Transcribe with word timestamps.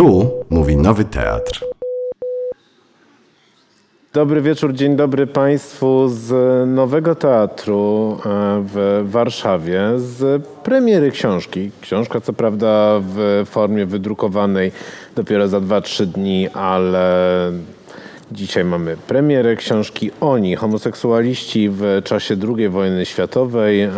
Tu 0.00 0.30
mówi 0.50 0.76
Nowy 0.76 1.04
Teatr. 1.04 1.64
Dobry 4.12 4.40
wieczór, 4.40 4.72
dzień 4.72 4.96
dobry 4.96 5.26
Państwu 5.26 6.08
z 6.08 6.32
Nowego 6.68 7.14
Teatru 7.14 8.16
e, 8.18 8.28
w 8.64 9.02
Warszawie, 9.04 9.80
z 9.96 10.46
premiery 10.46 11.10
książki. 11.10 11.70
Książka 11.80 12.20
co 12.20 12.32
prawda 12.32 13.00
w 13.00 13.42
formie 13.46 13.86
wydrukowanej 13.86 14.72
dopiero 15.16 15.48
za 15.48 15.60
2-3 15.60 16.06
dni, 16.06 16.48
ale 16.48 17.52
dzisiaj 18.32 18.64
mamy 18.64 18.96
premierę 18.96 19.56
książki 19.56 20.10
Oni, 20.20 20.56
homoseksualiści 20.56 21.68
w 21.68 22.00
czasie 22.04 22.36
II 22.56 22.68
wojny 22.68 23.06
światowej. 23.06 23.88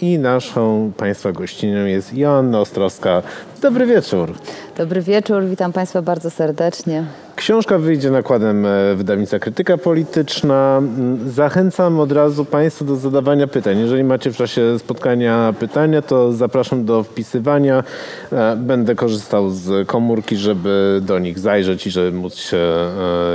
I 0.00 0.18
naszą 0.18 0.92
Państwa 0.96 1.32
gościnią 1.32 1.84
jest 1.86 2.14
Joanna 2.14 2.60
Ostrowska. 2.60 3.22
Dobry 3.62 3.86
wieczór. 3.86 4.32
Dobry 4.78 5.02
wieczór, 5.02 5.44
witam 5.44 5.72
Państwa 5.72 6.02
bardzo 6.02 6.30
serdecznie. 6.30 7.04
Książka 7.36 7.78
wyjdzie 7.78 8.10
nakładem 8.10 8.66
e, 8.66 8.94
wydawnictwa 8.94 9.38
Krytyka 9.38 9.78
Polityczna. 9.78 10.76
Mm, 10.78 11.30
Zachęcam 11.30 12.00
od 12.00 12.12
razu 12.12 12.44
Państwa 12.44 12.84
do 12.84 12.96
zadawania 12.96 13.46
pytań. 13.46 13.78
Jeżeli 13.78 14.04
macie 14.04 14.30
w 14.32 14.36
czasie 14.36 14.78
spotkania 14.78 15.54
pytania, 15.60 16.02
to 16.02 16.32
zapraszam 16.32 16.84
do 16.84 17.02
wpisywania. 17.02 17.84
E, 18.32 18.56
Będę 18.56 18.94
korzystał 18.94 19.50
z 19.50 19.88
komórki, 19.88 20.36
żeby 20.36 21.00
do 21.02 21.18
nich 21.18 21.38
zajrzeć 21.38 21.86
i 21.86 21.90
żeby 21.90 22.12
móc 22.12 22.34
się 22.34 22.58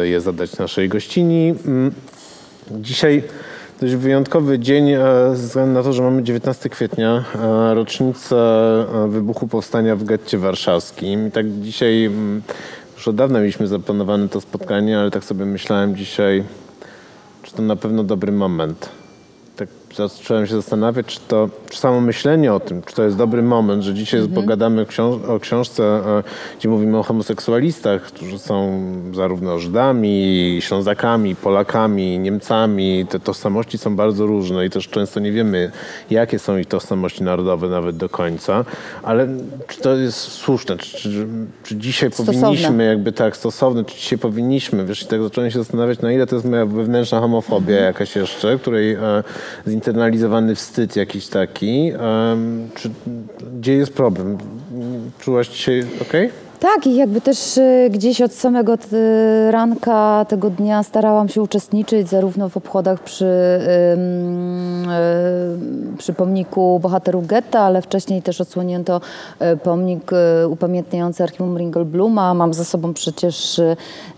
e, 0.01 0.07
je 0.07 0.21
zadać 0.21 0.57
naszej 0.57 0.89
gościni. 0.89 1.55
Mm, 1.65 1.91
Dzisiaj 2.71 3.23
dość 3.81 3.95
wyjątkowy 3.95 4.59
dzień 4.59 4.91
e, 4.91 4.99
ze 5.33 5.47
względu 5.47 5.73
na 5.73 5.83
to, 5.83 5.93
że 5.93 6.03
mamy 6.03 6.23
19 6.23 6.69
kwietnia, 6.69 7.23
e, 7.35 7.73
rocznicę 7.73 8.35
e, 8.35 9.07
wybuchu 9.07 9.47
powstania 9.47 9.95
w 9.95 10.03
getcie 10.03 10.37
warszawskim. 10.37 11.27
I 11.27 11.31
tak 11.31 11.51
dzisiaj, 11.51 12.05
mm, 12.05 12.41
już 12.95 13.07
od 13.07 13.15
dawna 13.15 13.39
mieliśmy 13.39 13.67
zaplanowane 13.67 14.29
to 14.29 14.41
spotkanie, 14.41 14.99
ale 14.99 15.11
tak 15.11 15.23
sobie 15.23 15.45
myślałem 15.45 15.95
dzisiaj, 15.95 16.43
czy 17.43 17.53
to 17.53 17.61
na 17.61 17.75
pewno 17.75 18.03
dobry 18.03 18.31
moment. 18.31 19.00
Zacząłem 19.95 20.47
się 20.47 20.55
zastanawiać, 20.55 21.05
czy 21.05 21.19
to, 21.27 21.49
czy 21.69 21.79
samo 21.79 22.01
myślenie 22.01 22.53
o 22.53 22.59
tym, 22.59 22.81
czy 22.81 22.95
to 22.95 23.03
jest 23.03 23.17
dobry 23.17 23.41
moment, 23.41 23.83
że 23.83 23.93
dzisiaj 23.93 24.27
pogadamy 24.35 24.85
książ- 24.85 25.29
o 25.29 25.39
książce, 25.39 25.83
e, 25.83 26.23
gdzie 26.59 26.69
mówimy 26.69 26.97
o 26.97 27.03
homoseksualistach, 27.03 28.01
którzy 28.01 28.39
są 28.39 28.81
zarówno 29.15 29.59
Żydami, 29.59 30.57
Ślązakami, 30.61 31.35
Polakami, 31.35 32.19
Niemcami. 32.19 33.05
Te 33.09 33.19
tożsamości 33.19 33.77
są 33.77 33.95
bardzo 33.95 34.25
różne 34.25 34.65
i 34.65 34.69
też 34.69 34.87
często 34.87 35.19
nie 35.19 35.31
wiemy, 35.31 35.71
jakie 36.09 36.39
są 36.39 36.57
ich 36.57 36.65
tożsamości 36.67 37.23
narodowe 37.23 37.67
nawet 37.69 37.97
do 37.97 38.09
końca. 38.09 38.65
Ale 39.03 39.27
czy 39.67 39.81
to 39.81 39.95
jest 39.95 40.17
słuszne? 40.17 40.77
Czy, 40.77 40.97
czy, 40.97 41.27
czy 41.63 41.75
dzisiaj 41.75 42.11
Stosowne. 42.11 42.41
powinniśmy 42.41 42.85
jakby 42.85 43.11
tak 43.11 43.37
stosowne, 43.37 43.85
czy 43.85 43.95
dzisiaj 43.95 44.19
powinniśmy, 44.19 44.85
wiesz, 44.85 45.01
i 45.03 45.05
tak 45.05 45.23
zacząłem 45.23 45.51
się 45.51 45.59
zastanawiać, 45.59 45.99
na 45.99 46.11
ile 46.11 46.27
to 46.27 46.35
jest 46.35 46.47
moja 46.47 46.65
wewnętrzna 46.65 47.19
homofobia 47.19 47.75
jakaś 47.75 48.15
jeszcze, 48.15 48.57
której 48.59 48.93
e, 48.93 49.23
zinternalizowany 49.81 50.55
wstyd 50.55 50.95
jakiś 50.95 51.27
taki, 51.27 51.91
em, 51.91 52.69
czy, 52.75 52.89
gdzie 53.59 53.73
jest 53.73 53.93
problem? 53.93 54.37
Czułaś 55.19 55.49
się 55.49 55.83
okej? 56.01 56.29
Tak, 56.61 56.87
i 56.87 56.95
jakby 56.95 57.21
też 57.21 57.57
y, 57.57 57.87
gdzieś 57.91 58.21
od 58.21 58.33
samego 58.33 58.77
t- 58.77 59.51
ranka 59.51 60.25
tego 60.29 60.49
dnia 60.49 60.83
starałam 60.83 61.29
się 61.29 61.41
uczestniczyć 61.41 62.09
zarówno 62.09 62.49
w 62.49 62.57
obchodach 62.57 63.03
przy, 63.03 63.25
y, 63.25 63.97
przy 65.97 66.13
pomniku 66.13 66.79
bohaterów 66.79 67.27
getta, 67.27 67.59
ale 67.59 67.81
wcześniej 67.81 68.21
też 68.21 68.41
odsłonięto 68.41 69.01
y, 69.53 69.57
pomnik 69.57 70.11
y, 70.43 70.47
upamiętniający 70.47 71.23
archiwum 71.23 71.57
Ringelbluma. 71.57 72.33
Mam 72.33 72.53
za 72.53 72.63
sobą 72.65 72.93
przecież 72.93 73.59
y, 73.59 73.75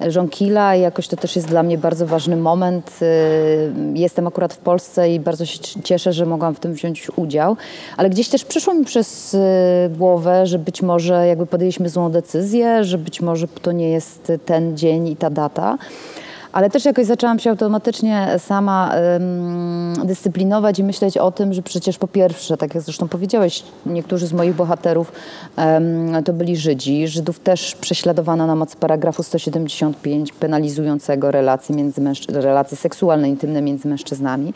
Żonkila 0.08 0.76
i 0.76 0.82
jakoś 0.82 1.08
to 1.08 1.18
też 1.18 1.36
jest 1.36 1.48
dla 1.48 1.64
mnie 1.64 1.78
bardzo 1.78 2.06
ważny 2.08 2.38
moment. 2.38 2.92
Y, 3.02 3.74
Jestem 3.94 4.28
akurat 4.28 4.54
w 4.54 4.58
Polsce 4.58 5.14
i 5.14 5.20
bardzo 5.20 5.46
się 5.46 5.60
cieszę, 5.84 6.14
że 6.14 6.26
mogłam 6.26 6.56
w 6.56 6.60
tym 6.60 6.74
wziąć 6.74 7.08
udział, 7.16 7.56
ale 7.98 8.10
gdzieś 8.10 8.30
też 8.30 8.46
przyszło 8.46 8.74
mi 8.74 8.86
przez 8.86 9.34
y, 9.34 9.40
głowę, 9.98 10.48
że 10.48 10.60
być 10.60 10.82
może 10.82 11.28
jakby 11.28 11.46
podjęliśmy 11.46 11.90
złą 11.90 12.12
decyzję, 12.12 12.33
że 12.82 12.98
być 12.98 13.22
może 13.22 13.48
to 13.48 13.72
nie 13.72 13.90
jest 13.90 14.32
ten 14.46 14.78
dzień 14.78 15.08
i 15.08 15.16
ta 15.16 15.30
data. 15.30 15.78
Ale 16.54 16.70
też 16.70 16.86
jakoś 16.86 17.06
zaczęłam 17.06 17.40
się 17.40 17.50
automatycznie 17.50 18.28
sama 18.38 18.92
ym, 19.16 19.94
dyscyplinować 20.06 20.80
i 20.80 20.84
myśleć 20.84 21.18
o 21.18 21.32
tym, 21.32 21.54
że 21.54 21.62
przecież 21.62 21.98
po 21.98 22.08
pierwsze, 22.08 22.58
tak 22.58 22.76
jak 22.76 22.84
zresztą 22.84 23.08
powiedziałeś, 23.08 23.64
niektórzy 23.86 24.28
z 24.28 24.34
moich 24.34 24.56
bohaterów 24.56 25.12
ym, 25.78 26.24
to 26.24 26.34
byli 26.34 26.58
Żydzi. 26.58 27.08
Żydów 27.08 27.40
też 27.40 27.76
prześladowano 27.76 28.48
na 28.48 28.56
mocy 28.56 28.78
paragrafu 28.78 29.24
175 29.24 30.32
penalizującego 30.32 31.32
relacje, 31.32 31.76
między 31.76 32.02
relacje 32.28 32.78
seksualne, 32.78 33.30
intymne 33.30 33.62
między 33.62 33.88
mężczyznami. 33.88 34.54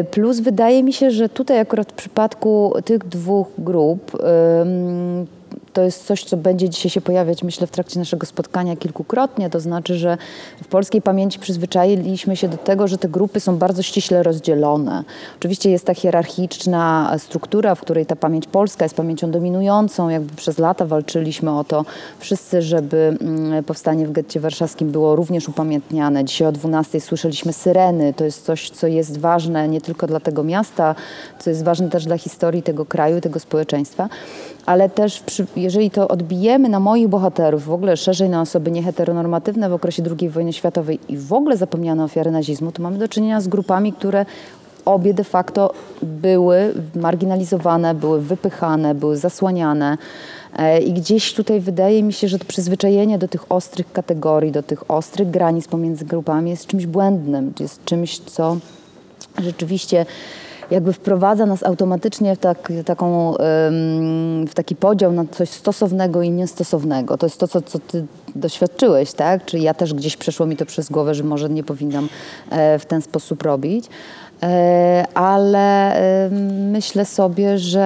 Y, 0.00 0.04
Plus 0.04 0.40
wydaje 0.40 0.82
mi 0.82 0.92
się, 0.92 1.10
że 1.10 1.28
tutaj 1.28 1.60
akurat 1.60 1.92
w 1.92 1.94
przypadku 1.94 2.72
tych 2.84 3.08
dwóch 3.08 3.46
grup 3.58 4.12
ym, 4.14 5.26
to 5.78 5.82
jest 5.84 6.06
coś, 6.06 6.24
co 6.24 6.36
będzie 6.36 6.68
dzisiaj 6.68 6.90
się 6.90 7.00
pojawiać, 7.00 7.42
myślę, 7.42 7.66
w 7.66 7.70
trakcie 7.70 7.98
naszego 7.98 8.26
spotkania 8.26 8.76
kilkukrotnie. 8.76 9.50
To 9.50 9.60
znaczy, 9.60 9.94
że 9.94 10.18
w 10.62 10.66
polskiej 10.66 11.02
pamięci 11.02 11.38
przyzwyczailiśmy 11.38 12.36
się 12.36 12.48
do 12.48 12.56
tego, 12.56 12.88
że 12.88 12.98
te 12.98 13.08
grupy 13.08 13.40
są 13.40 13.56
bardzo 13.56 13.82
ściśle 13.82 14.22
rozdzielone. 14.22 15.04
Oczywiście 15.38 15.70
jest 15.70 15.84
ta 15.84 15.94
hierarchiczna 15.94 17.14
struktura, 17.18 17.74
w 17.74 17.80
której 17.80 18.06
ta 18.06 18.16
pamięć 18.16 18.46
polska 18.46 18.84
jest 18.84 18.94
pamięcią 18.94 19.30
dominującą. 19.30 20.08
Jakby 20.08 20.36
przez 20.36 20.58
lata 20.58 20.86
walczyliśmy 20.86 21.58
o 21.58 21.64
to 21.64 21.84
wszyscy, 22.18 22.62
żeby 22.62 23.16
mm, 23.20 23.64
powstanie 23.64 24.06
w 24.06 24.12
getcie 24.12 24.40
warszawskim 24.40 24.90
było 24.90 25.16
również 25.16 25.48
upamiętniane. 25.48 26.24
Dzisiaj 26.24 26.48
o 26.48 26.52
12 26.52 27.00
słyszeliśmy 27.00 27.52
syreny. 27.52 28.14
To 28.14 28.24
jest 28.24 28.44
coś, 28.44 28.70
co 28.70 28.86
jest 28.86 29.18
ważne 29.18 29.68
nie 29.68 29.80
tylko 29.80 30.06
dla 30.06 30.20
tego 30.20 30.44
miasta, 30.44 30.94
co 31.38 31.50
jest 31.50 31.64
ważne 31.64 31.90
też 31.90 32.04
dla 32.04 32.18
historii 32.18 32.62
tego 32.62 32.84
kraju, 32.84 33.20
tego 33.20 33.40
społeczeństwa 33.40 34.08
ale 34.68 34.88
też 34.88 35.20
przy, 35.20 35.46
jeżeli 35.56 35.90
to 35.90 36.08
odbijemy 36.08 36.68
na 36.68 36.80
moich 36.80 37.08
bohaterów, 37.08 37.64
w 37.64 37.72
ogóle 37.72 37.96
szerzej 37.96 38.28
na 38.28 38.40
osoby 38.40 38.70
nieheteronormatywne 38.70 39.68
w 39.68 39.72
okresie 39.72 40.02
II 40.20 40.28
wojny 40.28 40.52
światowej 40.52 41.00
i 41.08 41.16
w 41.16 41.32
ogóle 41.32 41.56
zapomniane 41.56 42.04
ofiary 42.04 42.30
nazizmu, 42.30 42.72
to 42.72 42.82
mamy 42.82 42.98
do 42.98 43.08
czynienia 43.08 43.40
z 43.40 43.48
grupami, 43.48 43.92
które 43.92 44.26
obie 44.84 45.14
de 45.14 45.24
facto 45.24 45.72
były 46.02 46.74
marginalizowane, 46.94 47.94
były 47.94 48.20
wypychane, 48.20 48.94
były 48.94 49.16
zasłaniane. 49.16 49.98
E, 50.56 50.80
I 50.80 50.92
gdzieś 50.92 51.34
tutaj 51.34 51.60
wydaje 51.60 52.02
mi 52.02 52.12
się, 52.12 52.28
że 52.28 52.38
to 52.38 52.44
przyzwyczajenie 52.44 53.18
do 53.18 53.28
tych 53.28 53.52
ostrych 53.52 53.92
kategorii, 53.92 54.52
do 54.52 54.62
tych 54.62 54.90
ostrych 54.90 55.30
granic 55.30 55.68
pomiędzy 55.68 56.04
grupami 56.04 56.50
jest 56.50 56.66
czymś 56.66 56.86
błędnym, 56.86 57.52
jest 57.60 57.84
czymś, 57.84 58.18
co 58.18 58.56
rzeczywiście 59.38 60.06
jakby 60.70 60.92
wprowadza 60.92 61.46
nas 61.46 61.62
automatycznie 61.62 62.36
w, 62.36 62.38
tak, 62.38 62.72
taką, 62.84 63.34
w 64.48 64.50
taki 64.54 64.76
podział 64.76 65.12
na 65.12 65.24
coś 65.24 65.50
stosownego 65.50 66.22
i 66.22 66.30
niestosownego. 66.30 67.18
To 67.18 67.26
jest 67.26 67.40
to, 67.40 67.48
co, 67.48 67.62
co 67.62 67.78
ty 67.78 68.06
doświadczyłeś, 68.36 69.12
tak? 69.12 69.44
Czyli 69.44 69.62
ja 69.62 69.74
też 69.74 69.94
gdzieś 69.94 70.16
przeszło 70.16 70.46
mi 70.46 70.56
to 70.56 70.66
przez 70.66 70.88
głowę, 70.90 71.14
że 71.14 71.24
może 71.24 71.48
nie 71.48 71.64
powinnam 71.64 72.08
e, 72.50 72.78
w 72.78 72.86
ten 72.86 73.02
sposób 73.02 73.42
robić. 73.42 73.88
E, 74.42 75.04
ale 75.14 75.98
myślę 76.72 77.04
sobie, 77.04 77.58
że 77.58 77.80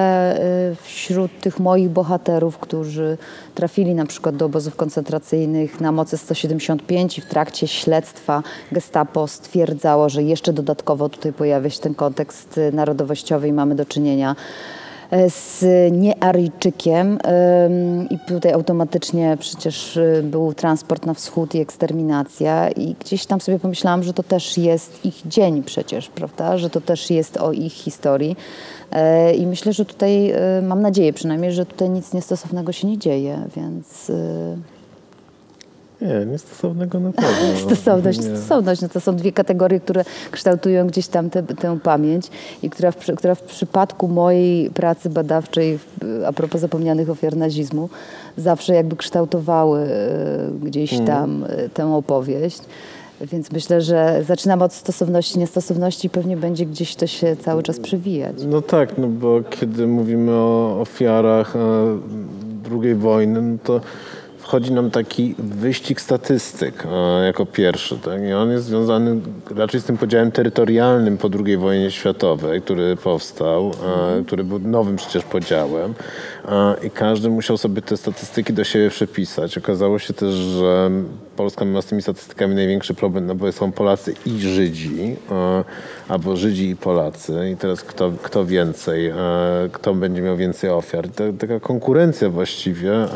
e, 0.73 0.75
wśród 0.83 1.41
tych 1.41 1.61
moich 1.61 1.91
bohaterów, 1.91 2.59
którzy 2.59 3.19
trafili 3.55 3.95
na 3.95 4.07
przykład 4.07 4.37
do 4.37 4.47
obozów 4.47 4.77
koncentracyjnych 4.77 5.81
na 5.81 5.93
mocy 5.93 6.19
175 6.19 7.19
i 7.19 7.21
w 7.21 7.27
trakcie 7.27 7.69
śledztwa 7.69 8.43
gestapo 8.73 9.27
stwierdzało, 9.27 10.09
że 10.09 10.23
jeszcze 10.23 10.53
dodatkowo 10.53 11.09
tutaj 11.09 11.33
pojawia 11.33 11.71
się 11.71 11.81
ten 11.81 11.95
kontekst 11.95 12.59
e, 12.59 12.73
narodowościowy 12.73 13.49
i 13.49 13.53
mamy 13.53 13.75
do 13.75 13.85
czynienia 13.85 14.37
z 15.29 15.65
niearyjczykiem 15.93 17.19
i 18.11 18.19
tutaj 18.19 18.53
automatycznie 18.53 19.37
przecież 19.41 19.97
y, 19.97 20.23
był 20.25 20.55
transport 20.55 21.07
na 21.07 21.15
wschód 21.15 21.55
i 21.55 21.61
eksterminacja. 21.61 22.71
I 22.71 22.95
gdzieś 23.01 23.27
tam 23.27 23.41
sobie 23.41 23.59
pomyślałam, 23.59 24.03
że 24.03 24.13
to 24.13 24.23
też 24.23 24.59
jest 24.59 25.05
ich 25.05 25.23
dzień 25.27 25.63
przecież, 25.63 26.09
prawda, 26.09 26.59
że 26.59 26.71
to 26.71 26.81
też 26.81 27.11
jest 27.11 27.37
o 27.37 27.53
ich 27.53 27.73
historii. 27.73 28.37
E, 28.91 29.35
i 29.35 29.47
myślę, 29.47 29.73
że 29.73 29.85
tutaj, 29.85 30.33
mam 30.63 30.83
nadzieję 30.83 31.13
przynajmniej, 31.13 31.53
że 31.53 31.67
tutaj 31.67 31.91
nic 31.91 32.13
niestosownego 32.13 32.73
się 32.73 32.89
nie 32.89 32.99
dzieje, 32.99 33.39
więc 33.57 34.13
Nie, 36.03 36.27
niestosownego 36.27 37.01
na 37.01 37.13
pewno. 37.13 37.59
Stosowność, 37.67 38.19
Nie. 38.19 38.37
stosowność. 38.37 38.81
No 38.81 38.89
to 38.89 39.01
są 39.01 39.17
dwie 39.17 39.33
kategorie, 39.33 39.81
które 39.81 40.05
kształtują 40.31 40.87
gdzieś 40.87 41.07
tam 41.07 41.31
tę, 41.31 41.43
tę 41.43 41.79
pamięć 41.83 42.27
i 42.63 42.71
która 42.71 42.91
w, 42.91 42.97
która 43.17 43.35
w 43.35 43.43
przypadku 43.43 44.09
mojej 44.09 44.71
pracy 44.71 45.11
badawczej 45.11 45.79
a 46.27 46.33
propos 46.33 46.61
zapomnianych 46.61 47.11
ofiar 47.11 47.37
nazizmu 47.37 47.89
zawsze 48.37 48.75
jakby 48.75 48.97
kształtowały 48.97 49.81
e, 49.81 49.89
gdzieś 50.63 50.99
tam 51.07 51.45
e, 51.49 51.69
tę 51.69 51.95
opowieść. 51.95 52.61
Więc 53.21 53.53
myślę, 53.53 53.81
że 53.81 54.23
zaczynamy 54.27 54.65
od 54.65 54.73
stosowności, 54.73 55.39
niestosowności 55.39 56.07
i 56.07 56.11
pewnie 56.11 56.37
będzie 56.37 56.67
gdzieś 56.67 56.97
to 56.97 57.07
się 57.07 57.37
cały 57.37 57.63
czas 57.63 57.81
przewijać. 57.81 58.37
No 58.47 58.63
tak, 58.63 58.99
no 58.99 59.07
bo 59.09 59.41
kiedy 59.51 59.87
mówimy 59.87 60.33
o 60.33 60.81
ofiarach 60.81 61.57
e, 61.57 61.99
II 62.83 62.95
wojny, 62.95 63.43
no 63.43 63.59
to 63.65 63.81
wchodzi 64.43 64.73
nam 64.73 64.91
taki 64.91 65.35
wyścig 65.39 66.01
statystyk 66.01 66.87
e, 66.93 67.25
jako 67.25 67.47
pierwszy. 67.47 67.99
Tak? 67.99 68.23
I 68.23 68.33
on 68.33 68.51
jest 68.51 68.65
związany 68.65 69.21
raczej 69.57 69.81
z 69.81 69.85
tym 69.85 69.99
podziałem 69.99 70.33
terytorialnym 70.33 71.19
po 71.19 71.29
II 71.45 71.57
wojnie 71.57 71.91
światowej, 71.91 72.63
który 72.63 72.97
powstał, 72.97 73.73
e, 74.21 74.25
który 74.27 74.45
był 74.45 74.59
nowym 74.59 74.97
przecież 74.97 75.25
podziałem. 75.25 75.95
E, 76.49 76.75
I 76.87 76.91
każdy 76.91 77.31
musiał 77.31 77.57
sobie 77.57 77.83
te 77.83 77.97
statystyki 77.97 78.53
do 78.53 78.65
siebie 78.65 78.91
przepisać. 78.91 79.59
Okazało 79.59 79.99
się 79.99 80.15
też, 80.15 80.35
że 80.35 80.91
Polska 81.37 81.65
ma 81.65 81.83
z 81.83 81.87
tymi 81.87 82.03
statystykami 82.03 82.55
największy 82.55 82.95
problem, 82.95 83.27
no 83.27 83.35
bo 83.35 83.53
są 83.53 83.73
Polacy 83.73 84.15
i 84.27 84.41
Żydzi, 84.41 85.17
e, 85.31 85.65
albo 86.09 86.37
Żydzi 86.37 86.71
i 86.71 86.77
Polacy. 86.77 87.51
I 87.53 87.57
teraz 87.57 87.81
kto, 87.81 88.13
kto 88.23 88.47
więcej, 88.47 89.07
e, 89.07 89.15
kto 89.73 89.95
będzie 89.95 90.23
miał 90.23 90.37
więcej 90.37 90.71
ofiar. 90.71 91.09
Ta, 91.09 91.25
taka 91.39 91.61
konkurencja 91.61 92.31
właściwie. 92.31 92.93
e, 92.93 93.07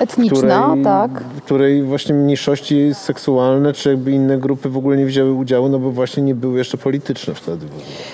Etniczna, 0.00 0.66
której, 0.66 0.84
tak. 0.84 1.22
W 1.36 1.42
której 1.42 1.82
właśnie 1.82 2.14
mniejszości 2.14 2.94
seksualne, 2.94 3.72
czy 3.72 3.88
jakby 3.88 4.10
inne 4.10 4.38
grupy 4.38 4.68
w 4.68 4.76
ogóle 4.76 4.96
nie 4.96 5.06
wzięły 5.06 5.32
udziału, 5.32 5.68
no 5.68 5.78
bo 5.78 5.90
właśnie 5.90 6.22
nie 6.22 6.34
były 6.34 6.58
jeszcze 6.58 6.78
polityczne 6.78 7.34
wtedy. 7.34 7.66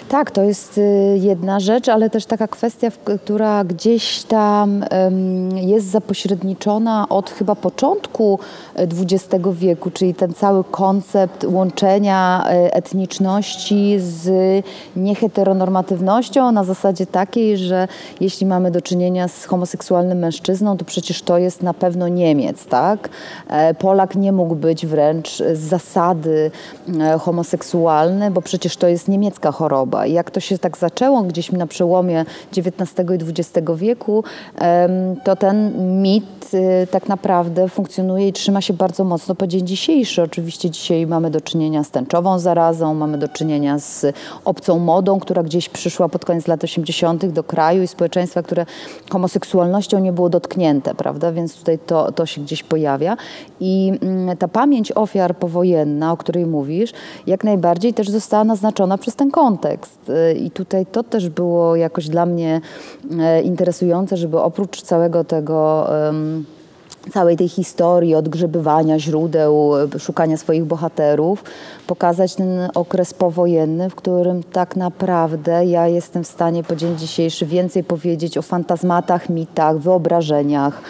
Tak, 0.09 0.31
to 0.31 0.43
jest 0.43 0.79
y, 0.79 0.83
jedna 1.19 1.61
rzecz, 1.61 1.89
ale 1.89 2.11
też 2.11 2.27
taka 2.27 2.49
kwestia, 2.49 2.89
która 3.25 3.65
gdzieś 3.65 4.23
tam 4.23 4.85
jest 5.55 5.87
zapośredniczona 5.87 7.07
od 7.09 7.31
chyba 7.31 7.55
początku 7.55 8.39
XX 8.77 9.44
wieku, 9.53 9.91
czyli 9.91 10.15
ten 10.15 10.35
cały 10.35 10.65
koncept 10.65 11.45
łączenia 11.45 12.45
e, 12.47 12.75
etniczności 12.75 13.97
z 13.99 14.31
nieheteronormatywnością 14.97 16.53
na 16.53 16.65
zasadzie 16.65 17.07
takiej, 17.07 17.59
że 17.59 17.89
jeśli 18.21 18.47
mamy 18.47 18.71
do 18.71 18.81
czynienia 18.81 19.29
z 19.29 19.45
homoseksualnym 19.45 20.19
mężczyzną, 20.19 20.77
to 20.77 20.85
przecież 20.85 21.23
to 21.23 21.39
jest 21.39 21.63
na 21.63 21.75
pewno 21.75 22.09
Niemiec, 22.09 22.67
tak? 22.67 23.09
E, 23.49 23.75
Polak 23.75 24.17
nie 24.17 24.33
mógł 24.33 24.55
być 24.55 24.87
wręcz 24.87 25.37
z 25.53 25.59
zasady 25.59 26.51
e, 27.01 27.19
homoseksualny, 27.19 28.31
bo 28.31 28.43
przecież 28.43 28.77
to 28.77 28.89
jest 28.89 29.09
niemiecka 29.09 29.53
choroba. 29.53 30.07
I 30.07 30.13
jak 30.13 30.31
to 30.31 30.41
się 30.41 30.59
tak 30.59 30.79
zaczęło 30.79 31.23
gdzieś 31.23 31.53
na 31.53 31.67
przełomie 31.67 32.25
XIX 32.57 33.11
i 33.11 33.41
XX 33.41 33.71
wieku, 33.77 34.25
to 35.25 35.37
ten 35.37 35.73
mit 36.03 36.55
y, 36.55 36.87
tak 36.91 37.09
naprawdę 37.09 37.69
funkcjonuje 37.69 38.29
i 38.29 38.33
trzyma 38.33 38.61
się 38.61 38.75
bardzo 38.75 39.05
mocno 39.05 39.34
po 39.35 39.47
dzień 39.47 39.67
dzisiejszy. 39.67 40.23
Oczywiście 40.23 40.71
dzisiaj 40.71 41.07
mamy 41.07 41.31
do 41.31 41.41
czynienia 41.41 41.85
z 41.85 41.91
tęczową 41.91 42.39
zarazą, 42.39 42.95
mamy 42.95 43.19
do 43.19 43.29
czynienia 43.29 43.79
z 43.79 44.07
obcą 44.45 44.79
modą, 44.79 45.21
która 45.21 45.43
gdzieś 45.43 45.69
przyszła 45.69 46.09
pod 46.09 46.25
koniec 46.25 46.47
lat 46.47 46.65
80. 46.65 47.27
do 47.27 47.45
kraju 47.45 47.83
i 47.83 47.87
społeczeństwa, 47.87 48.43
które 48.43 48.67
homoseksualnością 49.11 49.99
nie 49.99 50.13
było 50.13 50.29
dotknięte, 50.29 50.95
prawda? 50.95 51.33
Więc 51.33 51.57
tutaj 51.57 51.79
to, 51.79 52.13
to 52.13 52.27
się 52.27 52.41
gdzieś 52.41 52.63
pojawia. 52.63 53.17
I 53.61 53.93
mm, 54.03 54.37
ta 54.37 54.49
pamięć 54.49 54.93
ofiar 54.93 55.37
powojenna, 55.37 56.13
o 56.13 56.17
której 56.17 56.47
mówisz, 56.47 56.93
jak 57.27 57.45
najbardziej 57.45 57.95
też 57.95 58.11
została 58.11 58.45
naznaczona 58.45 58.99
przez 58.99 59.17
ten 59.17 59.31
kontekst. 59.31 60.11
Y, 60.11 60.35
I 60.35 60.51
tutaj 60.51 60.87
to 60.87 61.03
też 61.03 61.29
było 61.29 61.77
jakoś 61.77 62.09
dla 62.09 62.27
mnie 62.27 62.61
e, 63.21 63.43
interesujące, 63.43 64.17
żeby 64.17 64.41
oprócz 64.41 64.83
całego 64.83 65.25
tego. 65.25 65.89
Całej 67.13 67.37
tej 67.37 67.49
historii 67.49 68.15
odgrzebywania 68.15 68.99
źródeł, 68.99 69.73
szukania 69.99 70.37
swoich 70.37 70.65
bohaterów, 70.65 71.45
pokazać 71.87 72.35
ten 72.35 72.69
okres 72.75 73.15
powojenny, 73.15 73.91
w 73.91 73.95
którym 73.95 74.43
tak 74.43 74.77
naprawdę 74.77 75.67
ja 75.67 75.89
jestem 75.89 76.25
w 76.25 76.27
stanie 76.27 76.63
po 76.63 76.77
dzień 76.77 76.99
dzisiejszy 76.99 77.47
więcej 77.47 77.85
powiedzieć 77.85 78.39
o 78.39 78.43
fantazmatach, 78.43 79.29
mitach, 79.29 79.79
wyobrażeniach, 79.79 80.83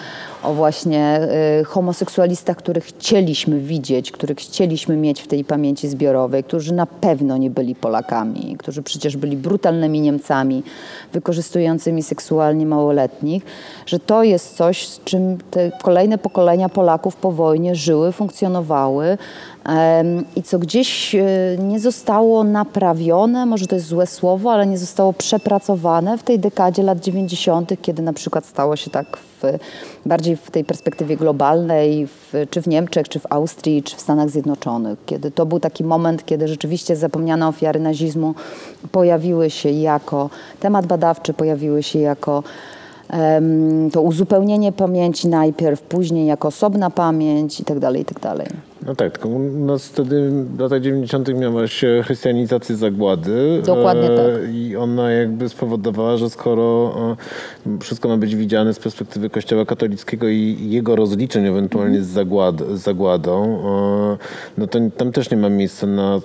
o 0.45 0.55
właśnie 0.55 1.21
y, 1.61 1.65
homoseksualistach, 1.65 2.57
których 2.57 2.85
chcieliśmy 2.85 3.61
widzieć, 3.61 4.13
których 4.13 4.39
chcieliśmy 4.39 4.97
mieć 4.97 5.23
w 5.23 5.27
tej 5.27 5.45
pamięci 5.45 5.89
zbiorowej, 5.89 6.45
którzy 6.45 6.75
na 6.75 6.87
pewno 6.87 7.37
nie 7.37 7.51
byli 7.51 7.75
Polakami, 7.75 8.57
którzy 8.59 8.83
przecież 8.83 9.17
byli 9.17 9.37
brutalnymi 9.37 10.01
Niemcami, 10.01 10.63
wykorzystującymi 11.13 12.03
seksualnie 12.03 12.67
małoletnich, 12.67 13.43
że 13.87 13.99
to 13.99 14.23
jest 14.23 14.57
coś, 14.57 14.89
z 14.89 15.05
czym 15.05 15.39
te 15.51 15.73
kolejne 15.83 16.19
pokolenia 16.19 16.69
Polaków 16.69 17.17
po 17.17 17.33
wojnie 17.33 17.75
żyły, 17.75 18.13
funkcjonowały 18.13 19.19
i 20.37 20.43
co 20.43 20.59
gdzieś 20.59 21.15
e, 21.15 21.25
nie 21.59 21.81
zostało 21.81 22.45
naprawione, 22.45 23.47
może 23.47 23.67
to 23.67 23.75
jest 23.75 23.87
złe 23.87 24.07
słowo, 24.07 24.53
ale 24.53 24.67
nie 24.67 24.79
zostało 24.79 25.13
przepracowane 25.13 26.19
w 26.19 26.23
tej 26.23 26.39
dekadzie 26.39 26.83
lat 26.83 27.01
90., 27.01 27.73
kiedy 27.83 28.03
na 28.03 28.13
przykład 28.13 28.47
stało 28.47 28.77
się 28.77 28.91
tak 28.91 29.19
bardziej 30.07 30.37
w 30.37 30.51
tej 30.51 30.65
perspektywie 30.65 31.17
globalnej, 31.17 32.07
w, 32.07 32.33
czy 32.51 32.63
w 32.63 32.67
Niemczech, 32.67 33.09
czy 33.09 33.21
w 33.21 33.27
Austrii, 33.31 33.83
czy 33.83 33.97
w 33.97 34.01
Stanach 34.01 34.31
Zjednoczonych, 34.31 34.99
kiedy 35.07 35.31
to 35.31 35.47
był 35.47 35.61
taki 35.61 35.85
moment, 35.85 36.25
kiedy 36.27 36.49
rzeczywiście 36.49 36.97
zapomniane 36.97 37.49
ofiary 37.49 37.81
nazizmu 37.81 38.35
pojawiły 38.93 39.51
się 39.51 39.71
jako 39.71 40.31
temat 40.61 40.87
badawczy, 40.87 41.35
pojawiły 41.35 41.83
się 41.83 41.99
jako 41.99 42.43
to 43.93 44.03
uzupełnienie 44.03 44.73
pamięci 44.73 45.29
najpierw, 45.29 45.83
później 45.83 46.27
jako 46.27 46.49
osobna 46.49 46.91
pamięć 46.91 47.61
i 47.61 47.65
tak 47.65 47.79
dalej, 47.79 48.03
i 48.03 48.05
tak 48.05 48.21
dalej. 48.21 48.47
No 48.87 48.95
tak, 48.95 49.13
tylko 49.13 49.29
u 49.29 49.39
nas 49.39 49.87
wtedy 49.87 50.31
w 50.31 50.61
latach 50.61 50.81
90. 50.81 51.29
miałaś 51.35 51.85
e, 51.85 52.03
chrystianizację 52.03 52.77
zagłady. 52.77 53.63
Dokładnie 53.67 54.11
e, 54.11 54.17
tak. 54.17 54.55
I 54.55 54.77
ona 54.77 55.11
jakby 55.11 55.49
spowodowała, 55.49 56.17
że 56.17 56.31
skoro 56.31 56.95
e, 57.67 57.79
wszystko 57.81 58.09
ma 58.09 58.17
być 58.17 58.37
widziane 58.37 58.75
z 58.75 58.79
perspektywy 58.79 59.31
Kościoła 59.31 59.65
katolickiego 59.65 60.29
i 60.29 60.57
jego 60.61 60.97
rozliczeń 60.97 61.47
ewentualnie 61.47 62.03
z, 62.03 62.07
zagład, 62.07 62.57
z 62.61 62.81
zagładą, 62.81 63.59
e, 63.59 64.17
no 64.59 64.67
to 64.67 64.79
tam 64.97 65.13
też 65.13 65.31
nie 65.31 65.37
ma 65.37 65.49
miejsca 65.49 65.87
na 65.87 66.21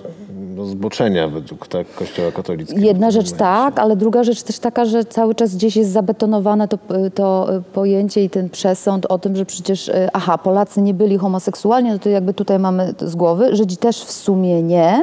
zboczenia 0.64 1.28
według 1.28 1.68
tak, 1.68 1.94
Kościoła 1.94 2.32
katolickiego. 2.32 2.80
Jedna 2.80 3.10
rzecz 3.10 3.32
tak, 3.32 3.78
ale 3.78 3.96
druga 3.96 4.24
rzecz 4.24 4.42
też 4.42 4.58
taka, 4.58 4.84
że 4.84 5.04
cały 5.04 5.34
czas 5.34 5.56
gdzieś 5.56 5.76
jest 5.76 5.90
zabetonowane 5.90 6.68
to, 6.68 6.78
to 7.14 7.48
pojęcie 7.72 8.24
i 8.24 8.30
ten 8.30 8.50
przesąd 8.50 9.06
o 9.06 9.18
tym, 9.18 9.36
że 9.36 9.46
przecież, 9.46 9.88
e, 9.88 10.08
aha, 10.12 10.38
Polacy 10.38 10.82
nie 10.82 10.94
byli 10.94 11.18
homoseksualni, 11.18 11.90
no 11.90 11.98
to 11.98 12.08
jakby 12.08 12.34
tutaj 12.34 12.58
mamy 12.58 12.94
z 13.00 13.16
głowy, 13.16 13.56
Żydzi 13.56 13.76
też 13.76 14.04
w 14.04 14.12
sumie 14.12 14.62
nie, 14.62 15.00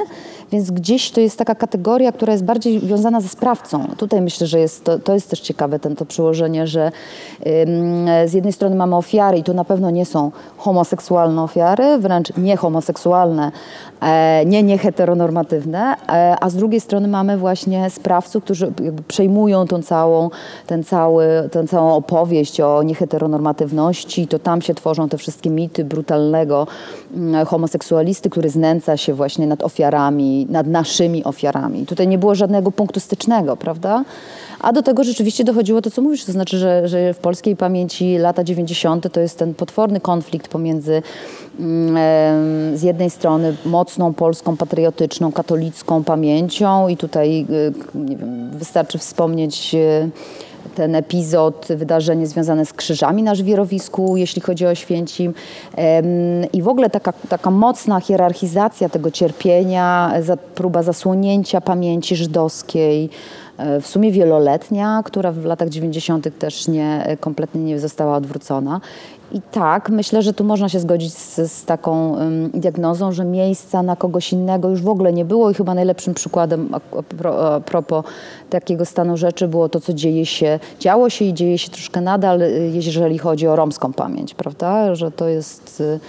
więc 0.52 0.72
gdzieś 0.72 1.12
to 1.12 1.22
jest 1.22 1.38
taka 1.38 1.56
kategoria, 1.56 2.12
która 2.12 2.34
jest 2.34 2.46
bardziej 2.46 2.80
związana 2.80 3.22
ze 3.22 3.28
sprawcą. 3.28 3.88
Tutaj 3.98 4.22
myślę, 4.22 4.48
że 4.48 4.60
jest 4.60 4.84
to, 4.84 5.00
to 5.00 5.14
jest 5.14 5.30
też 5.30 5.40
ciekawe 5.40 5.80
ten, 5.80 5.96
to 5.96 6.06
przełożenie, 6.06 6.68
że 6.68 6.92
z 8.26 8.34
jednej 8.34 8.54
strony 8.54 8.76
mamy 8.76 8.96
ofiary 8.96 9.38
i 9.38 9.44
to 9.44 9.54
na 9.54 9.66
pewno 9.66 9.90
nie 9.90 10.06
są 10.06 10.32
homoseksualne 10.58 11.44
ofiary, 11.44 11.98
wręcz 11.98 12.38
niehomoseksualne, 12.38 13.52
e, 14.02 14.46
nie 14.46 14.64
nieheteronormatywne, 14.64 15.96
e, 16.10 16.36
a 16.42 16.50
z 16.50 16.56
drugiej 16.56 16.82
strony 16.82 17.08
mamy 17.08 17.38
właśnie 17.38 17.90
sprawców, 17.90 18.44
którzy 18.44 18.72
przejmują 19.08 19.68
tą 19.68 19.82
całą, 19.82 20.30
ten 20.68 20.84
cały, 20.84 21.28
tę 21.52 21.68
całą 21.68 21.96
opowieść 21.96 22.62
o 22.62 22.84
nieheteronormatywności, 22.84 24.28
to 24.28 24.40
tam 24.40 24.62
się 24.62 24.74
tworzą 24.74 25.10
te 25.10 25.18
wszystkie 25.18 25.50
mity 25.50 25.86
brutalnego 25.86 26.68
mm, 27.16 27.46
homoseksualisty, 27.46 28.30
który 28.30 28.50
znęca 28.50 28.98
się 28.98 29.14
właśnie 29.14 29.48
nad 29.48 29.64
ofiarami, 29.64 30.37
nad 30.46 30.68
naszymi 30.68 31.24
ofiarami. 31.24 31.86
Tutaj 31.86 32.08
nie 32.08 32.18
było 32.18 32.36
żadnego 32.36 32.72
punktu 32.72 33.00
stycznego, 33.00 33.58
prawda? 33.58 34.04
A 34.60 34.74
do 34.74 34.82
tego 34.82 35.04
rzeczywiście 35.04 35.44
dochodziło 35.44 35.82
to, 35.82 35.92
co 35.92 36.02
mówisz, 36.02 36.26
to 36.26 36.32
znaczy, 36.32 36.58
że, 36.58 36.88
że 36.88 37.14
w 37.14 37.18
polskiej 37.18 37.56
pamięci 37.56 38.18
lata 38.18 38.44
90. 38.44 39.14
to 39.14 39.20
jest 39.20 39.40
ten 39.40 39.54
potworny 39.54 40.00
konflikt 40.00 40.48
pomiędzy 40.48 41.02
mm, 41.60 42.78
z 42.78 42.84
jednej 42.84 43.10
strony 43.10 43.56
mocną 43.66 44.14
polską, 44.14 44.58
patriotyczną, 44.58 45.32
katolicką 45.32 46.04
pamięcią 46.04 46.88
i 46.88 46.98
tutaj 46.98 47.46
y, 47.50 47.74
nie 47.96 48.18
wiem, 48.18 48.50
wystarczy 48.52 48.98
wspomnieć 48.98 49.76
y, 49.76 50.10
ten 50.76 50.96
epizod, 50.96 51.68
wydarzenie 51.70 52.28
związane 52.28 52.66
z 52.66 52.74
krzyżami 52.74 53.24
na 53.24 53.36
żwirowisku, 53.36 54.18
jeśli 54.18 54.42
chodzi 54.42 54.66
o 54.66 54.76
Święcim. 54.76 55.34
I 56.54 56.62
w 56.62 56.68
ogóle 56.68 56.90
taka, 56.90 57.14
taka 57.30 57.52
mocna 57.52 58.00
hierarchizacja 58.00 58.90
tego 58.90 59.12
cierpienia, 59.12 60.14
próba 60.56 60.84
zasłonięcia 60.84 61.62
pamięci 61.62 62.16
żydowskiej, 62.16 63.10
e, 63.58 63.82
w 63.82 63.88
sumie 63.88 64.12
wieloletnia, 64.12 65.02
która 65.06 65.32
w 65.32 65.46
latach 65.46 65.70
90. 65.70 66.40
też 66.40 66.68
nie, 66.68 67.18
kompletnie 67.20 67.62
nie 67.62 67.80
została 67.80 68.16
odwrócona. 68.16 68.82
I 69.32 69.42
tak, 69.52 69.90
myślę, 69.90 70.22
że 70.22 70.34
tu 70.34 70.44
można 70.44 70.70
się 70.70 70.80
zgodzić 70.80 71.14
z, 71.14 71.52
z 71.52 71.66
taką 71.66 72.20
ym, 72.20 72.50
diagnozą, 72.54 73.12
że 73.12 73.26
miejsca 73.26 73.84
na 73.84 73.96
kogoś 73.96 74.34
innego 74.34 74.70
już 74.70 74.82
w 74.82 74.90
ogóle 74.90 75.14
nie 75.14 75.26
było 75.26 75.52
i 75.52 75.54
chyba 75.54 75.74
najlepszym 75.74 76.14
przykładem 76.14 76.70
a, 76.72 76.80
pro, 77.04 77.56
a 77.56 77.60
propos 77.60 78.06
takiego 78.50 78.86
stanu 78.86 79.18
rzeczy 79.18 79.48
było 79.48 79.70
to, 79.70 79.80
co 79.80 79.94
dzieje 79.94 80.26
się, 80.26 80.60
działo 80.80 81.10
się 81.10 81.26
i 81.26 81.34
dzieje 81.34 81.58
się 81.58 81.70
troszkę 81.70 82.02
nadal, 82.02 82.42
y, 82.42 82.72
jeżeli 82.74 83.18
chodzi 83.18 83.48
o 83.48 83.56
romską 83.56 83.94
pamięć, 83.94 84.34
prawda? 84.34 84.96
Że 84.96 85.12
to 85.12 85.28
jest... 85.28 85.82
y, 85.82 86.00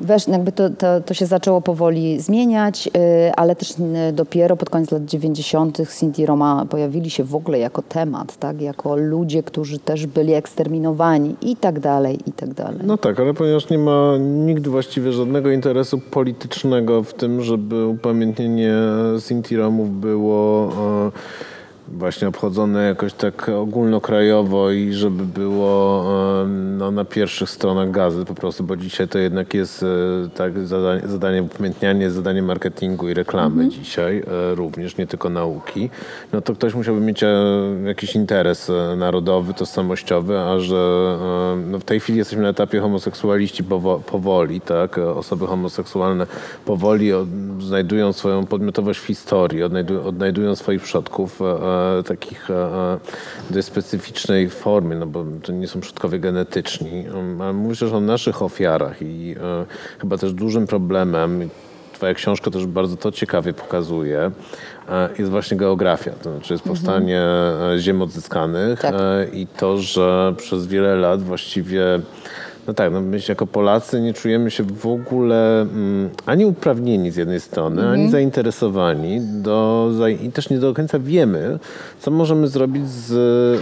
Wesz, 0.00 0.28
jakby 0.28 0.52
to, 0.52 0.70
to, 0.70 1.00
to 1.00 1.14
się 1.14 1.26
zaczęło 1.26 1.60
powoli 1.60 2.20
zmieniać, 2.20 2.86
y, 2.86 3.34
ale 3.36 3.56
też 3.56 3.70
y, 3.70 4.12
dopiero 4.12 4.56
pod 4.56 4.70
koniec 4.70 4.90
lat 4.90 5.04
90. 5.04 5.78
Sinti 5.88 6.26
Roma 6.26 6.66
pojawili 6.70 7.10
się 7.10 7.24
w 7.24 7.34
ogóle 7.34 7.58
jako 7.58 7.82
temat, 7.82 8.36
tak? 8.36 8.60
jako 8.60 8.96
ludzie, 8.96 9.42
którzy 9.42 9.78
też 9.78 10.06
byli 10.06 10.32
eksterminowani 10.32 11.36
i 11.42 11.56
tak 11.56 11.80
dalej, 11.80 12.18
i 12.26 12.32
tak 12.32 12.54
dalej. 12.54 12.80
No 12.84 12.98
tak, 12.98 13.20
ale 13.20 13.34
ponieważ 13.34 13.70
nie 13.70 13.78
ma 13.78 14.16
nikt 14.18 14.68
właściwie 14.68 15.12
żadnego 15.12 15.50
interesu 15.50 15.98
politycznego 15.98 17.02
w 17.02 17.14
tym, 17.14 17.42
żeby 17.42 17.86
upamiętnienie 17.86 18.74
Sinti 19.18 19.56
Romów 19.56 20.00
było 20.00 20.72
e, 21.06 21.53
właśnie 21.88 22.28
obchodzone 22.28 22.84
jakoś 22.84 23.12
tak 23.12 23.48
ogólnokrajowo 23.48 24.70
i 24.70 24.92
żeby 24.92 25.24
było 25.24 26.04
e, 26.42 26.46
no, 26.48 26.90
na 26.90 27.04
pierwszych 27.04 27.50
stronach 27.50 27.90
gazet 27.90 28.28
po 28.28 28.34
prostu, 28.34 28.64
bo 28.64 28.76
dzisiaj 28.76 29.08
to 29.08 29.18
jednak 29.18 29.54
jest 29.54 29.82
e, 29.82 29.86
tak 30.34 30.66
zadanie, 30.66 31.08
zadanie 31.08 31.42
upamiętnianie, 31.42 32.10
zadanie 32.10 32.42
marketingu 32.42 33.08
i 33.08 33.14
reklamy 33.14 33.68
dzisiaj 33.68 34.18
e, 34.18 34.54
również, 34.54 34.96
nie 34.96 35.06
tylko 35.06 35.30
nauki, 35.30 35.90
no 36.32 36.40
to 36.40 36.54
ktoś 36.54 36.74
musiałby 36.74 37.00
mieć 37.00 37.24
jakiś 37.84 38.14
interes 38.14 38.70
narodowy, 38.96 39.54
tożsamościowy, 39.54 40.38
a 40.38 40.58
że 40.58 41.18
no, 41.66 41.78
w 41.78 41.84
tej 41.84 42.00
chwili 42.00 42.18
jesteśmy 42.18 42.42
na 42.42 42.48
etapie 42.48 42.80
homoseksualiści 42.80 43.64
powo- 43.64 44.00
powoli, 44.00 44.60
tak, 44.60 44.98
osoby 44.98 45.46
homoseksualne 45.46 46.26
powoli 46.64 47.12
od, 47.12 47.28
znajdują 47.58 48.12
swoją 48.12 48.46
podmiotowość 48.46 49.00
w 49.00 49.06
historii, 49.06 49.62
odnajdują, 49.62 50.02
odnajdują 50.02 50.56
swoich 50.56 50.82
przodków 50.82 51.40
takich 52.06 52.50
e, 52.50 52.54
e, 52.54 52.98
dość 53.50 53.66
specyficznej 53.66 54.50
formie, 54.50 54.96
no 54.96 55.06
bo 55.06 55.24
to 55.42 55.52
nie 55.52 55.68
są 55.68 55.80
przodkowie 55.80 56.18
genetyczni, 56.18 57.04
Um, 57.14 57.40
ale 57.40 57.52
mówisz 57.52 57.78
też 57.78 57.92
o 57.92 58.00
naszych 58.00 58.42
ofiarach 58.42 59.02
i 59.02 59.34
e, 59.40 59.66
chyba 59.98 60.18
też 60.18 60.32
dużym 60.32 60.66
problemem 60.66 61.50
Twoja 61.94 62.14
książka 62.14 62.50
też 62.50 62.66
bardzo 62.66 62.96
to 62.96 63.12
ciekawie 63.12 63.52
pokazuje, 63.52 64.30
e, 64.88 65.08
jest 65.18 65.30
właśnie 65.30 65.56
geografia, 65.56 66.10
to 66.22 66.32
znaczy 66.32 66.54
jest 66.54 66.64
powstanie 66.64 67.20
e, 67.20 67.78
ziem 67.78 68.02
odzyskanych 68.02 68.80
Tak. 68.80 68.94
e, 68.94 69.26
i 69.32 69.46
to, 69.46 69.78
że 69.78 70.34
przez 70.36 70.66
wiele 70.66 70.96
lat 70.96 71.22
właściwie 71.22 72.00
no 72.66 72.74
tak, 72.74 72.92
no 72.92 73.00
my 73.00 73.18
jako 73.28 73.46
Polacy 73.46 74.00
nie 74.00 74.14
czujemy 74.14 74.50
się 74.50 74.62
w 74.62 74.86
ogóle 74.86 75.60
mm, 75.60 76.10
ani 76.26 76.46
uprawnieni 76.46 77.10
z 77.10 77.16
jednej 77.16 77.40
strony, 77.40 77.88
ani 77.88 78.10
zainteresowani 78.10 79.20
do, 79.20 79.90
za, 79.98 80.08
i 80.08 80.32
też 80.32 80.50
nie 80.50 80.58
do 80.58 80.74
końca 80.74 80.98
wiemy, 80.98 81.58
co 82.00 82.10
możemy 82.10 82.48
zrobić 82.48 82.88
z 82.90 83.12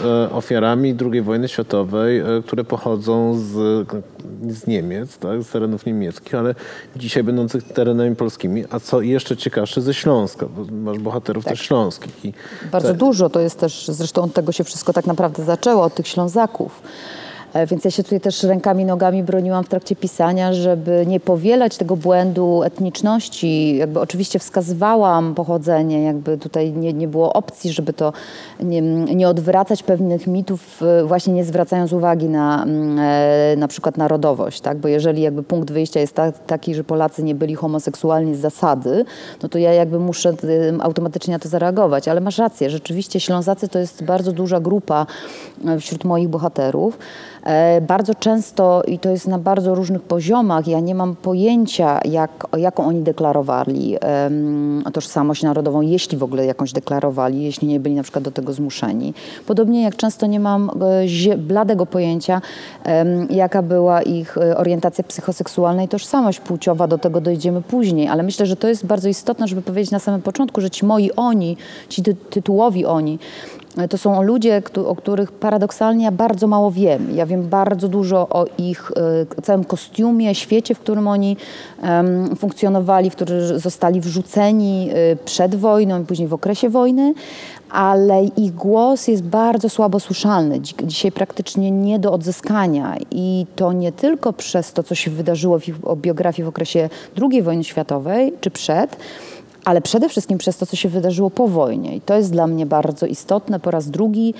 e, 0.04 0.34
ofiarami 0.34 0.94
II 1.12 1.22
wojny 1.22 1.48
światowej, 1.48 2.18
e, 2.18 2.24
które 2.46 2.64
pochodzą 2.64 3.38
z, 3.38 3.52
z 4.48 4.66
Niemiec, 4.66 5.18
tak, 5.18 5.42
z 5.42 5.50
terenów 5.50 5.86
niemieckich, 5.86 6.34
ale 6.34 6.54
dzisiaj 6.96 7.22
będących 7.22 7.64
terenami 7.64 8.16
polskimi, 8.16 8.64
a 8.70 8.80
co 8.80 9.00
jeszcze 9.00 9.36
ciekawsze 9.36 9.80
ze 9.80 9.94
Śląska, 9.94 10.46
bo 10.46 10.64
masz 10.74 10.98
bohaterów 10.98 11.44
też 11.44 11.60
śląskich. 11.60 12.24
I 12.24 12.32
Bardzo 12.72 12.94
dużo 12.94 13.30
to 13.30 13.40
jest 13.40 13.58
też, 13.60 13.88
zresztą 13.88 14.22
od 14.22 14.32
tego 14.32 14.52
się 14.52 14.64
wszystko 14.64 14.92
tak 14.92 15.06
naprawdę 15.06 15.44
zaczęło, 15.44 15.82
od 15.82 15.94
tych 15.94 16.08
Ślązaków. 16.08 16.82
E, 17.52 17.66
Więc 17.66 17.84
ja 17.84 17.90
się 17.90 18.02
tutaj 18.02 18.20
też 18.20 18.42
rękami, 18.42 18.84
nogami 18.84 19.22
broniłam 19.22 19.64
w 19.64 19.68
trakcie 19.68 19.96
pisania, 19.96 20.52
żeby 20.52 21.04
nie 21.06 21.20
powielać 21.20 21.76
tego 21.76 21.96
błędu 21.96 22.62
etniczności. 22.62 23.76
Jakby 23.76 24.00
oczywiście 24.00 24.38
wskazywałam 24.38 25.34
pochodzenie, 25.34 26.02
jakby 26.02 26.38
tutaj 26.38 26.72
nie, 26.72 26.92
nie 26.92 27.08
było 27.08 27.32
opcji, 27.32 27.72
żeby 27.72 27.92
to 27.92 28.12
nie, 28.60 28.82
nie 29.14 29.28
odwracać 29.28 29.82
pewnych 29.82 30.26
mitów, 30.26 30.82
e, 30.82 31.04
właśnie 31.04 31.34
nie 31.34 31.44
zwracając 31.44 31.92
uwagi 31.92 32.28
na 32.28 32.62
mm, 32.62 32.98
e, 32.98 33.56
na 33.56 33.68
przykład 33.68 33.96
narodowość, 33.96 34.60
tak? 34.60 34.78
Bo 34.78 34.88
jeżeli 34.88 35.22
jakby 35.22 35.42
punkt 35.42 35.70
wyjścia 35.70 36.00
jest 36.00 36.14
ta, 36.14 36.32
taki, 36.32 36.74
że 36.74 36.84
Polacy 36.84 37.22
nie 37.22 37.34
byli 37.34 37.54
homoseksualni 37.54 38.34
z 38.34 38.38
zasady, 38.38 39.04
no 39.42 39.48
to 39.48 39.58
ja 39.58 39.72
jakby 39.72 39.98
muszę 39.98 40.34
automatycznie 40.80 41.32
na 41.32 41.38
to 41.38 41.48
zareagować. 41.48 42.08
Ale 42.08 42.20
masz 42.20 42.38
rację, 42.38 42.70
rzeczywiście 42.70 43.20
Ślązacy 43.20 43.68
to 43.68 43.78
jest 43.78 44.04
bardzo 44.04 44.32
duża 44.32 44.60
grupa 44.60 45.06
wśród 45.78 46.04
moich 46.04 46.28
bohaterów. 46.28 46.98
E, 47.44 47.80
Bardzo 47.80 48.14
często, 48.14 48.82
i 48.86 48.98
to 48.98 49.08
jest 49.08 49.28
na 49.28 49.38
bardzo 49.38 49.74
różnych 49.74 50.02
poziomach, 50.02 50.68
ja 50.68 50.80
nie 50.80 50.94
mam 50.94 51.16
pojęcia, 51.16 52.00
jak, 52.04 52.46
jaką 52.56 52.86
oni 52.86 53.02
deklarowali 53.02 53.96
tożsamość 54.92 55.42
narodową, 55.42 55.80
jeśli 55.80 56.18
w 56.18 56.22
ogóle 56.22 56.46
jakąś 56.46 56.72
deklarowali, 56.72 57.42
jeśli 57.42 57.68
nie 57.68 57.80
byli 57.80 57.94
na 57.94 58.02
przykład 58.02 58.24
do 58.24 58.30
tego 58.30 58.52
zmuszeni. 58.52 59.14
Podobnie 59.46 59.82
jak 59.82 59.96
często 59.96 60.26
nie 60.26 60.40
mam 60.40 60.70
e, 61.30 61.36
bladego 61.36 61.86
pojęcia, 61.86 62.40
jaka 63.30 63.62
była 63.62 64.02
ich 64.02 64.38
e, 64.38 64.56
orientacja 64.56 65.04
psychoseksualna 65.04 65.82
i 65.82 65.88
tożsamość 65.88 66.40
płciowa, 66.40 66.88
do 66.88 66.98
tego 66.98 67.20
dojdziemy 67.20 67.62
później, 67.62 68.08
ale 68.08 68.22
myślę, 68.22 68.46
że 68.46 68.56
to 68.56 68.68
jest 68.68 68.86
bardzo 68.86 69.08
istotne, 69.08 69.48
żeby 69.48 69.62
powiedzieć 69.62 69.90
na 69.90 69.98
samym 69.98 70.22
początku, 70.22 70.60
że 70.60 70.70
ci 70.70 70.86
moi 70.86 71.10
oni, 71.16 71.56
ci 71.88 72.02
ty 72.02 72.14
tytułowi 72.14 72.86
oni, 72.86 73.18
to 73.90 73.98
są 73.98 74.22
ludzie, 74.22 74.62
o 74.86 74.96
których 74.96 75.32
paradoksalnie 75.32 76.04
ja 76.04 76.10
bardzo 76.10 76.46
mało 76.46 76.70
wiem. 76.70 77.16
Ja 77.16 77.26
wiem 77.26 77.48
bardzo 77.48 77.88
dużo 77.88 78.28
o 78.28 78.46
ich 78.58 78.90
e, 79.36 79.42
całym 79.42 79.64
kostiumie, 79.64 80.34
świecie, 80.34 80.74
w 80.74 80.80
którym 80.80 81.08
oni 81.08 81.36
funkcjonowali, 82.36 83.10
w 83.10 83.16
który 83.16 83.58
zostali 83.58 84.00
wrzuceni 84.00 84.90
e, 84.90 85.16
przed 85.16 85.54
wojną 85.54 86.02
i 86.02 86.04
później 86.04 86.28
w 86.28 86.34
okresie 86.34 86.68
wojny, 86.68 87.14
ale 87.70 88.24
ich 88.24 88.54
głos 88.54 89.08
jest 89.08 89.22
bardzo 89.22 89.68
słabo 89.68 90.00
słyszalny. 90.00 90.60
Dzi- 90.60 90.74
Dzisiaj 90.84 91.12
praktycznie 91.12 91.70
nie 91.70 91.98
do 91.98 92.12
odzyskania 92.12 92.96
i 93.10 93.46
to 93.56 93.72
nie 93.72 93.92
tylko 93.92 94.32
przez 94.32 94.72
to, 94.72 94.82
co 94.82 94.94
się 94.94 95.10
wydarzyło 95.10 95.58
w 95.58 95.96
biografii 95.96 96.44
w 96.44 96.48
okresie 96.48 96.88
II 97.30 97.42
wojny 97.42 97.64
światowej 97.64 98.32
czy 98.40 98.50
przed, 98.50 98.96
ale 99.64 99.80
przede 99.80 100.08
wszystkim 100.08 100.38
przez 100.38 100.56
to, 100.56 100.66
co 100.66 100.76
się 100.76 100.88
wydarzyło 100.88 101.30
po 101.30 101.48
wojnie. 101.48 101.96
I 101.96 102.00
to 102.00 102.14
jest 102.14 102.32
dla 102.32 102.46
mnie 102.46 102.66
bardzo 102.66 103.06
istotne. 103.06 103.60
Po 103.60 103.70
raz 103.70 103.90
drugi 103.90 104.34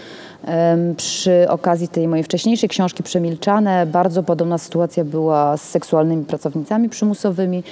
przy 0.97 1.47
okazji 1.49 1.89
tej 1.89 2.09
mojej 2.09 2.25
wcześniejszej 2.25 2.69
książki 2.69 3.03
Przemilczane 3.03 3.87
bardzo 3.87 4.23
podobna 4.23 4.59
sytuacja 4.59 5.05
była 5.05 5.57
z 5.57 5.63
seksualnymi 5.63 6.25
pracownicami 6.25 6.89
przymusowymi. 6.89 7.63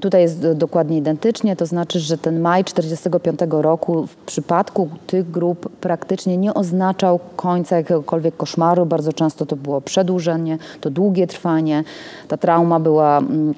Tutaj 0.00 0.22
jest 0.22 0.42
do- 0.42 0.54
dokładnie 0.54 0.98
identycznie, 0.98 1.56
to 1.56 1.66
znaczy, 1.66 2.00
że 2.00 2.18
ten 2.18 2.40
maj 2.40 2.64
1945 2.64 3.62
roku 3.62 4.06
w 4.06 4.16
przypadku 4.16 4.88
tych 5.06 5.30
grup 5.30 5.68
praktycznie 5.80 6.36
nie 6.36 6.54
oznaczał 6.54 7.20
końca 7.36 7.76
jakiegokolwiek 7.76 8.36
koszmaru. 8.36 8.86
Bardzo 8.86 9.12
często 9.12 9.46
to 9.46 9.56
było 9.56 9.80
przedłużenie, 9.80 10.58
to 10.80 10.90
długie 10.90 11.26
trwanie. 11.26 11.84
Ta 12.28 12.36
trauma 12.36 12.80
była 12.80 13.18
mm, 13.18 13.54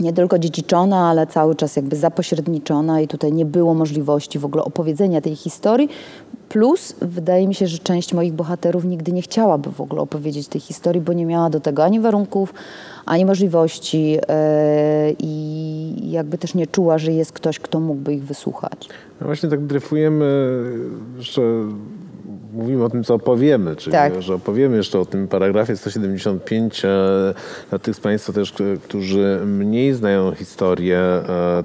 nie 0.00 0.12
tylko 0.12 0.38
dziedziczona, 0.38 1.08
ale 1.10 1.26
cały 1.26 1.54
czas 1.54 1.76
jakby 1.76 1.96
zapośredniczona 1.96 3.00
i 3.00 3.08
tutaj 3.08 3.32
nie 3.32 3.44
było 3.44 3.74
możliwości 3.74 4.38
w 4.38 4.44
ogóle 4.44 4.64
opowiedzenia 4.64 5.20
tej 5.20 5.36
historii. 5.36 5.88
Plus 6.48 6.94
wydaje 7.00 7.48
mi 7.48 7.54
się, 7.54 7.66
że 7.66 7.78
część 7.78 8.14
moich 8.14 8.32
bohaterów 8.32 8.84
nigdy 8.84 9.12
nie 9.12 9.22
chciałaby 9.22 9.70
w 9.70 9.80
ogóle 9.80 10.02
opowiedzieć 10.02 10.48
tej 10.48 10.60
historii, 10.60 11.00
bo 11.00 11.12
nie 11.12 11.26
miała 11.26 11.50
do 11.50 11.60
tego 11.60 11.84
ani 11.84 12.00
warunków, 12.00 12.54
ani 13.06 13.24
możliwości 13.24 14.10
yy, 14.10 14.20
i 15.18 16.10
jakby 16.10 16.38
też 16.38 16.54
nie 16.54 16.66
czuła, 16.66 16.98
że 16.98 17.12
jest 17.12 17.32
ktoś, 17.32 17.58
kto 17.58 17.80
mógłby 17.80 18.14
ich 18.14 18.24
wysłuchać. 18.24 18.88
No 19.20 19.26
właśnie 19.26 19.48
tak 19.48 19.66
dryfujemy, 19.66 20.24
że 21.18 21.42
mówimy 22.54 22.84
o 22.84 22.90
tym, 22.90 23.04
co 23.04 23.14
opowiemy, 23.14 23.76
czyli 23.76 23.92
Tak. 23.92 24.22
że 24.22 24.34
opowiemy 24.34 24.76
jeszcze 24.76 25.00
o 25.00 25.04
tym 25.04 25.28
paragrafie 25.28 25.76
175 25.76 26.84
e, 26.84 26.88
dla 27.70 27.78
tych 27.78 27.96
z 27.96 28.00
Państwa 28.00 28.32
też, 28.32 28.54
którzy 28.84 29.40
mniej 29.46 29.94
znają 29.94 30.34
historię 30.34 30.98
e, 30.98 31.64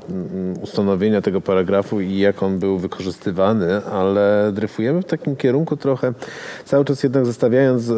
ustanowienia 0.62 1.22
tego 1.22 1.42
paragrafu 1.42 2.02
i 2.02 2.18
jak 2.18 2.44
on 2.44 2.60
był 2.60 2.78
wykorzystywany, 2.78 3.86
ale 3.86 4.52
dryfujemy 4.54 5.02
w 5.02 5.06
takim 5.06 5.36
kierunku 5.36 5.78
trochę, 5.78 6.14
cały 6.66 6.86
czas 6.86 7.04
jednak 7.04 7.26
zestawiając 7.26 7.90
e, 7.90 7.94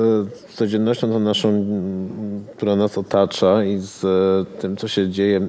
z 0.50 0.56
codziennością 0.56 1.10
tą 1.10 1.20
naszą, 1.20 1.66
która 2.58 2.76
nas 2.76 2.98
otacza 2.98 3.64
i 3.64 3.78
z 3.78 4.06
e, 4.06 4.62
tym, 4.62 4.78
co 4.78 4.88
się 4.88 5.10
dzieje 5.10 5.48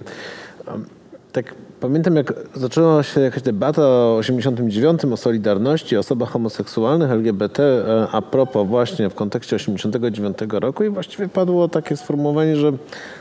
tak 1.32 1.54
pamiętam, 1.82 2.16
jak 2.16 2.34
zaczęła 2.54 3.02
się 3.02 3.20
jakaś 3.20 3.42
debata 3.42 3.82
o 3.82 4.16
89, 4.16 5.04
o 5.04 5.16
Solidarności, 5.16 5.96
o 5.96 6.00
osobach 6.00 6.28
homoseksualnych, 6.30 7.10
LGBT, 7.10 7.62
e, 7.62 8.06
a 8.12 8.22
propos 8.22 8.68
właśnie 8.68 9.10
w 9.10 9.14
kontekście 9.14 9.56
89 9.56 10.38
roku 10.60 10.84
i 10.84 10.88
właściwie 10.88 11.28
padło 11.28 11.68
takie 11.68 11.96
sformułowanie, 11.96 12.56
że 12.56 12.72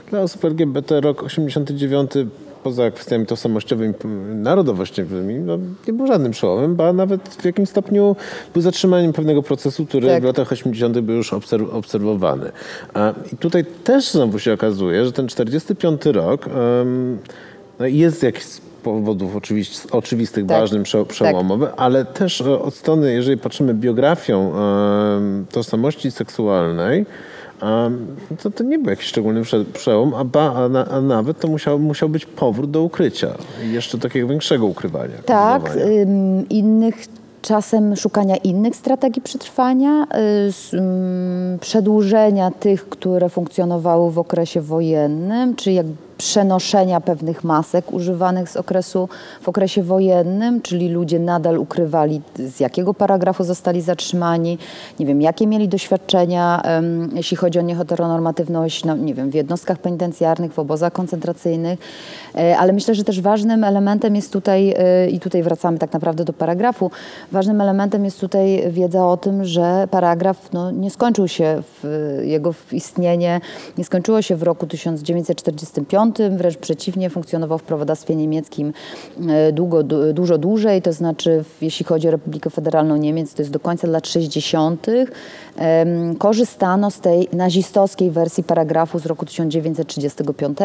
dla 0.10 0.22
osób 0.22 0.46
LGBT 0.46 1.02
rok 1.02 1.24
89 1.24 2.12
poza 2.64 2.92
kwestiami 2.92 3.26
tożsamościowymi, 3.26 3.94
narodowościowymi, 4.36 5.34
no, 5.40 5.58
nie 5.88 5.94
był 5.94 6.08
żadnym 6.08 6.32
przełomem, 6.32 6.76
ba 6.76 6.94
nawet 6.94 7.30
w 7.30 7.46
jakimś 7.46 7.70
stopniu 7.70 8.16
był 8.54 8.62
zatrzymaniem 8.62 9.14
pewnego 9.14 9.44
procesu, 9.44 9.86
który 9.86 10.08
Tak. 10.08 10.24
w 10.24 10.26
latach 10.26 10.52
80. 10.52 11.00
był 11.02 11.16
już 11.16 11.34
obserw- 11.34 11.74
obserwowany. 11.74 12.52
A, 12.94 13.14
I 13.34 13.38
tutaj 13.38 13.66
też 13.84 14.12
znowu 14.12 14.40
się 14.40 14.54
okazuje, 14.54 15.06
że 15.06 15.12
ten 15.12 15.28
45 15.28 16.06
rok 16.06 16.48
em, 16.48 17.18
no 17.80 17.86
jest 17.86 18.24
jakiś 18.24 18.44
powodów 18.84 19.36
oczywiś- 19.36 19.88
oczywistych, 19.92 20.46
Tak, 20.46 20.60
ważnym, 20.60 20.84
prze, 20.84 21.06
przełomowy, 21.06 21.68
ale 21.78 22.06
też 22.06 22.42
e, 22.42 22.62
od 22.62 22.76
strony, 22.76 23.14
jeżeli 23.14 23.38
patrzymy 23.38 23.74
biografią 23.74 24.52
em, 24.56 25.46
tożsamości 25.52 26.12
seksualnej, 26.12 27.06
em, 27.62 28.08
to 28.44 28.52
to 28.52 28.64
nie 28.64 28.80
był 28.80 28.90
jakiś 28.90 29.06
szczególny 29.06 29.42
prze, 29.42 29.66
przełom, 29.66 30.14
a, 30.14 30.24
ba, 30.24 30.54
a, 30.54 30.70
na, 30.70 30.86
a 30.86 31.02
nawet 31.02 31.40
to 31.40 31.48
musiał, 31.48 31.80
musiał 31.80 32.10
być 32.10 32.26
powrót 32.26 32.72
do 32.72 32.82
ukrycia. 32.82 33.28
Jeszcze 33.72 33.98
takiego 33.98 34.28
większego 34.28 34.66
ukrywania. 34.66 35.16
Tak, 35.26 35.76
ym, 35.76 36.50
innych 36.50 36.96
czasem 37.42 37.96
szukania 37.96 38.36
innych 38.36 38.76
strategii 38.76 39.22
przetrwania, 39.22 40.04
y, 40.74 40.78
ym, 40.78 41.60
przedłużenia 41.60 42.52
tych, 42.52 42.90
które 42.90 43.30
funkcjonowały 43.30 44.12
w 44.12 44.20
okresie 44.20 44.62
wojennym, 44.62 45.56
czy 45.56 45.72
jak 45.72 45.86
przenoszenia 46.22 47.02
pewnych 47.02 47.44
masek 47.44 47.94
używanych 47.94 48.50
z 48.50 48.58
okresu, 48.58 49.10
w 49.42 49.50
okresie 49.50 49.84
wojennym, 49.84 50.62
czyli 50.62 50.90
ludzie 50.90 51.20
nadal 51.20 51.58
ukrywali, 51.58 52.22
z 52.36 52.60
jakiego 52.60 52.94
paragrafu 52.94 53.44
zostali 53.44 53.82
zatrzymani, 53.82 54.58
nie 55.00 55.06
wiem, 55.06 55.22
jakie 55.22 55.48
mieli 55.48 55.68
doświadczenia, 55.68 56.62
jeśli 57.14 57.38
chodzi 57.38 57.60
o 57.60 57.62
nieheteronormatywność, 57.62 58.86
no, 58.86 58.96
nie 58.96 59.14
wiem, 59.14 59.30
w 59.30 59.34
jednostkach 59.34 59.78
penitencjarnych, 59.78 60.54
w 60.54 60.60
obozach 60.60 60.94
koncentracyjnych, 60.94 61.80
E, 62.36 62.58
ale 62.58 62.74
myślę, 62.74 62.96
że 62.96 63.04
też 63.04 63.22
ważnym 63.22 63.64
elementem 63.64 64.16
jest 64.16 64.34
tutaj, 64.34 64.74
e, 64.78 65.10
i 65.10 65.20
tutaj 65.20 65.44
wracamy 65.44 65.78
tak 65.78 65.94
naprawdę 65.94 66.26
do 66.26 66.34
paragrafu, 66.34 66.92
ważnym 67.32 67.62
elementem 67.62 68.06
jest 68.06 68.20
tutaj 68.20 68.72
wiedza 68.72 69.08
o 69.08 69.18
tym, 69.18 69.46
że 69.46 69.88
paragraf 69.92 70.54
no, 70.54 70.72
nie 70.72 70.90
skończył 70.90 71.28
się, 71.28 71.64
w, 71.84 72.20
jego 72.24 72.54
istnienie 72.72 73.42
nie 73.78 73.84
skończyło 73.84 74.22
się 74.22 74.36
w 74.36 74.44
roku 74.44 74.68
1945, 74.68 76.11
wręcz 76.20 76.58
przeciwnie, 76.58 77.10
funkcjonował 77.10 77.58
w 77.58 77.64
prawodawstwie 77.64 78.16
niemieckim 78.16 78.74
e, 79.30 79.52
długo, 79.52 79.84
du, 79.84 80.14
dużo 80.14 80.38
dłużej, 80.38 80.82
to 80.82 80.94
znaczy 80.94 81.44
jeśli 81.62 81.86
chodzi 81.86 82.08
o 82.08 82.12
Republikę 82.12 82.50
Federalną 82.50 82.98
Niemiec, 82.98 83.34
to 83.34 83.42
jest 83.42 83.52
do 83.52 83.60
końca 83.60 83.88
lat 83.88 84.08
60. 84.08 84.88
em, 85.56 86.16
korzystano 86.16 86.92
z 86.92 87.00
tej 87.00 87.28
nazistowskiej 87.34 88.12
wersji 88.12 88.44
paragrafu 88.44 89.00
z 89.00 89.06
roku 89.06 89.26
1935. 89.26 90.58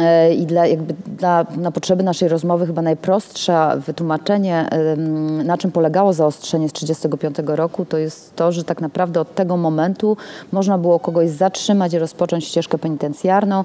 E, 0.00 0.34
I 0.34 0.46
dla, 0.46 0.66
jakby 0.66 0.94
dla, 1.06 1.46
na 1.56 1.70
potrzeby 1.70 2.02
naszej 2.02 2.28
rozmowy 2.28 2.66
chyba 2.66 2.82
najprostsze 2.82 3.80
wytłumaczenie, 3.86 4.68
na 5.44 5.58
czym 5.58 5.72
polegało 5.72 6.12
zaostrzenie 6.12 6.68
z 6.68 6.72
1935 6.72 7.56
roku, 7.58 7.84
to 7.84 7.98
jest 7.98 8.36
to, 8.36 8.52
że 8.52 8.64
tak 8.64 8.80
naprawdę 8.80 9.20
od 9.20 9.34
tego 9.34 9.56
momentu 9.56 10.16
można 10.52 10.78
było 10.78 10.98
kogoś 10.98 11.30
zatrzymać 11.30 11.92
i 11.92 11.98
rozpocząć 11.98 12.44
ścieżkę 12.44 12.78
penitencjarną, 12.78 13.64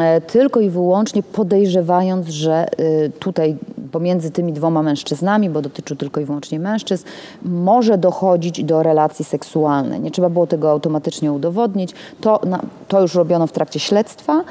e, 0.00 0.20
tylko 0.20 0.60
i 0.60 0.70
wyłącznie 0.70 1.22
podejrzewając, 1.22 2.28
że 2.28 2.54
e, 2.54 3.08
tutaj 3.08 3.56
pomiędzy 3.92 4.30
tymi 4.30 4.52
dwoma 4.52 4.82
mężczyznami, 4.82 5.50
bo 5.50 5.62
dotyczył 5.62 5.96
tylko 5.96 6.20
i 6.20 6.24
wyłącznie 6.24 6.60
mężczyzn, 6.60 7.04
może 7.42 7.98
dochodzić 7.98 8.64
do 8.64 8.82
relacji 8.82 9.24
seksualnej. 9.24 10.00
Nie 10.00 10.10
trzeba 10.10 10.28
było 10.28 10.46
tego 10.46 10.70
automatycznie 10.70 11.32
udowodnić. 11.32 11.94
To, 12.20 12.40
to 12.88 13.00
już 13.00 13.14
robiono 13.14 13.46
w 13.46 13.52
trakcie 13.52 13.80
śledztwa. 13.80 14.44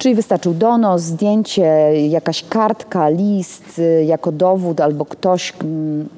Czyli 0.00 0.14
wystarczył 0.14 0.54
donos, 0.54 1.02
zdjęcie, 1.02 1.64
jakaś 2.08 2.44
kartka, 2.48 3.08
list 3.08 3.78
y, 3.78 4.04
jako 4.04 4.32
dowód 4.32 4.80
albo 4.80 5.04
ktoś 5.04 5.52
mm, 5.62 6.08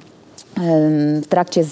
w 1.23 1.27
trakcie 1.29 1.65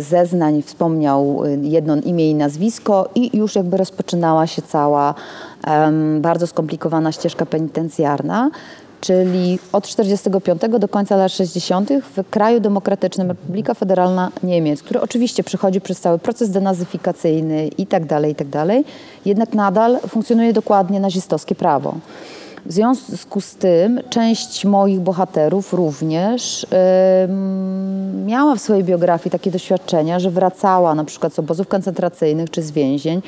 zeznań 0.00 0.62
wspomniał 0.62 1.44
y, 1.44 1.58
jedno 1.62 1.96
imię 1.96 2.30
i 2.30 2.34
nazwisko 2.34 3.08
i 3.14 3.36
już 3.36 3.56
jakby 3.56 3.76
rozpoczynała 3.76 4.46
się 4.46 4.62
cała 4.62 5.14
bardzo 6.20 6.46
skomplikowana 6.46 7.12
ścieżka 7.12 7.46
penitencjarna. 7.46 8.50
Czyli 9.02 9.58
od 9.72 9.86
45 9.86 10.62
do 10.78 10.88
końca 10.88 11.16
lat 11.16 11.32
60. 11.32 11.90
w 12.16 12.30
kraju 12.30 12.60
demokratycznym 12.60 13.28
Republika 13.28 13.74
Federalna 13.74 14.30
Niemiec, 14.42 14.82
który 14.82 15.00
oczywiście 15.00 15.44
przechodzi 15.44 15.80
przez 15.80 16.00
cały 16.00 16.18
proces 16.18 16.50
denazyfikacyjny 16.50 17.68
i 17.68 17.86
tak 17.86 18.06
dalej, 18.06 18.32
i 18.32 18.34
tak 18.34 18.48
jednak 19.24 19.54
nadal 19.54 19.98
funkcjonuje 20.08 20.52
dokładnie 20.52 21.00
nazistowskie 21.00 21.54
prawo. 21.54 21.94
W 22.66 22.72
związku 22.72 23.40
z 23.40 23.54
tym 23.54 24.00
część 24.10 24.64
moich 24.64 25.00
bohaterów 25.00 25.72
również 25.72 26.66
ym, 27.24 28.26
miała 28.26 28.54
w 28.54 28.60
swojej 28.60 28.84
biografii 28.84 29.30
takie 29.30 29.50
doświadczenia, 29.50 30.18
że 30.18 30.30
wracała 30.30 30.94
na 30.94 31.04
przykład 31.04 31.34
z 31.34 31.38
obozów 31.38 31.68
koncentracyjnych 31.68 32.50
czy 32.50 32.62
z 32.62 32.70
więzień, 32.70 33.22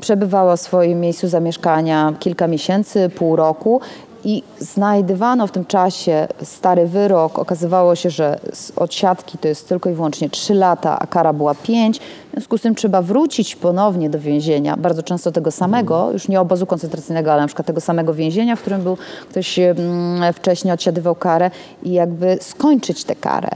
przebywała 0.00 0.56
w 0.56 0.60
swoim 0.60 1.00
miejscu 1.00 1.28
zamieszkania 1.28 2.12
kilka 2.18 2.46
miesięcy, 2.46 3.08
pół 3.08 3.36
roku 3.36 3.80
i 4.24 4.42
znajdywano 4.58 5.46
w 5.46 5.50
tym 5.50 5.64
czasie 5.64 6.28
stary 6.42 6.86
wyrok. 6.86 7.38
Okazywało 7.38 7.94
się, 7.94 8.10
że 8.10 8.40
odsiadki 8.76 9.38
to 9.38 9.48
jest 9.48 9.68
tylko 9.68 9.90
i 9.90 9.92
wyłącznie 9.92 10.30
3 10.30 10.54
lata, 10.54 10.98
a 10.98 11.06
kara 11.06 11.32
była 11.32 11.54
5. 11.54 11.98
W 11.98 12.30
związku 12.32 12.58
z 12.58 12.62
tym 12.62 12.74
trzeba 12.74 13.02
wrócić 13.02 13.56
ponownie 13.56 14.10
do 14.10 14.20
więzienia, 14.20 14.76
bardzo 14.76 15.02
często 15.02 15.32
tego 15.32 15.50
samego, 15.50 16.12
już 16.12 16.28
nie 16.28 16.40
obozu 16.40 16.66
koncentracyjnego, 16.66 17.32
ale 17.32 17.40
na 17.42 17.46
przykład 17.46 17.66
tego 17.66 17.80
samego 17.80 18.14
więzienia, 18.14 18.56
w 18.56 18.60
którym 18.60 18.82
był 18.82 18.96
ktoś 19.30 19.58
mm, 19.58 20.32
wcześniej 20.32 20.74
odsiadywał 20.74 21.14
karę 21.14 21.50
i 21.82 21.92
jakby 21.92 22.38
skończyć 22.40 23.04
tę 23.04 23.16
karę. 23.16 23.50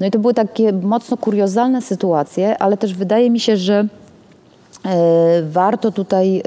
No 0.00 0.06
i 0.06 0.10
to 0.10 0.18
były 0.18 0.34
takie 0.34 0.72
mocno 0.72 1.16
kuriozalne 1.16 1.82
sytuacje, 1.82 2.58
ale 2.58 2.76
też 2.76 2.94
wydaje 2.94 3.30
mi 3.30 3.40
się, 3.40 3.56
że 3.56 3.84
Warto 5.42 5.92
tutaj 5.92 6.42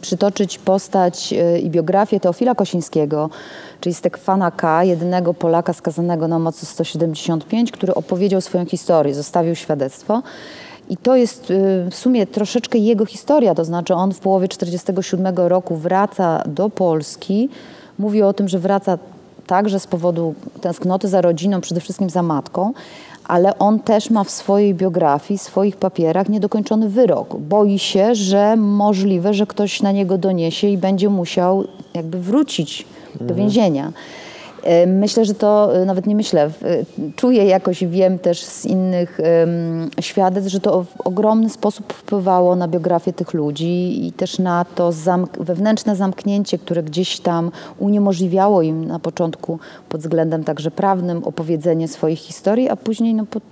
przytoczyć 0.00 0.58
postać 0.58 1.32
e, 1.32 1.58
i 1.58 1.70
biografię 1.70 2.20
Teofila 2.20 2.54
Kosińskiego, 2.54 3.30
czyli 3.80 3.94
Stefana 3.94 4.50
K., 4.50 4.84
jedynego 4.84 5.34
Polaka 5.34 5.72
skazanego 5.72 6.28
na 6.28 6.38
mocy 6.38 6.66
175, 6.66 7.72
który 7.72 7.94
opowiedział 7.94 8.40
swoją 8.40 8.66
historię, 8.66 9.14
zostawił 9.14 9.54
świadectwo. 9.54 10.22
I 10.88 10.96
to 10.96 11.16
jest 11.16 11.50
y, 11.50 11.90
w 11.90 11.94
sumie 11.94 12.26
troszeczkę 12.26 12.78
jego 12.78 13.06
historia, 13.06 13.54
to 13.54 13.64
znaczy 13.64 13.94
on 13.94 14.14
w 14.14 14.18
połowie 14.18 14.48
1947 14.48 15.48
roku 15.48 15.76
wraca 15.76 16.42
do 16.46 16.70
Polski, 16.70 17.48
mówi 17.98 18.22
o 18.22 18.32
tym, 18.32 18.48
że 18.48 18.58
wraca 18.58 18.98
także 19.46 19.80
z 19.80 19.86
powodu 19.86 20.34
tęsknoty 20.60 21.08
za 21.08 21.20
rodziną, 21.20 21.60
przede 21.60 21.80
wszystkim 21.80 22.10
za 22.10 22.22
matką, 22.22 22.72
ale 23.28 23.58
on 23.58 23.80
też 23.80 24.10
ma 24.10 24.24
w 24.24 24.30
swojej 24.30 24.74
biografii, 24.74 25.38
w 25.38 25.42
swoich 25.42 25.76
papierach 25.76 26.28
niedokończony 26.28 26.88
wyrok. 26.88 27.36
Boi 27.36 27.78
się, 27.78 28.14
że 28.14 28.56
możliwe, 28.56 29.34
że 29.34 29.46
ktoś 29.46 29.82
na 29.82 29.92
niego 29.92 30.18
doniesie 30.18 30.68
i 30.68 30.78
będzie 30.78 31.08
musiał 31.08 31.64
jakby 31.94 32.20
wrócić 32.20 32.86
do 33.20 33.34
więzienia. 33.34 33.92
E, 34.66 34.86
Myślę, 34.86 35.24
że 35.24 35.34
to, 35.34 35.76
e, 35.76 35.84
nawet 35.84 36.06
nie 36.06 36.16
myślę, 36.16 36.42
e, 36.42 36.50
czuję 37.16 37.44
jakoś, 37.44 37.84
wiem 37.84 38.18
też 38.18 38.44
z 38.44 38.64
innych 38.64 39.18
świadectw, 40.00 40.50
że 40.50 40.60
to 40.60 40.82
w 40.84 41.00
ogromny 41.00 41.50
sposób 41.50 41.92
wpływało 41.92 42.56
na 42.56 42.68
biografię 42.68 43.12
tych 43.12 43.34
ludzi 43.34 44.06
i 44.06 44.12
też 44.12 44.38
na 44.38 44.64
to 44.74 44.90
zamk- 44.90 45.44
wewnętrzne 45.44 45.96
zamknięcie, 45.96 46.58
które 46.58 46.82
gdzieś 46.82 47.20
tam 47.20 47.50
uniemożliwiało 47.78 48.62
im 48.62 48.84
na 48.84 48.98
początku 48.98 49.58
pod 49.88 50.00
względem 50.00 50.44
także 50.44 50.70
prawnym 50.70 51.24
opowiedzenie 51.24 51.88
swoich 51.88 52.18
historii, 52.18 52.68
a 52.68 52.76
później 52.76 53.14
no, 53.14 53.26
pod, 53.26 53.42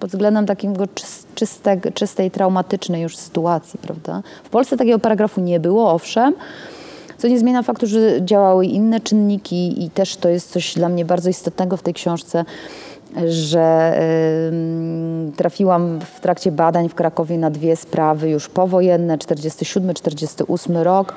pod 0.00 0.10
względem 0.10 0.46
takiego 0.46 0.84
czys- 0.84 1.24
czystego, 1.34 1.90
czystej, 1.92 2.30
traumatycznej 2.30 3.02
już 3.02 3.16
sytuacji, 3.16 3.78
prawda? 3.82 4.22
W 4.44 4.48
Polsce 4.50 4.76
takiego 4.76 4.98
paragrafu 4.98 5.40
nie 5.40 5.60
było, 5.60 5.90
owszem, 5.92 6.34
co 7.24 7.28
nie 7.28 7.38
zmienia 7.38 7.62
faktu, 7.62 7.86
że 7.86 8.24
działały 8.24 8.66
inne 8.66 9.00
czynniki 9.00 9.84
i 9.84 9.90
też 9.90 10.16
to 10.16 10.28
jest 10.28 10.50
coś 10.50 10.74
dla 10.74 10.88
mnie 10.88 11.04
bardzo 11.04 11.30
istotnego 11.30 11.76
w 11.76 11.82
tej 11.82 11.94
książce, 11.94 12.44
że 13.28 13.94
ym, 14.48 15.32
trafiłam 15.36 16.00
w 16.14 16.20
trakcie 16.20 16.52
badań 16.52 16.88
w 16.88 16.94
Krakowie 16.94 17.38
na 17.38 17.50
dwie 17.50 17.76
sprawy 17.76 18.30
już 18.30 18.48
powojenne, 18.48 19.18
47-48 19.18 20.82
rok, 20.82 21.14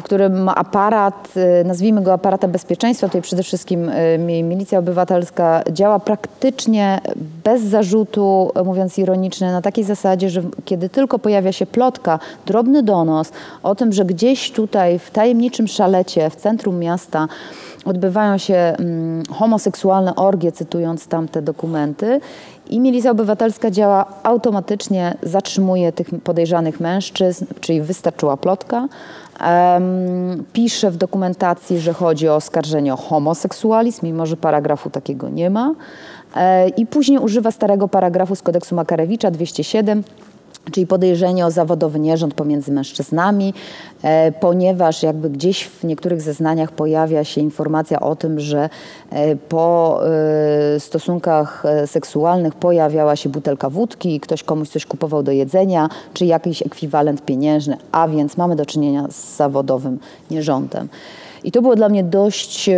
w 0.00 0.02
którym 0.02 0.48
aparat, 0.48 1.28
y, 1.60 1.64
nazwijmy 1.64 2.02
go 2.02 2.12
aparatem 2.12 2.50
bezpieczeństwa, 2.50 3.06
tutaj 3.06 3.22
przede 3.22 3.42
wszystkim 3.42 3.88
y, 3.88 4.18
mi- 4.18 4.42
milicja 4.42 4.78
obywatelska 4.78 5.62
działa 5.72 5.98
praktycznie 5.98 7.00
bez 7.44 7.62
zarzutu, 7.62 8.50
mówiąc 8.64 8.98
ironicznie, 8.98 9.52
na 9.52 9.62
takiej 9.62 9.84
zasadzie, 9.84 10.30
że 10.30 10.42
kiedy 10.64 10.88
tylko 10.88 11.18
pojawia 11.18 11.52
się 11.52 11.66
plotka, 11.66 12.18
drobny 12.46 12.82
donos 12.82 13.32
o 13.62 13.74
tym, 13.74 13.92
że 13.92 14.04
gdzieś 14.04 14.50
tutaj 14.52 14.98
w 14.98 15.10
tajemniczym 15.10 15.68
szalecie 15.68 16.30
w 16.30 16.36
centrum 16.36 16.78
miasta 16.78 17.28
odbywają 17.84 18.38
się 18.38 18.54
mm, 18.54 19.11
homoseksualne 19.30 20.16
orgie, 20.16 20.52
cytując 20.52 21.06
tamte 21.06 21.42
dokumenty, 21.42 22.20
i 22.70 22.80
milicja 22.80 23.10
obywatelska 23.10 23.70
działa 23.70 24.06
automatycznie, 24.22 25.14
zatrzymuje 25.22 25.92
tych 25.92 26.08
podejrzanych 26.24 26.80
mężczyzn, 26.80 27.46
czyli 27.60 27.80
wystarczyła 27.80 28.36
plotka. 28.36 28.88
Em, 29.40 30.44
pisze 30.52 30.90
w 30.90 30.96
dokumentacji, 30.96 31.78
że 31.78 31.92
chodzi 31.92 32.28
o 32.28 32.36
oskarżenie 32.36 32.94
o 32.94 32.96
homoseksualizm, 32.96 34.06
mimo 34.06 34.26
że 34.26 34.36
paragrafu 34.36 34.90
takiego 34.90 35.28
nie 35.28 35.50
ma. 35.50 35.74
E, 36.36 36.68
I 36.68 36.86
później 36.86 37.18
używa 37.18 37.50
starego 37.50 37.88
paragrafu 37.88 38.36
z 38.36 38.42
kodeksu 38.42 38.74
Makarewicza 38.74 39.30
207, 39.30 40.02
czyli 40.70 40.86
podejrzenie 40.86 41.46
o 41.46 41.50
zawodowy 41.50 41.98
nierząd 41.98 42.34
pomiędzy 42.34 42.72
mężczyznami, 42.72 43.54
e, 44.02 44.32
ponieważ 44.32 45.02
jakby 45.02 45.30
gdzieś 45.30 45.64
w 45.64 45.84
niektórych 45.84 46.22
zeznaniach 46.22 46.72
pojawia 46.72 47.24
się 47.24 47.40
informacja 47.40 48.00
o 48.00 48.16
tym, 48.16 48.40
że 48.40 48.70
e, 49.10 49.36
po 49.36 50.00
e, 50.76 50.80
stosunkach 50.80 51.62
seksualnych 51.86 52.54
pojawiała 52.54 53.16
się 53.16 53.28
butelka 53.28 53.70
wódki, 53.70 54.20
ktoś 54.20 54.42
komuś 54.42 54.68
coś 54.68 54.86
kupował 54.86 55.22
do 55.22 55.32
jedzenia, 55.32 55.88
czy 56.14 56.26
jakiś 56.26 56.62
ekwiwalent 56.62 57.24
pieniężny, 57.24 57.76
a 57.92 58.08
więc 58.08 58.36
mamy 58.36 58.56
do 58.56 58.66
czynienia 58.66 59.06
z 59.10 59.36
zawodowym 59.36 59.98
nierządem. 60.30 60.88
I 61.44 61.52
to 61.52 61.62
było 61.62 61.76
dla 61.76 61.88
mnie 61.88 62.04
dość, 62.04 62.68
e, 62.68 62.76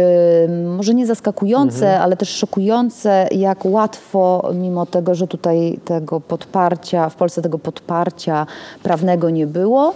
może 0.77 0.95
nie 0.95 1.07
zaskakujące, 1.07 2.01
ale 2.01 2.17
też 2.17 2.29
szokujące, 2.29 3.29
jak 3.31 3.65
łatwo, 3.65 4.51
mimo 4.55 4.87
tego, 4.87 5.15
że 5.15 5.27
tutaj 5.27 5.79
tego 5.85 6.21
podparcia, 6.21 7.09
w 7.09 7.15
Polsce 7.15 7.43
tego 7.43 7.59
podparcia 7.59 8.47
prawnego 8.83 9.31
nie 9.31 9.47
było, 9.47 9.95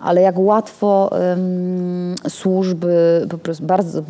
ale 0.00 0.22
jak 0.22 0.38
łatwo 0.38 1.10
em, 1.32 2.14
służby 2.28 3.26
po 3.30 3.38
prostu 3.38 3.64
bardzo 3.64 4.02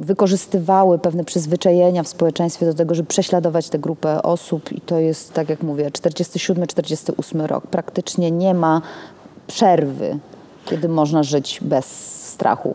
wykorzystywały 0.00 0.98
pewne 0.98 1.24
przyzwyczajenia 1.24 2.02
w 2.02 2.08
społeczeństwie 2.08 2.66
do 2.66 2.74
tego, 2.74 2.94
żeby 2.94 3.08
prześladować 3.08 3.68
tę 3.68 3.78
grupę 3.78 4.22
osób 4.22 4.72
i 4.72 4.80
to 4.80 4.98
jest, 4.98 5.32
tak 5.32 5.48
jak 5.48 5.62
mówię, 5.62 5.90
47-48 5.90 7.46
rok. 7.46 7.66
Praktycznie 7.66 8.30
nie 8.30 8.54
ma 8.54 8.82
przerwy, 9.46 10.18
kiedy 10.64 10.88
można 10.88 11.22
żyć 11.22 11.58
bez 11.62 11.86
strachu. 12.28 12.74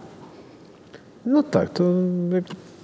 No 1.26 1.44
tak, 1.44 1.70
to, 1.70 1.84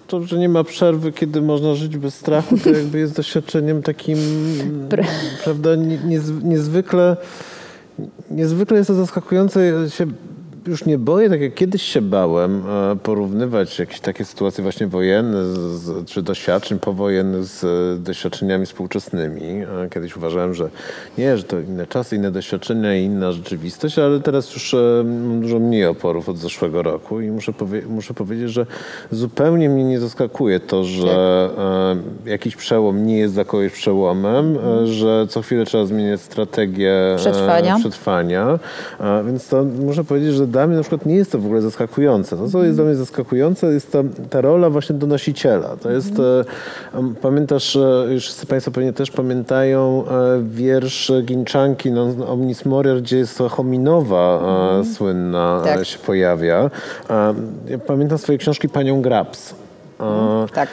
to, 0.07 0.23
że 0.23 0.39
nie 0.39 0.49
ma 0.49 0.63
przerwy, 0.63 1.11
kiedy 1.11 1.41
można 1.41 1.75
żyć 1.75 1.97
bez 1.97 2.13
strachu, 2.15 2.57
to 2.57 2.69
jakby 2.69 2.99
jest 2.99 3.15
doświadczeniem 3.15 3.81
takim, 3.83 4.17
Pr- 4.89 5.05
prawda, 5.43 5.75
nie- 5.75 5.97
niezw- 5.97 6.43
niezwykle, 6.43 7.17
niezwykle 8.31 8.77
jest 8.77 8.87
to 8.87 8.93
zaskakujące. 8.93 9.65
Ja 9.65 9.89
się 9.89 10.05
już 10.67 10.85
nie 10.85 10.97
boję, 10.97 11.29
tak 11.29 11.41
jak 11.41 11.53
kiedyś 11.53 11.81
się 11.81 12.01
bałem, 12.01 12.63
e, 12.91 12.95
porównywać 12.95 13.79
jakieś 13.79 13.99
takie 13.99 14.25
sytuacje 14.25 14.61
właśnie 14.61 14.87
wojenne 14.87 15.45
z, 15.45 16.07
czy 16.07 16.21
doświadczeń 16.21 16.79
powojennych 16.79 17.45
z 17.45 17.63
e, 17.63 18.03
doświadczeniami 18.03 18.65
współczesnymi. 18.65 19.41
E, 19.43 19.89
Kiedyś 19.89 20.17
uważałem, 20.17 20.53
że 20.53 20.69
nie, 21.17 21.37
że 21.37 21.43
to 21.43 21.59
inne 21.59 21.87
czasy, 21.87 22.15
inne 22.15 22.31
doświadczenia 22.31 22.95
i 22.95 23.03
inna 23.03 23.31
rzeczywistość, 23.31 23.99
ale 23.99 24.19
teraz 24.19 24.53
już 24.53 24.75
mam 25.05 25.41
dużo 25.41 25.59
mniej 25.59 25.85
oporów 25.85 26.29
od 26.29 26.37
zeszłego 26.37 26.81
roku 26.81 27.21
i 27.21 27.31
muszę, 27.31 27.53
powie- 27.53 27.85
muszę 27.89 28.13
powiedzieć, 28.13 28.49
że 28.51 28.65
zupełnie 29.11 29.69
mnie 29.69 29.83
nie 29.83 29.99
zaskakuje 29.99 30.59
to, 30.59 30.83
że 30.83 31.49
e, 32.25 32.29
jakiś 32.29 32.55
przełom 32.55 33.05
nie 33.05 33.17
jest 33.17 33.33
za 33.33 33.45
kogoś 33.45 33.71
przełomem, 33.71 34.57
e, 34.83 34.87
że 34.87 35.25
co 35.29 35.41
chwilę 35.41 35.65
trzeba 35.65 35.85
zmieniać 35.85 36.21
strategię 36.21 36.93
Przetrwania. 37.17 37.75
przetrwania. 37.79 38.59
Więc 39.25 39.47
to 39.47 39.63
muszę 39.63 40.03
powiedzieć, 40.03 40.33
że 40.33 40.47
dla 40.51 40.67
mnie 40.67 40.75
na 40.75 40.81
przykład 40.81 41.05
nie 41.05 41.15
jest 41.15 41.31
to 41.31 41.39
w 41.39 41.45
ogóle 41.45 41.61
zaskakujące. 41.61 42.37
To, 42.37 42.49
co 42.49 42.63
jest 42.63 42.77
dla 42.77 42.85
mnie 42.85 42.95
zaskakujące, 42.95 43.67
jest 43.73 43.91
ta, 43.91 43.99
ta 44.29 44.41
rola 44.41 44.69
właśnie 44.69 44.95
donosiciela. 44.95 45.75
To 45.81 45.91
jest, 45.91 46.13
em, 46.93 47.15
pamiętasz, 47.21 47.75
e, 47.75 48.05
już 48.13 48.23
wszyscy 48.23 48.45
Państwo 48.45 48.71
pewnie 48.71 48.93
też 48.93 49.11
pamiętają 49.11 50.03
e, 50.07 50.41
wiersz 50.43 51.11
Ginczanki 51.23 51.91
non 51.91 52.23
omnis 52.27 52.65
moriar, 52.65 52.97
gdzie 53.01 53.17
jest 53.17 53.39
Hominowa 53.49 54.41
e, 54.81 54.85
słynna 54.85 55.61
Tak. 55.65 55.85
się 55.85 55.99
pojawia. 55.99 56.69
Ja 57.67 57.77
pamiętam 57.87 58.17
swoje 58.17 58.37
książki 58.37 58.69
Panią 58.69 59.01
Grabs. 59.01 59.53
E, 59.99 60.45
Tak. 60.53 60.69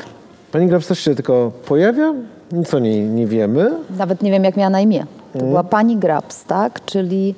Pani 0.52 0.66
Grabs 0.66 0.86
też 0.88 0.98
się 0.98 1.14
tylko 1.14 1.52
pojawia, 1.66 2.14
nic 2.52 2.74
o 2.74 2.78
niej 2.78 3.00
nie 3.00 3.26
wiemy. 3.26 3.70
Nawet 3.98 4.22
nie 4.22 4.30
wiem, 4.30 4.44
jak 4.44 4.56
miała 4.56 4.70
na 4.70 4.80
imię. 4.80 5.06
To 5.32 5.38
była 5.38 5.64
pani 5.64 5.96
Grabs, 5.96 6.44
tak? 6.44 6.84
Czyli 6.86 7.34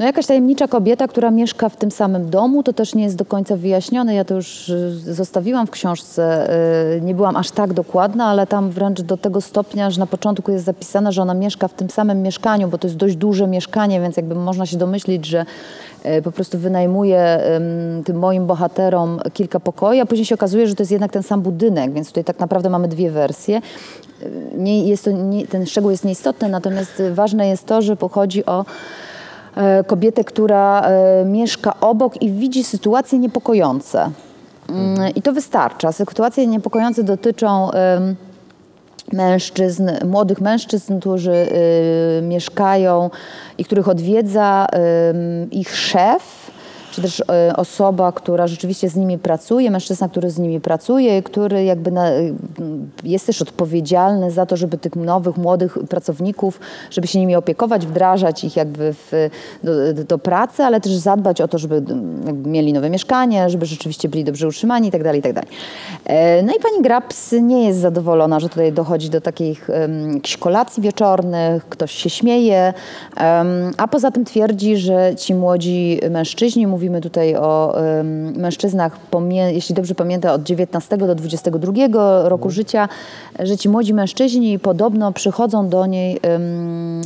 no 0.00 0.06
jakaś 0.06 0.26
tajemnicza 0.26 0.68
kobieta, 0.68 1.08
która 1.08 1.30
mieszka 1.30 1.68
w 1.68 1.76
tym 1.76 1.90
samym 1.90 2.30
domu. 2.30 2.62
To 2.62 2.72
też 2.72 2.94
nie 2.94 3.04
jest 3.04 3.16
do 3.16 3.24
końca 3.24 3.56
wyjaśnione. 3.56 4.14
Ja 4.14 4.24
to 4.24 4.34
już 4.34 4.68
y, 4.68 5.14
zostawiłam 5.14 5.66
w 5.66 5.70
książce. 5.70 6.50
y, 6.96 7.00
Nie 7.00 7.14
byłam 7.14 7.36
aż 7.36 7.50
tak 7.50 7.72
dokładna, 7.72 8.24
ale 8.26 8.46
tam 8.46 8.70
wręcz 8.70 9.00
do 9.00 9.16
tego 9.16 9.40
stopnia, 9.40 9.90
że 9.90 10.00
na 10.00 10.06
początku 10.06 10.52
jest 10.52 10.64
zapisane, 10.64 11.12
że 11.12 11.22
ona 11.22 11.34
mieszka 11.34 11.68
w 11.68 11.74
tym 11.74 11.90
samym 11.90 12.22
mieszkaniu, 12.22 12.68
bo 12.68 12.78
to 12.78 12.86
jest 12.86 12.96
dość 12.96 13.16
duże 13.16 13.46
mieszkanie, 13.46 14.00
więc 14.00 14.16
jakby 14.16 14.34
można 14.34 14.66
się 14.66 14.76
domyślić, 14.76 15.26
że 15.26 15.44
y, 16.06 16.22
po 16.22 16.32
prostu 16.32 16.58
wynajmuje 16.58 17.40
ym, 17.56 18.04
tym 18.04 18.18
moim 18.18 18.46
bohaterom 18.46 19.20
kilka 19.32 19.60
pokoi, 19.60 20.00
a 20.00 20.06
później 20.06 20.26
się 20.26 20.34
okazuje, 20.34 20.66
że 20.66 20.74
to 20.74 20.82
jest 20.82 20.92
jednak 20.92 21.12
ten 21.12 21.22
sam 21.22 21.40
budynek, 21.42 21.92
więc 21.92 22.08
tutaj 22.08 22.24
tak 22.24 22.38
naprawdę 22.38 22.70
mamy 22.70 22.88
dwie 22.88 23.10
wersje. 23.10 23.60
Nie, 24.56 24.88
jest 24.88 25.04
to, 25.04 25.10
nie, 25.10 25.46
ten 25.46 25.66
szczegół 25.66 25.90
jest 25.90 26.04
nieistotny, 26.04 26.48
natomiast 26.48 27.02
ważne 27.12 27.48
jest 27.48 27.66
to, 27.66 27.82
że 27.82 27.96
pochodzi 27.96 28.46
o 28.46 28.64
kobietę, 29.86 30.24
która 30.24 30.82
e, 30.82 31.24
mieszka 31.24 31.80
obok 31.80 32.22
i 32.22 32.32
widzi 32.32 32.64
sytuacje 32.64 33.18
niepokojące. 33.18 34.10
Mm, 34.68 35.14
I 35.14 35.22
to 35.22 35.32
wystarcza. 35.32 35.92
Sytuacje 35.92 36.46
niepokojące 36.46 37.02
dotyczą 37.02 37.70
mężczyzn, 39.12 39.90
młodych 40.04 40.40
mężczyzn, 40.40 41.00
którzy 41.00 41.32
y, 41.32 42.22
mieszkają 42.22 43.10
i 43.58 43.64
których 43.64 43.88
odwiedza 43.88 44.66
ich 45.50 45.76
szef, 45.76 46.39
czy 46.92 47.02
też 47.02 47.20
y, 47.20 47.24
osoba, 47.56 48.12
która 48.12 48.46
rzeczywiście 48.46 48.88
z 48.88 48.96
nimi 48.96 49.18
pracuje, 49.18 49.70
mężczyzna, 49.70 50.08
który 50.08 50.30
z 50.30 50.38
nimi 50.38 50.60
pracuje, 50.60 51.22
który 51.22 51.64
jakby 51.64 51.90
na, 51.90 52.10
y, 52.12 52.34
jest 53.04 53.26
też 53.26 53.42
odpowiedzialny 53.42 54.30
za 54.30 54.46
to, 54.46 54.56
żeby 54.56 54.78
tych 54.78 54.96
nowych, 54.96 55.36
młodych 55.36 55.78
pracowników, 55.88 56.60
żeby 56.90 57.06
się 57.06 57.18
nimi 57.18 57.36
opiekować, 57.36 57.86
wdrażać 57.86 58.44
ich 58.44 58.56
jakby 58.56 58.94
w, 58.94 59.30
do, 59.64 60.04
do 60.04 60.18
pracy, 60.18 60.62
ale 60.62 60.80
też 60.80 60.92
zadbać 60.92 61.40
o 61.40 61.48
to, 61.48 61.58
żeby 61.58 61.82
mieli 62.44 62.72
nowe 62.72 62.90
mieszkanie, 62.90 63.50
żeby 63.50 63.66
rzeczywiście 63.66 64.08
byli 64.08 64.24
dobrze 64.24 64.48
utrzymani 64.48 64.86
itd. 64.86 65.16
itd. 65.16 65.42
E, 66.04 66.42
No 66.42 66.52
i 66.52 66.60
pani 66.60 66.82
Grabs 66.82 67.32
nie 67.32 67.66
jest 67.66 67.78
zadowolona, 67.78 68.40
że 68.40 68.48
tutaj 68.48 68.72
dochodzi 68.72 69.10
do 69.10 69.20
takich 69.20 69.68
um, 69.68 70.20
kolacji 70.40 70.82
wieczornych, 70.82 71.68
ktoś 71.68 71.92
się 71.92 72.10
śmieje, 72.10 72.72
a 73.76 73.88
poza 73.90 74.10
tym 74.10 74.24
twierdzi, 74.24 74.76
że 74.76 75.14
ci 75.16 75.34
młodzi 75.34 76.00
mężczyźni, 76.10 76.66
mówimy 76.90 77.00
tutaj 77.00 77.36
o 77.36 77.74
mężczyznach, 78.36 78.98
jeśli 79.50 79.74
dobrze 79.74 79.94
pamiętam, 79.94 80.34
od 80.34 80.42
19 80.42 80.96
do 80.96 81.14
22 81.14 81.72
roku 82.28 82.50
życia, 82.50 82.88
że 83.38 83.56
ci 83.56 83.68
młodzi 83.68 83.94
mężczyźni 83.94 84.58
podobno 84.58 85.12
przychodzą 85.12 85.68
do 85.68 85.86
niej 85.86 86.20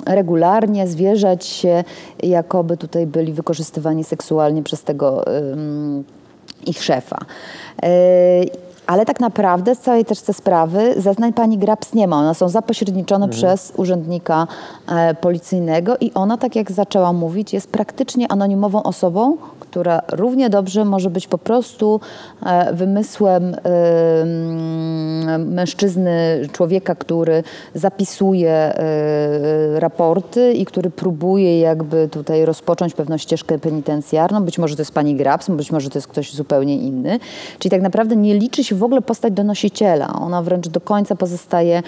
regularnie, 0.06 0.86
zwierzać 0.86 1.46
się, 1.46 1.84
jakoby 2.22 2.76
tutaj 2.76 3.06
byli 3.06 3.32
wykorzystywani 3.32 4.04
seksualnie 4.04 4.62
przez 4.62 4.82
tego 4.82 5.24
ich 6.66 6.82
szefa. 6.84 7.18
Ale 8.86 9.06
tak 9.06 9.20
naprawdę 9.20 9.74
z 9.74 9.78
całej 9.78 10.04
też 10.04 10.20
tej 10.20 10.34
sprawy 10.34 10.94
zeznań 10.96 11.32
pani 11.32 11.58
Grabs 11.58 11.94
nie 11.94 12.08
ma. 12.08 12.16
One 12.16 12.34
są 12.34 12.48
zapośredniczone 12.48 13.28
przez 13.28 13.72
urzędnika 13.76 14.46
e, 14.88 15.14
policyjnego 15.14 15.96
i 16.00 16.12
ona, 16.14 16.38
tak 16.38 16.56
jak 16.56 16.72
zaczęła 16.72 17.12
mówić, 17.12 17.52
jest 17.52 17.70
praktycznie 17.70 18.32
anonimową 18.32 18.82
osobą, 18.82 19.36
która 19.60 20.02
równie 20.12 20.50
dobrze 20.50 20.84
może 20.84 21.10
być 21.10 21.28
po 21.28 21.38
prostu 21.38 22.00
e, 22.46 22.74
wymysłem 22.74 23.56
mężczyzny, 25.38 26.48
człowieka, 26.52 26.94
który 26.94 27.42
zapisuje 27.74 28.50
e, 28.50 29.80
raporty 29.80 30.52
i 30.52 30.64
który 30.64 30.90
próbuje 30.90 31.60
jakby 31.60 32.08
tutaj 32.08 32.44
rozpocząć 32.44 32.94
pewną 32.94 33.18
ścieżkę 33.18 33.58
penitencjarną. 33.58 34.44
Być 34.44 34.58
może 34.58 34.76
to 34.76 34.82
jest 34.82 34.92
pani 34.92 35.14
Grabs, 35.14 35.50
być 35.50 35.72
może 35.72 35.90
to 35.90 35.98
jest 35.98 36.08
ktoś 36.08 36.34
zupełnie 36.34 36.76
inny. 36.76 37.18
Czyli 37.58 37.70
tak 37.70 37.82
naprawdę 37.82 38.16
nie 38.16 38.34
liczy 38.34 38.64
się 38.64 38.76
w 38.76 38.82
ogóle 38.82 39.02
postać 39.02 39.32
donosiciela. 39.32 40.12
Ona 40.12 40.42
wręcz 40.42 40.68
do 40.68 40.80
końca 40.80 41.16
pozostaje, 41.16 41.82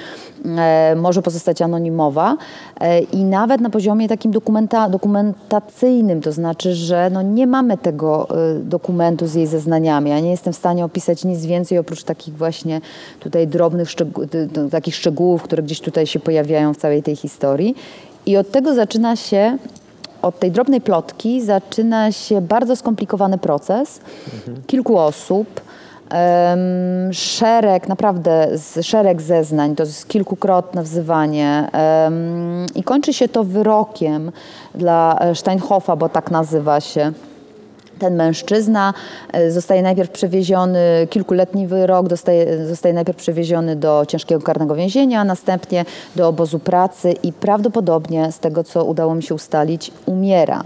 e, 0.56 0.96
może 0.96 1.22
pozostać 1.22 1.62
anonimowa 1.62 2.37
e, 2.80 3.00
i 3.00 3.24
nawet 3.24 3.61
na 3.61 3.70
poziomie 3.70 4.09
takim 4.09 4.30
dokumenta, 4.30 4.88
dokumentacyjnym, 4.88 6.20
to 6.20 6.32
znaczy, 6.32 6.74
że 6.74 7.11
no 7.11 7.22
nie 7.22 7.46
mamy 7.46 7.78
tego 7.78 8.28
dokumentu 8.62 9.26
z 9.26 9.35
jej 9.35 9.46
zeznaniami. 9.46 10.11
Ja 10.11 10.20
nie 10.20 10.30
jestem 10.30 10.52
w 10.52 10.56
stanie 10.56 10.85
opisać 10.85 11.24
nic 11.24 11.46
więcej 11.46 11.78
oprócz 11.78 12.02
takich 12.04 12.37
właśnie 12.37 12.80
tutaj 13.20 13.36
drobnych 13.46 13.90
szczegół, 13.90 14.25
takich 14.70 14.94
szczegółów, 14.94 15.42
które 15.42 15.62
gdzieś 15.62 15.81
tutaj 15.81 16.07
się 16.07 16.20
pojawiają 16.20 16.75
w 16.75 16.77
całej 16.77 17.03
tej 17.03 17.16
historii. 17.16 17.77
I 18.27 18.37
od 18.37 18.51
tego 18.51 18.75
zaczyna 18.75 19.16
się 19.16 19.59
od 20.22 20.38
tej 20.38 20.51
drobnej 20.51 20.81
plotki 20.81 21.42
zaczyna 21.42 22.12
się 22.12 22.40
bardzo 22.40 22.77
skomplikowany 22.77 23.38
proces 23.38 24.01
kilku 24.66 24.99
osób. 24.99 25.61
em, 26.11 27.12
szereg, 27.12 27.88
naprawdę 27.88 28.49
szereg 28.83 29.22
zeznań, 29.22 29.77
to 29.77 29.83
jest 29.83 30.09
kilkukrotne 30.09 30.83
wzywanie 30.83 31.68
em, 31.72 32.66
i 32.75 32.83
kończy 32.83 33.12
się 33.12 33.29
to 33.29 33.44
wyrokiem 33.44 34.33
dla 34.75 35.18
e, 35.20 35.35
Steinhoffa, 35.35 35.96
bo 35.96 36.09
tak 36.09 36.31
nazywa 36.31 36.81
się 36.81 37.12
ten 37.98 38.16
mężczyzna 38.16 38.94
e, 39.32 39.50
zostaje 39.50 39.82
najpierw 39.82 40.11
przewieziony, 40.11 41.06
kilkuletni 41.11 41.66
wyrok, 41.66 42.09
dostaje, 42.09 42.66
zostaje 42.66 42.94
najpierw 42.94 43.18
przewieziony 43.18 43.76
do 43.76 44.04
ciężkiego 44.09 44.40
karnego 44.40 44.74
więzienia, 44.74 45.20
a 45.20 45.24
następnie 45.24 45.85
do 46.16 46.28
obozu 46.28 46.59
pracy 46.59 47.14
i 47.22 47.32
prawdopodobnie 47.32 48.32
z 48.32 48.38
tego, 48.38 48.64
co 48.64 48.85
udało 48.85 49.14
mi 49.14 49.22
się 49.22 49.35
ustalić, 49.35 49.90
umiera. 50.06 50.62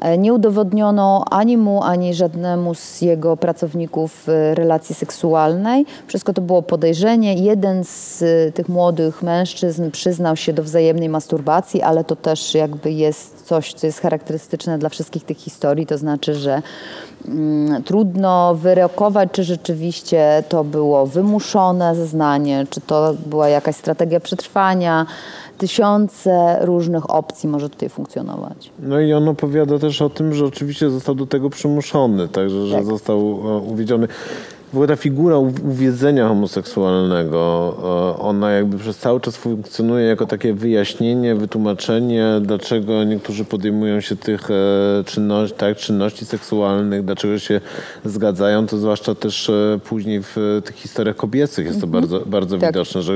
E, 0.00 0.18
Nie 0.18 0.32
udowodniono 0.32 1.24
ani 1.30 1.56
mu, 1.56 1.82
ani 1.82 2.14
żadnemu 2.14 2.74
z 2.74 3.02
jego 3.02 3.36
pracowników 3.36 4.28
e, 4.28 4.54
relacji 4.54 4.94
seksualnej. 4.94 5.86
Wszystko 6.06 6.32
to 6.32 6.40
było 6.42 6.62
podejrzenie. 6.62 7.34
Jeden 7.34 7.84
z 7.84 8.22
e, 8.22 8.52
tych 8.52 8.68
młodych 8.68 9.22
mężczyzn 9.22 9.90
przyznał 9.90 10.36
się 10.36 10.52
do 10.52 10.62
wzajemnej 10.62 11.08
masturbacji, 11.08 11.82
ale 11.82 12.04
to 12.04 12.16
też 12.16 12.54
jakby 12.54 12.92
jest 12.92 13.46
coś, 13.46 13.74
co 13.74 13.86
jest 13.86 14.00
charakterystyczne 14.00 14.78
dla 14.78 14.88
wszystkich 14.88 15.24
tych 15.24 15.38
historii. 15.38 15.86
To 15.86 15.98
znaczy, 15.98 16.34
że 16.34 16.62
mm, 17.28 17.82
trudno 17.82 18.54
wyrokować, 18.54 19.28
czy 19.32 19.44
rzeczywiście 19.44 20.44
to 20.48 20.64
było 20.64 21.06
wymuszone 21.06 21.94
zeznanie, 21.94 22.66
czy 22.70 22.80
to 22.80 23.14
była 23.26 23.48
jakaś 23.48 23.76
strategia 23.76 24.20
przetrwania. 24.20 25.06
Tysiące 25.58 26.58
różnych 26.60 27.10
opcji 27.10 27.48
może 27.48 27.70
tutaj 27.70 27.88
funkcjonować. 27.88 28.70
No 28.78 29.00
i 29.00 29.12
on 29.12 29.28
opowiada 29.28 29.78
też 29.78 30.02
o 30.02 30.10
tym, 30.10 30.34
że 30.34 30.44
oczywiście 30.44 30.90
został 30.90 31.14
do 31.14 31.26
tego 31.26 31.50
przymuszony, 31.50 32.28
także 32.28 32.66
że 32.66 32.76
Tak. 32.76 32.84
został 32.84 33.18
e, 33.20 33.58
uwiedziony. 33.58 34.08
W 34.66 34.74
ogóle 34.76 34.88
ta 34.88 34.96
figura 34.96 35.38
uwiedzenia 35.38 36.28
homoseksualnego, 36.28 37.74
e, 38.18 38.22
ona 38.22 38.50
jakby 38.50 38.78
przez 38.78 38.98
cały 38.98 39.20
czas 39.20 39.36
funkcjonuje 39.36 40.06
jako 40.06 40.26
takie 40.26 40.54
wyjaśnienie, 40.54 41.34
wytłumaczenie, 41.34 42.26
dlaczego 42.40 43.04
niektórzy 43.04 43.44
podejmują 43.44 44.00
się 44.00 44.16
tych 44.16 44.50
e, 44.50 44.54
czynności, 45.04 45.56
tak, 45.56 45.76
czynności 45.76 46.24
seksualnych, 46.24 47.04
dlaczego 47.04 47.38
się 47.38 47.60
zgadzają, 48.04 48.66
to 48.66 48.76
zwłaszcza 48.78 49.14
też 49.14 49.50
e, 49.50 49.78
później 49.84 50.22
w 50.22 50.60
tych 50.64 50.76
historiach 50.76 51.16
kobiecych 51.16 51.66
jest 51.66 51.80
to 51.80 51.86
bardzo, 51.86 52.20
bardzo 52.26 52.58
Tak. 52.58 52.70
widoczne, 52.70 53.02
że 53.02 53.14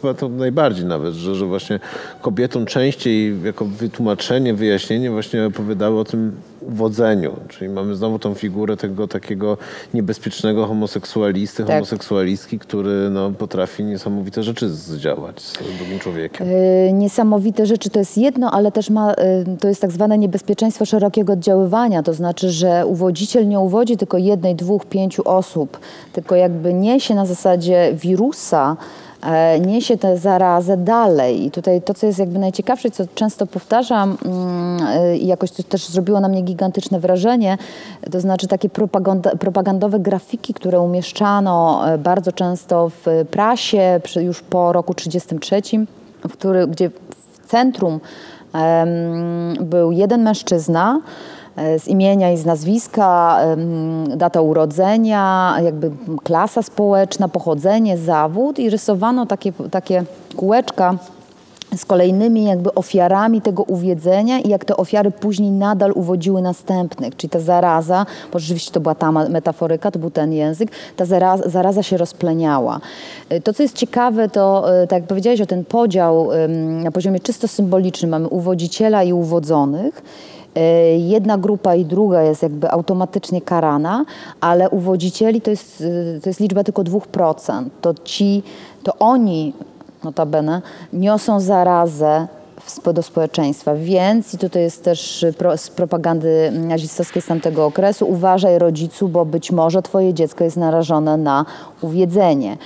chyba 0.00 0.14
to 0.14 0.28
najbardziej 0.28 0.86
nawet, 0.86 1.14
że, 1.14 1.34
że 1.34 1.46
właśnie 1.46 1.80
kobietom 2.22 2.66
częściej 2.66 3.42
jako 3.44 3.64
wytłumaczenie, 3.64 4.54
wyjaśnienie 4.54 5.10
właśnie 5.10 5.46
opowiadały 5.46 6.00
o 6.00 6.04
tym 6.04 6.32
uwodzeniu. 6.68 7.32
Czyli 7.48 7.70
mamy 7.70 7.96
znowu 7.96 8.18
tą 8.18 8.34
figurę 8.34 8.76
tego 8.76 9.08
takiego 9.08 9.56
niebezpiecznego 9.94 10.66
homoseksualisty, 10.66 11.64
Tak. 11.64 11.76
homoseksualistki, 11.76 12.58
który 12.58 13.10
no, 13.10 13.30
potrafi 13.30 13.84
niesamowite 13.84 14.42
rzeczy 14.42 14.68
zdziałać 14.68 15.40
z 15.42 15.52
drugim 15.78 15.98
człowiekiem. 15.98 16.46
Y, 16.48 16.90
Niesamowite 16.92 17.66
rzeczy 17.66 17.90
to 17.90 17.98
jest 17.98 18.18
jedno, 18.18 18.50
ale 18.50 18.72
też 18.72 18.90
ma, 18.90 19.12
y, 19.12 19.16
to 19.60 19.68
jest 19.68 19.80
tak 19.80 19.90
zwane 19.92 20.18
niebezpieczeństwo 20.18 20.84
szerokiego 20.86 21.32
oddziaływania. 21.32 22.02
To 22.02 22.14
znaczy, 22.14 22.50
że 22.50 22.86
uwodziciel 22.86 23.48
nie 23.48 23.60
uwodzi 23.60 23.96
tylko 23.96 24.18
jednej, 24.18 24.54
dwóch, 24.54 24.86
pięciu 24.86 25.22
osób, 25.24 25.78
tylko 26.12 26.34
jakby 26.36 26.74
niesie 26.74 27.14
na 27.14 27.26
zasadzie 27.26 27.90
wirusa, 27.94 28.76
niesie 29.60 29.96
tę 29.96 30.16
zarazę 30.16 30.76
dalej. 30.76 31.46
I 31.46 31.50
tutaj 31.50 31.82
to, 31.82 31.94
co 31.94 32.06
jest 32.06 32.18
jakby 32.18 32.38
najciekawsze, 32.38 32.90
co 32.90 33.04
często 33.14 33.46
powtarzam 33.46 34.16
mm, 34.24 34.86
y, 35.12 35.18
i 35.18 35.26
jakoś 35.26 35.50
to 35.50 35.62
też 35.62 35.88
zrobiło 35.88 36.20
na 36.20 36.28
mnie 36.28 36.42
gigantyczne 36.42 37.00
wrażenie, 37.00 37.58
to 38.12 38.20
znaczy 38.20 38.46
takie 38.46 38.68
propagandowe 39.40 39.98
grafiki, 40.00 40.54
które 40.54 40.80
umieszczano 40.80 41.82
e, 41.88 41.98
bardzo 41.98 42.32
często 42.32 42.88
w 42.88 43.06
prasie 43.30 44.00
już 44.20 44.42
po 44.42 44.72
roku 44.72 44.94
1933, 44.94 45.86
w 46.28 46.36
gdzie 46.70 46.90
w 47.42 47.46
centrum 47.46 48.00
był 49.60 49.92
jeden 49.92 50.22
mężczyzna, 50.22 51.00
e, 51.00 51.37
z 51.78 51.88
imienia 51.88 52.32
i 52.32 52.36
z 52.36 52.46
nazwiska, 52.46 53.40
data 54.16 54.40
urodzenia, 54.40 55.56
jakby 55.62 55.90
klasa 56.24 56.62
społeczna, 56.62 57.28
pochodzenie, 57.28 57.98
zawód 57.98 58.58
i 58.58 58.70
rysowano 58.70 59.26
takie, 59.26 59.52
takie 59.70 60.04
kółeczka 60.36 60.94
z 61.76 61.84
kolejnymi 61.84 62.44
jakby 62.44 62.74
ofiarami 62.74 63.42
tego 63.42 63.62
uwiedzenia 63.62 64.40
i 64.40 64.48
jak 64.48 64.64
te 64.64 64.76
ofiary 64.76 65.10
później 65.10 65.50
nadal 65.50 65.92
uwodziły 65.94 66.42
następnych. 66.42 67.16
Czyli 67.16 67.30
ta 67.30 67.40
zaraza, 67.40 68.06
bo 68.32 68.38
rzeczywiście 68.38 68.72
to 68.72 68.80
była 68.80 68.94
ta 68.94 69.12
metaforyka, 69.12 69.90
to 69.90 69.98
był 69.98 70.10
ten 70.10 70.32
język, 70.32 70.70
ta 70.96 71.04
zaraza, 71.04 71.44
zaraza 71.46 71.82
się 71.82 71.96
rozpleniała. 71.96 72.80
Y, 73.32 73.40
To, 73.40 73.52
co 73.52 73.62
jest 73.62 73.76
ciekawe, 73.76 74.28
to 74.28 74.64
y, 74.82 74.86
tak 74.86 74.98
jak 74.98 75.08
powiedziałeś 75.08 75.40
o 75.40 75.46
ten 75.46 75.64
podział 75.64 76.28
na 76.82 76.90
poziomie 76.90 77.20
czysto 77.20 77.48
symbolicznym, 77.48 78.10
mamy 78.10 78.28
uwodziciela 78.28 79.02
i 79.02 79.12
uwodzonych. 79.12 80.02
Y, 80.58 80.98
Jedna 80.98 81.38
grupa 81.38 81.74
i 81.74 81.84
druga 81.84 82.22
jest 82.22 82.42
jakby 82.42 82.70
automatycznie 82.70 83.40
karana, 83.40 84.04
ale 84.40 84.70
uwodzicieli 84.70 85.40
to 85.40 85.50
jest, 85.50 85.80
y, 85.80 86.20
to 86.22 86.30
jest 86.30 86.40
liczba 86.40 86.64
tylko 86.64 86.84
2%. 86.84 87.70
To 87.80 87.94
ci, 88.04 88.42
to 88.82 88.92
oni 88.98 89.52
notabene, 90.04 90.62
niosą 90.92 91.40
zarazę 91.40 92.28
do 92.94 93.02
społeczeństwa. 93.02 93.74
Więc, 93.74 94.34
i 94.34 94.38
tutaj 94.38 94.62
jest 94.62 94.84
też 94.84 95.22
y, 95.22 95.32
pro, 95.32 95.56
z 95.56 95.70
propagandy 95.70 96.50
nazistowskiej 96.52 97.22
z 97.22 97.26
tamtego 97.26 97.66
okresu, 97.66 98.10
uważaj 98.10 98.58
rodzicu, 98.58 99.08
bo 99.08 99.24
być 99.24 99.52
może 99.52 99.82
twoje 99.82 100.14
dziecko 100.14 100.44
jest 100.44 100.56
narażone 100.56 101.16
na 101.16 101.44
uwiedzenie. 101.82 102.56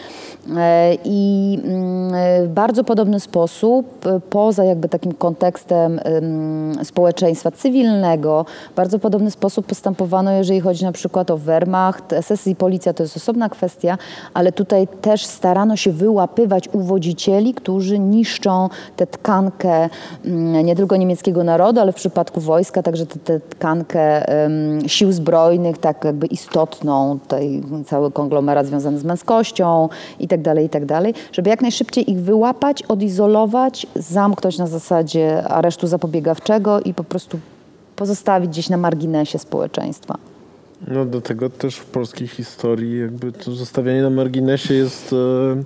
E, 0.57 0.97
I 1.05 1.59
mm, 1.65 2.15
e, 2.15 2.47
w 2.47 2.49
bardzo 2.49 2.85
podobny 2.85 3.21
sposób, 3.21 4.07
e, 4.07 4.21
poza 4.21 4.65
jakby 4.65 4.89
takim 4.89 5.13
kontekstem 5.13 6.01
em, 6.05 6.85
społeczeństwa 6.85 7.51
cywilnego, 7.51 8.47
w 8.73 8.75
bardzo 8.75 8.99
podobny 8.99 9.31
sposób 9.31 9.67
postępowano, 9.67 10.31
jeżeli 10.31 10.61
chodzi 10.61 10.85
na 10.85 10.93
przykład 10.93 11.31
o 11.31 11.39
Wehrmacht, 11.39 12.15
SS 12.21 12.47
i 12.47 12.57
policja 12.57 12.93
to 12.93 13.03
jest 13.03 13.17
osobna 13.17 13.49
kwestia, 13.49 13.99
ale 14.35 14.53
tutaj 14.53 14.89
też 15.01 15.25
starano 15.25 15.77
się 15.77 15.93
wyłapywać 15.93 16.69
uwodzicieli, 16.73 17.55
którzy 17.55 17.99
niszczą 17.99 18.69
tę 18.97 19.07
tkankę 19.07 19.75
mm, 19.75 19.91
nie 20.65 20.77
tylko 20.77 20.97
niemieckiego 20.97 21.45
narodu, 21.45 21.81
ale 21.81 21.93
w 21.93 21.95
przypadku 21.95 22.41
wojska 22.41 22.83
także 22.83 23.07
tę 23.07 23.41
tkankę 23.41 24.25
sił 24.87 25.13
zbrojnych, 25.13 25.79
tak 25.79 26.05
jakby 26.05 26.27
istotną, 26.27 27.19
tutaj 27.19 27.63
cały 27.87 28.11
konglomerat 28.11 28.67
związany 28.67 28.99
z 28.99 29.05
męskością 29.05 29.89
i 30.21 30.29
tak 30.29 30.43
dalej, 30.43 30.67
i 30.67 30.69
tak 30.69 30.87
dalej, 30.87 31.15
żeby 31.33 31.51
jak 31.51 31.63
najszybciej 31.63 32.11
ich 32.11 32.21
wyłapać, 32.21 32.83
odizolować, 32.83 33.87
zamknąć 33.95 34.59
na 34.59 34.67
zasadzie 34.67 35.45
aresztu 35.45 35.87
zapobiegawczego 35.87 36.81
i 36.81 36.95
po 36.95 37.05
prostu 37.05 37.39
pozostawić 37.97 38.51
gdzieś 38.51 38.69
na 38.69 38.77
marginesie 38.77 39.39
społeczeństwa. 39.39 40.19
No 40.89 41.05
do 41.05 41.21
tego 41.21 41.51
też 41.51 41.77
w 41.77 41.85
polskiej 41.85 42.29
historii 42.29 43.01
jakby 43.01 43.33
to 43.33 43.53
zostawianie 43.53 44.03
na 44.03 44.11
marginesie 44.11 44.75
jest 44.75 45.13
e, 45.13 45.63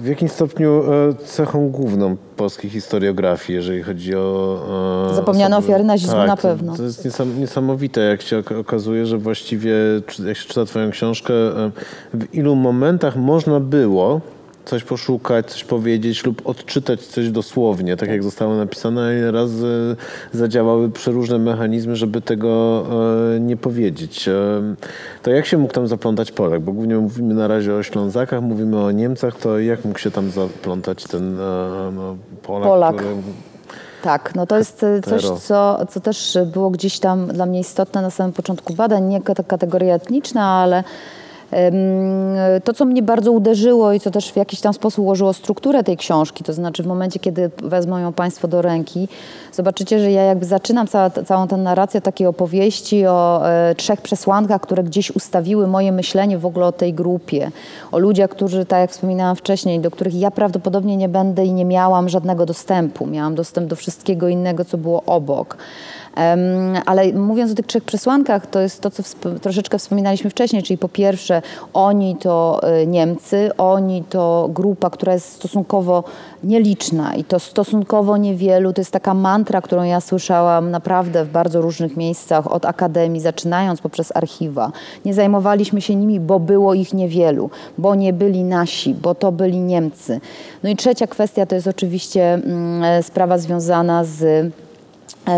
w 0.00 0.06
jakimś 0.06 0.32
stopniu 0.32 0.82
e, 0.92 1.14
cechą 1.24 1.68
główną 1.70 2.16
polskiej 2.36 2.70
historiografii, 2.70 3.56
jeżeli 3.56 3.82
chodzi 3.82 4.14
o... 4.16 4.58
e, 5.10 5.14
Zapomniane 5.14 5.56
osoby- 5.56 5.64
ofiary 5.64 5.84
nazizmu 5.84 6.14
tak, 6.16 6.26
na 6.28 6.36
pewno. 6.36 6.76
To 6.76 6.82
jest 6.82 7.04
niesam, 7.04 7.40
niesamowite, 7.40 8.00
jak 8.00 8.22
się 8.22 8.38
ok- 8.38 8.52
okazuje, 8.60 9.06
że 9.06 9.18
właściwie, 9.18 9.74
jak 10.26 10.36
się 10.36 10.48
czyta 10.48 10.64
twoją 10.64 10.90
książkę, 10.90 11.34
e, 11.34 11.70
w 12.14 12.34
ilu 12.34 12.54
momentach 12.56 13.16
można 13.16 13.60
było 13.60 14.20
coś 14.64 14.84
poszukać, 14.84 15.46
coś 15.50 15.64
powiedzieć 15.64 16.24
lub 16.24 16.42
odczytać 16.44 17.00
coś 17.00 17.30
dosłownie, 17.30 17.96
tak 17.96 18.08
jak 18.08 18.22
zostało 18.22 18.56
napisane, 18.56 19.18
ile 19.18 19.30
razy 19.30 19.96
zadziałały 20.32 20.90
przeróżne 20.90 21.38
mechanizmy, 21.38 21.96
żeby 21.96 22.20
tego 22.20 22.84
e, 23.36 23.40
nie 23.40 23.56
powiedzieć. 23.56 24.28
E, 24.28 24.32
to 25.22 25.30
jak 25.30 25.46
się 25.46 25.58
mógł 25.58 25.74
tam 25.74 25.86
zaplątać 25.86 26.32
Polak? 26.32 26.60
Bo 26.60 26.72
głównie 26.72 26.96
mówimy 26.96 27.34
na 27.34 27.48
razie 27.48 27.74
o 27.74 27.82
Ślązakach, 27.82 28.42
mówimy 28.42 28.80
o 28.80 28.90
Niemcach, 28.90 29.36
to 29.36 29.58
jak 29.58 29.84
mógł 29.84 29.98
się 29.98 30.10
tam 30.10 30.30
zaplątać 30.30 31.04
ten 31.04 31.40
e, 31.40 31.92
no, 31.92 32.16
Polak, 32.42 32.68
Polak. 32.68 32.96
który... 32.96 33.14
Tak, 34.02 34.34
no 34.34 34.46
to 34.46 34.58
jest 34.58 34.82
e, 34.82 35.02
coś, 35.02 35.22
co, 35.22 35.86
co 35.90 36.00
też 36.00 36.38
było 36.52 36.70
gdzieś 36.70 36.98
tam 36.98 37.26
dla 37.26 37.46
mnie 37.46 37.60
istotne 37.60 38.02
na 38.02 38.10
samym 38.10 38.32
początku 38.32 38.74
badań, 38.74 39.04
nie 39.04 39.20
kate- 39.20 39.46
kategoria 39.46 39.94
etniczna, 39.94 40.46
ale 40.48 40.84
to, 42.64 42.72
co 42.72 42.84
mnie 42.84 43.02
bardzo 43.02 43.32
uderzyło 43.32 43.92
i 43.92 44.00
co 44.00 44.10
też 44.10 44.32
w 44.32 44.36
jakiś 44.36 44.60
tam 44.60 44.74
sposób 44.74 44.98
ułożyło 44.98 45.32
strukturę 45.32 45.84
tej 45.84 45.96
książki, 45.96 46.44
to 46.44 46.52
znaczy 46.52 46.82
w 46.82 46.86
momencie, 46.86 47.20
kiedy 47.20 47.50
wezmą 47.62 47.98
ją 47.98 48.12
Państwo 48.12 48.48
do 48.48 48.62
ręki, 48.62 49.08
zobaczycie, 49.52 49.98
że 49.98 50.10
ja 50.10 50.22
jakby 50.22 50.44
zaczynam 50.44 50.86
całą 51.26 51.48
tę 51.48 51.56
narrację 51.56 52.00
takiej 52.00 52.26
opowieści 52.26 53.06
o 53.06 53.48
e, 53.48 53.74
trzech 53.74 54.00
przesłankach, 54.00 54.60
które 54.60 54.82
gdzieś 54.82 55.10
ustawiły 55.10 55.66
moje 55.66 55.92
myślenie 55.92 56.38
w 56.38 56.46
ogóle 56.46 56.66
o 56.66 56.72
tej 56.72 56.94
grupie. 56.94 57.50
O 57.92 57.98
ludziach, 57.98 58.30
którzy, 58.30 58.66
tak 58.66 58.80
jak 58.80 58.90
wspominałam 58.90 59.36
wcześniej, 59.36 59.80
do 59.80 59.90
których 59.90 60.14
ja 60.14 60.30
prawdopodobnie 60.30 60.96
nie 60.96 61.08
będę 61.08 61.44
i 61.44 61.52
nie 61.52 61.64
miałam 61.64 62.08
żadnego 62.08 62.46
dostępu. 62.46 63.06
Miałam 63.06 63.34
dostęp 63.34 63.68
do 63.68 63.76
wszystkiego 63.76 64.28
innego, 64.28 64.64
co 64.64 64.78
było 64.78 65.02
obok. 65.06 65.56
Ale 66.86 67.12
mówiąc 67.12 67.52
o 67.52 67.54
tych 67.54 67.66
trzech 67.66 67.84
przesłankach, 67.84 68.46
to 68.46 68.60
jest 68.60 68.80
to, 68.80 68.90
co 68.90 69.02
troszeczkę 69.40 69.78
wspominaliśmy 69.78 70.30
wcześniej, 70.30 70.62
czyli 70.62 70.78
po 70.78 70.88
pierwsze 70.88 71.42
oni 71.74 72.16
to 72.16 72.60
y, 72.82 72.86
Niemcy, 72.86 73.50
oni 73.58 74.04
to 74.10 74.48
grupa, 74.52 74.90
która 74.90 75.12
jest 75.12 75.32
stosunkowo 75.32 76.04
nieliczna 76.44 77.14
i 77.14 77.24
to 77.24 77.40
stosunkowo 77.40 78.16
niewielu. 78.16 78.72
To 78.72 78.80
jest 78.80 78.90
taka 78.90 79.14
mantra, 79.14 79.60
którą 79.60 79.82
ja 79.82 80.00
słyszałam 80.00 80.70
naprawdę 80.70 81.24
w 81.24 81.30
bardzo 81.30 81.60
różnych 81.60 81.96
miejscach, 81.96 82.52
od 82.52 82.64
akademii, 82.64 83.20
zaczynając 83.20 83.80
poprzez 83.80 84.16
archiwa. 84.16 84.72
Nie 85.04 85.14
zajmowaliśmy 85.14 85.80
się 85.80 85.96
nimi, 85.96 86.20
bo 86.20 86.40
było 86.40 86.74
ich 86.74 86.94
niewielu, 86.94 87.50
bo 87.78 87.94
nie 87.94 88.12
byli 88.12 88.44
nasi, 88.44 88.94
bo 88.94 89.14
to 89.14 89.32
byli 89.32 89.60
Niemcy. 89.60 90.20
No 90.62 90.70
i 90.70 90.76
trzecia 90.76 91.06
kwestia 91.06 91.46
to 91.46 91.54
jest 91.54 91.66
oczywiście 91.66 92.34
mm, 92.34 93.02
sprawa 93.02 93.38
związana 93.38 94.04
z 94.04 94.52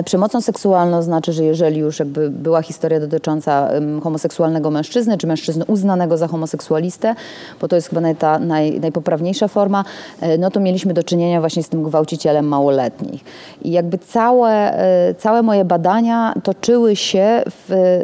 Przemocą 0.04 0.40
seksualną 0.40 1.02
znaczy, 1.02 1.32
że 1.32 1.44
jeżeli 1.44 1.80
już 1.80 1.98
jakby 1.98 2.30
była 2.30 2.62
historia 2.62 3.00
dotycząca 3.00 3.70
homoseksualnego 4.02 4.70
mężczyzny, 4.70 5.18
czy 5.18 5.26
mężczyzny 5.26 5.64
uznanego 5.64 6.16
za 6.16 6.28
homoseksualistę, 6.28 7.14
bo 7.60 7.68
to 7.68 7.76
jest 7.76 7.88
chyba 7.88 8.14
ta 8.14 8.38
naj, 8.38 8.80
najpoprawniejsza 8.80 9.48
forma, 9.48 9.84
e, 10.20 10.38
no 10.38 10.50
to 10.50 10.60
mieliśmy 10.60 10.94
do 10.94 11.02
czynienia 11.02 11.40
właśnie 11.40 11.62
z 11.62 11.68
tym 11.68 11.82
gwałcicielem 11.82 12.48
małoletnich. 12.48 13.24
I 13.62 13.70
jakby 13.70 13.98
całe, 13.98 14.78
e, 14.78 15.14
całe 15.14 15.42
moje 15.42 15.64
badania 15.64 16.34
toczyły 16.42 16.96
się 16.96 17.42
w, 17.46 18.00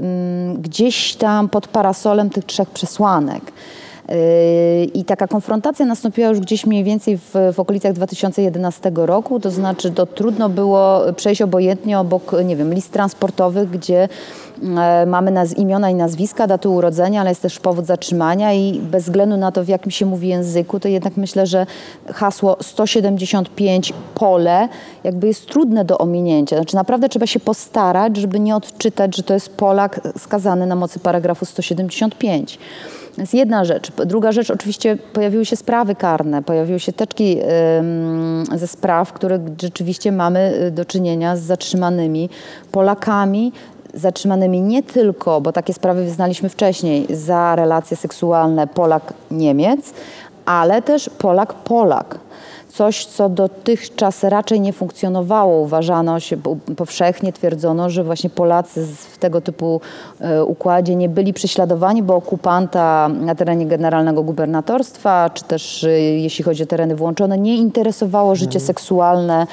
gdzieś 0.59 1.15
tam 1.15 1.49
pod 1.49 1.69
parasolem 1.69 2.31
tych 2.31 2.45
trzech 2.45 2.71
przesłanek. 2.71 3.43
Yy, 4.11 4.85
I 4.85 5.05
taka 5.05 5.27
konfrontacja 5.27 5.87
nastąpiła 5.87 6.29
już 6.29 6.41
gdzieś 6.41 6.67
mniej 6.67 6.85
więcej 6.85 7.19
w, 7.19 7.35
w 7.55 7.61
okolicach 7.61 7.93
2011 7.93 8.93
roku, 8.95 9.41
to 9.41 9.51
znaczy 9.51 9.91
to 9.91 10.07
trudno 10.07 10.49
było 10.49 11.01
przejść 11.17 11.43
obojętnie 11.43 11.99
obok, 11.99 12.33
nie 12.45 12.57
wiem, 12.57 12.75
list 12.75 12.93
transportowych, 12.93 13.71
gdzie 13.71 14.09
e, 14.79 15.07
mamy 15.07 15.31
naz- 15.31 15.59
imiona 15.59 15.91
i 15.91 15.95
nazwiska, 15.95 16.47
daty 16.47 16.69
urodzenia, 16.69 17.21
ale 17.21 17.31
jest 17.31 17.43
też 17.43 17.59
powód 17.59 17.87
zatrzymania 17.87 18.53
i 18.55 18.81
bez 18.81 19.05
względu 19.05 19.37
na 19.37 19.53
to, 19.53 19.65
w 19.65 19.69
jakim 19.69 19.91
się 19.91 20.07
mówi 20.07 20.29
języku, 20.29 20.81
to 20.81 20.89
jednak 20.89 21.17
myślę, 21.17 21.47
że 21.47 21.67
hasło 22.09 22.57
175 22.63 23.93
pole 24.15 24.69
jakby 25.05 25.27
jest 25.27 25.47
trudne 25.47 25.85
do 25.85 25.99
ominięcia. 25.99 26.57
Znaczy 26.57 26.77
naprawdę 26.77 27.09
trzeba 27.09 27.27
się 27.27 27.41
postarać, 27.41 28.17
żeby 28.17 28.41
nie 28.41 28.57
odczytać, 28.57 29.17
że 29.17 29.23
to 29.23 29.35
jest 29.35 29.57
Polak 29.57 30.01
skazany 30.19 30.67
na 30.67 30.75
mocy 30.75 30.99
paragrafu 30.99 31.45
175. 31.45 32.59
To 33.15 33.21
jest 33.21 33.35
jedna 33.35 33.65
rzecz. 33.65 33.93
Druga 33.93 34.33
rzecz, 34.33 34.51
oczywiście 34.51 34.97
pojawiły 35.13 35.45
się 35.45 35.57
sprawy 35.57 35.95
karne, 35.95 36.43
pojawiły 36.43 36.81
się 36.81 36.93
teczki 36.93 37.39
ze 38.55 38.67
spraw, 38.67 39.13
które 39.13 39.39
rzeczywiście 39.63 40.13
mamy 40.13 40.55
y, 40.67 40.71
do 40.71 40.85
czynienia 40.85 41.37
z 41.37 41.41
zatrzymanymi 41.41 42.29
Polakami, 42.73 43.53
zatrzymanymi 43.95 44.61
nie 44.61 44.83
tylko, 44.83 45.41
bo 45.41 45.53
takie 45.53 45.75
sprawy 45.75 46.05
wyznaliśmy 46.05 46.49
wcześniej, 46.49 47.07
za 47.11 47.57
relacje 47.57 47.97
seksualne 47.97 48.67
Polak-Niemiec, 48.67 49.93
ale 50.47 50.83
też 50.83 51.11
Polak-Polak 51.19 52.05
coś, 52.73 53.07
co 53.07 53.29
dotychczas 53.29 54.25
raczej 54.25 54.61
nie 54.61 54.73
funkcjonowało. 54.73 55.61
Uważano 55.61 56.21
się, 56.21 56.37
powszechnie 56.77 57.33
twierdzono, 57.33 57.91
że 57.91 58.05
właśnie 58.05 58.31
Polacy 58.31 58.87
w 59.13 59.19
tego 59.19 59.41
typu 59.41 59.81
e, 60.21 60.45
układzie 60.45 60.97
nie 60.97 61.09
byli 61.09 61.33
prześladowani, 61.33 62.03
bo 62.03 62.17
okupanta 62.17 63.09
na 63.09 63.35
terenie 63.35 63.67
generalnego 63.67 64.23
gubernatorstwa, 64.23 65.31
czy 65.35 65.45
też 65.45 65.85
e, 65.85 66.01
jeśli 66.01 66.45
chodzi 66.45 66.63
o 66.63 66.67
tereny 66.67 66.97
włączone, 66.97 67.39
nie 67.39 67.57
interesowało 67.57 68.35
życie 68.35 68.59
mhm. 68.59 68.67
seksualne 68.67 69.47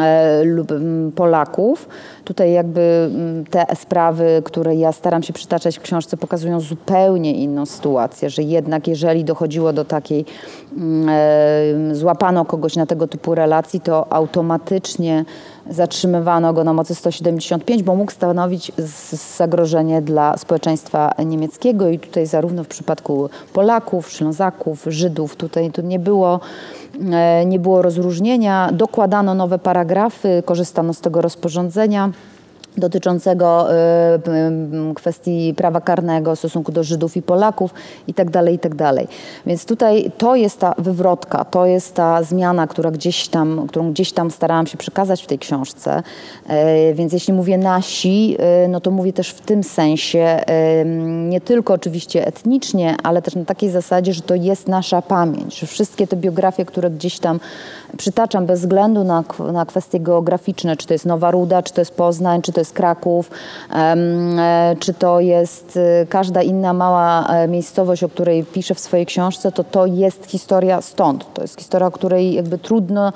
e, 0.00 0.44
lub 0.44 0.72
Polaków. 1.14 1.88
Tutaj 2.28 2.52
jakby 2.52 3.10
te 3.50 3.66
sprawy, 3.76 4.42
które 4.44 4.74
ja 4.74 4.92
staram 4.92 5.22
się 5.22 5.32
przytaczać 5.32 5.78
w 5.78 5.82
książce, 5.82 6.16
pokazują 6.16 6.60
zupełnie 6.60 7.34
inną 7.34 7.66
sytuację, 7.66 8.30
że 8.30 8.42
jednak 8.42 8.88
jeżeli 8.88 9.24
dochodziło 9.24 9.72
do 9.72 9.84
takiej, 9.84 10.24
e, 11.08 11.74
złapano 11.92 12.44
kogoś 12.44 12.76
na 12.76 12.86
tego 12.86 13.08
typu 13.08 13.34
relacji, 13.34 13.80
to 13.80 14.12
automatycznie 14.12 15.24
zatrzymywano 15.70 16.52
go 16.52 16.64
na 16.64 16.72
mocy 16.72 16.94
175, 16.94 17.82
bo 17.82 17.94
mógł 17.94 18.12
stanowić 18.12 18.72
zagrożenie 19.36 20.02
dla 20.02 20.36
społeczeństwa 20.36 21.12
niemieckiego 21.26 21.88
i 21.88 21.98
tutaj 21.98 22.26
zarówno 22.26 22.64
w 22.64 22.68
przypadku 22.68 23.30
Polaków, 23.52 24.10
Ślązaków, 24.10 24.84
Żydów, 24.86 25.36
tutaj 25.36 25.70
tu 25.70 25.82
nie 25.82 25.98
było, 25.98 26.40
e, 27.12 27.46
nie 27.46 27.58
było 27.58 27.82
rozróżnienia. 27.82 28.70
Dokładano 28.72 29.34
nowe 29.34 29.58
paragrafy, 29.58 30.42
korzystano 30.46 30.94
z 30.94 31.00
tego 31.00 31.22
rozporządzenia 31.22 32.10
dotyczącego 32.76 33.68
y, 34.90 34.94
kwestii 34.94 35.54
prawa 35.56 35.80
karnego 35.80 36.36
stosunku 36.36 36.72
do 36.72 36.84
Żydów 36.84 37.16
i 37.16 37.22
Polaków 37.22 37.74
itd., 38.06 38.32
tak 38.32 38.52
itd. 38.52 38.76
Tak 38.76 39.06
Więc 39.46 39.64
tutaj 39.64 40.10
to 40.18 40.36
jest 40.36 40.60
ta 40.60 40.74
wywrotka, 40.78 41.44
to 41.44 41.66
jest 41.66 41.94
ta 41.94 42.22
zmiana, 42.22 42.66
która 42.66 42.90
gdzieś 42.90 43.28
tam, 43.28 43.66
którą 43.68 43.92
gdzieś 43.92 44.12
tam 44.12 44.30
starałam 44.30 44.66
się 44.66 44.78
przekazać 44.78 45.22
w 45.22 45.26
tej 45.26 45.38
książce. 45.38 46.02
Y, 46.90 46.94
więc 46.94 47.12
jeśli 47.12 47.32
mówię 47.32 47.58
nasi, 47.58 48.36
y, 48.64 48.68
no 48.68 48.80
to 48.80 48.90
mówię 48.90 49.12
też 49.12 49.30
w 49.30 49.40
tym 49.40 49.62
sensie, 49.62 50.40
nie 51.28 51.40
tylko 51.40 51.74
oczywiście 51.74 52.26
etnicznie, 52.26 52.96
ale 53.02 53.22
też 53.22 53.34
na 53.34 53.44
takiej 53.44 53.70
zasadzie, 53.70 54.12
że 54.12 54.22
to 54.22 54.34
jest 54.34 54.68
nasza 54.68 55.02
pamięć, 55.02 55.58
że 55.58 55.66
wszystkie 55.66 56.06
te 56.06 56.16
biografie, 56.16 56.64
które 56.64 56.90
gdzieś 56.90 57.18
tam 57.18 57.40
przytaczam 57.96 58.46
bez 58.46 58.60
względu 58.60 59.04
na, 59.04 59.24
na 59.52 59.66
kwestie 59.66 60.00
geograficzne, 60.00 60.76
czy 60.76 60.86
to 60.86 60.94
jest 60.94 61.06
Nowa 61.06 61.30
Ruda, 61.30 61.62
czy 61.62 61.72
to 61.72 61.80
jest 61.80 61.94
Poznań, 61.94 62.42
czy 62.42 62.52
to 62.52 62.57
jest 62.60 62.72
Kraków, 62.72 63.30
e, 63.70 64.76
czy 64.78 64.94
to 64.94 65.20
jest 65.20 65.76
y, 65.76 66.06
każda 66.08 66.42
inna 66.42 66.72
mała 66.72 67.26
e, 67.26 67.48
miejscowość, 67.48 68.04
o 68.04 68.08
której 68.08 68.44
piszę 68.44 68.74
w 68.74 68.80
swojej 68.80 69.06
książce, 69.06 69.52
to 69.52 69.64
to 69.64 69.86
jest 69.86 70.26
historia 70.26 70.80
stąd. 70.80 71.34
To 71.34 71.42
jest 71.42 71.58
historia, 71.58 71.86
o 71.86 71.90
której 71.90 72.34
jakby 72.34 72.58
trudno 72.58 73.12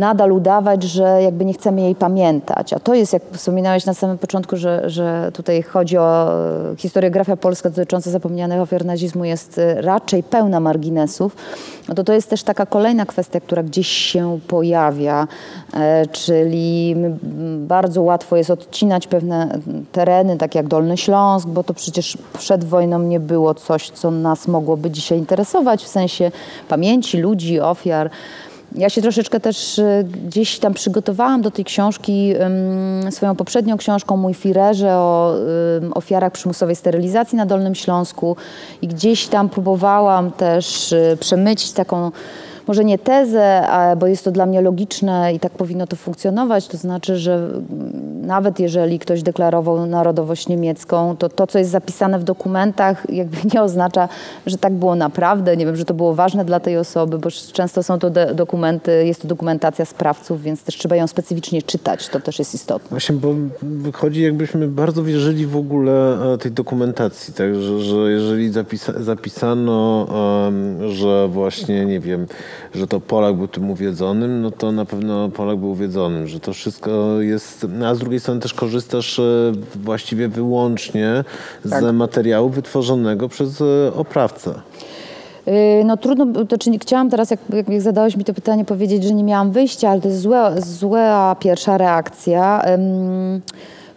nadal 0.00 0.32
udawać, 0.32 0.82
że 0.82 1.22
jakby 1.22 1.44
nie 1.44 1.52
chcemy 1.52 1.80
jej 1.80 1.94
pamiętać. 1.94 2.72
A 2.72 2.78
to 2.78 2.94
jest, 2.94 3.12
jak 3.12 3.22
wspominałeś 3.32 3.86
na 3.86 3.94
samym 3.94 4.18
początku, 4.18 4.56
że, 4.56 4.90
że 4.90 5.30
tutaj 5.32 5.62
chodzi 5.62 5.98
o 5.98 6.32
e, 6.72 6.76
historiografia 6.76 7.36
polska 7.36 7.70
dotycząca 7.70 8.10
zapomnianych 8.10 8.60
ofiar 8.60 8.84
nazizmu 8.84 9.24
jest 9.24 9.58
e, 9.58 9.82
raczej 9.82 10.22
pełna 10.22 10.60
marginesów, 10.60 11.36
no 11.88 11.94
to 11.94 12.04
to 12.04 12.12
jest 12.12 12.30
też 12.30 12.42
taka 12.42 12.66
kolejna 12.66 13.06
kwestia, 13.06 13.40
która 13.40 13.62
gdzieś 13.62 13.88
się 13.88 14.38
pojawia, 14.48 15.28
e, 15.74 16.06
czyli 16.06 16.96
bardzo 17.58 18.02
łatwo 18.02 18.36
jest 18.36 18.50
odcinać 18.50 19.06
pewne 19.06 19.58
tereny, 19.92 20.36
tak 20.36 20.54
jak 20.54 20.68
Dolny 20.68 20.96
Śląsk, 20.96 21.48
bo 21.48 21.64
to 21.64 21.74
przecież 21.74 22.18
przed 22.38 22.64
wojną 22.64 22.98
nie 22.98 23.20
było 23.20 23.54
coś, 23.54 23.90
co 23.90 24.10
nas 24.10 24.48
mogłoby 24.48 24.90
dzisiaj 24.90 25.18
interesować 25.18 25.84
w 25.84 25.88
sensie 25.88 26.30
pamięci 26.68 27.18
ludzi, 27.18 27.60
ofiar. 27.60 28.10
Ja 28.74 28.90
się 28.90 29.02
troszeczkę 29.02 29.40
też 29.40 29.78
y, 29.78 30.06
gdzieś 30.26 30.58
tam 30.58 30.74
przygotowałam 30.74 31.42
do 31.42 31.50
tej 31.50 31.64
książki 31.64 32.34
swoją 33.10 33.36
poprzednią 33.36 33.76
książką 33.76 34.16
Mój 34.16 34.34
Firerze 34.34 34.92
o 34.96 35.34
ofiarach 35.94 36.32
przymusowej 36.32 36.76
sterylizacji 36.76 37.38
na 37.38 37.46
Dolnym 37.46 37.74
Śląsku. 37.74 38.36
I 38.82 38.88
gdzieś 38.88 39.26
tam 39.26 39.48
próbowałam 39.48 40.32
też 40.32 40.92
y, 40.92 41.16
przemycić 41.20 41.72
taką 41.72 42.10
może 42.70 42.84
nie 42.84 42.98
tezę, 42.98 43.66
bo 43.98 44.06
jest 44.06 44.24
to 44.24 44.30
dla 44.30 44.46
mnie 44.46 44.60
logiczne 44.60 45.34
i 45.34 45.40
tak 45.40 45.52
powinno 45.52 45.86
to 45.86 45.96
funkcjonować, 45.96 46.68
to 46.68 46.76
znaczy, 46.76 47.16
że 47.16 47.48
nawet 48.22 48.60
jeżeli 48.60 48.98
ktoś 48.98 49.22
deklarował 49.22 49.86
narodowość 49.86 50.48
niemiecką, 50.48 51.16
to 51.16 51.28
to, 51.28 51.46
co 51.46 51.58
jest 51.58 51.70
zapisane 51.70 52.18
w 52.18 52.24
dokumentach, 52.24 53.06
jakby 53.08 53.36
nie 53.54 53.62
oznacza, 53.62 54.08
że 54.46 54.58
tak 54.58 54.72
było 54.72 54.94
naprawdę. 54.94 55.56
Nie 55.56 55.66
wiem, 55.66 55.76
że 55.76 55.84
to 55.84 55.94
było 55.94 56.14
ważne 56.14 56.44
dla 56.44 56.60
tej 56.60 56.78
osoby, 56.78 57.18
bo 57.18 57.30
często 57.52 57.82
są 57.82 57.98
to 57.98 58.10
dokumenty, 58.34 59.06
jest 59.06 59.22
to 59.22 59.28
dokumentacja 59.28 59.84
sprawców, 59.84 60.42
więc 60.42 60.62
też 60.62 60.76
trzeba 60.76 60.96
ją 60.96 61.06
specyficznie 61.06 61.62
czytać. 61.62 62.08
To 62.08 62.20
też 62.20 62.38
jest 62.38 62.54
istotne. 62.54 62.88
Właśnie, 62.90 63.14
bo 63.14 63.34
wychodzi, 63.62 64.22
jakbyśmy 64.22 64.68
bardzo 64.68 65.04
wierzyli 65.04 65.46
w 65.46 65.56
ogóle 65.56 66.18
e, 66.34 66.38
tej 66.38 66.52
dokumentacji, 66.52 67.34
tak, 67.34 67.54
że, 67.54 67.80
że 67.80 68.10
jeżeli 68.10 68.52
zapisa 68.52 68.92
zapisano, 69.02 70.06
um, 70.44 70.92
że 70.92 71.28
właśnie, 71.28 71.86
nie 71.86 72.00
wiem, 72.00 72.26
że 72.74 72.86
to 72.86 73.00
Polak 73.00 73.36
był 73.36 73.48
tym 73.48 73.70
uwiedzonym, 73.70 74.42
no 74.42 74.50
to 74.50 74.72
na 74.72 74.84
pewno 74.84 75.28
Polak 75.28 75.58
był 75.58 75.70
uwiedzonym, 75.70 76.26
że 76.26 76.40
to 76.40 76.52
wszystko 76.52 77.20
jest, 77.20 77.66
no 77.68 77.86
a 77.88 77.94
z 77.94 77.98
drugiej 77.98 78.20
strony 78.20 78.40
też 78.40 78.54
korzystasz 78.54 79.18
e, 79.18 79.52
właściwie 79.74 80.28
wyłącznie 80.28 81.24
tak. 81.70 81.82
z 81.82 81.92
materiału 81.92 82.48
wytworzonego 82.48 83.28
przez 83.28 83.60
e, 83.60 83.94
oprawcę. 83.94 84.54
Y, 85.48 85.84
no 85.84 85.96
trudno, 85.96 86.44
to 86.44 86.58
czy 86.58 86.78
chciałam 86.78 87.10
teraz, 87.10 87.30
jak, 87.30 87.40
jak 87.52 87.82
zadałeś 87.82 88.16
mi 88.16 88.24
to 88.24 88.34
pytanie, 88.34 88.64
powiedzieć, 88.64 89.04
że 89.04 89.14
nie 89.14 89.24
miałam 89.24 89.50
wyjścia, 89.52 89.90
ale 89.90 90.00
to 90.00 90.08
jest 90.08 90.20
zła, 90.20 90.60
zła 90.60 91.36
pierwsza 91.40 91.78
reakcja. 91.78 92.62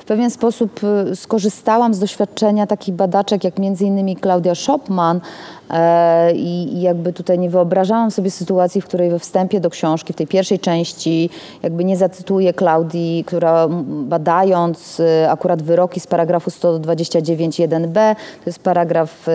W 0.04 0.06
pewien 0.06 0.30
sposób 0.30 0.82
y, 1.12 1.16
skorzystałam 1.16 1.94
z 1.94 2.00
doświadczenia 2.00 2.68
takich 2.68 2.96
badaczek 2.96 3.44
jak 3.44 3.60
między 3.60 3.86
innymi 3.86 4.16
Klaudia 4.16 4.56
Schopman 4.56 5.22
e, 5.70 6.34
i, 6.34 6.82
jakby 6.82 7.14
tutaj 7.14 7.40
nie 7.40 7.50
wyobrażałam 7.50 8.12
sobie 8.12 8.32
sytuacji, 8.32 8.82
w 8.82 8.86
której 8.86 9.10
we 9.10 9.20
wstępie 9.20 9.60
do 9.60 9.70
książki, 9.70 10.14
w 10.14 10.16
tej 10.16 10.28
pierwszej 10.28 10.60
części 10.60 11.30
jakby 11.64 11.84
nie 11.84 11.98
zacytuję 11.98 12.54
Klaudii, 12.54 13.24
która 13.24 13.68
badając 13.88 15.00
y, 15.00 15.30
akurat 15.30 15.62
wyroki 15.62 16.00
z 16.00 16.08
paragrafu 16.08 16.50
129.1b, 16.50 18.16
to 18.16 18.44
jest 18.46 18.60
paragraf 18.60 19.26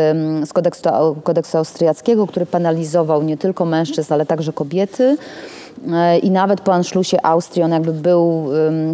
z 0.46 0.52
kodeksu, 0.52 0.82
kodeksu 1.22 1.58
austriackiego, 1.58 2.26
który 2.26 2.46
penalizował 2.46 3.22
nie 3.22 3.36
tylko 3.36 3.64
mężczyzn, 3.64 4.12
ale 4.12 4.26
także 4.26 4.52
kobiety. 4.52 5.16
E, 5.92 6.18
I 6.18 6.30
nawet 6.30 6.60
po 6.60 6.74
Anschlussie 6.74 7.16
Austrii 7.22 7.62
on 7.62 7.70
jakby 7.70 7.92
był 7.92 8.44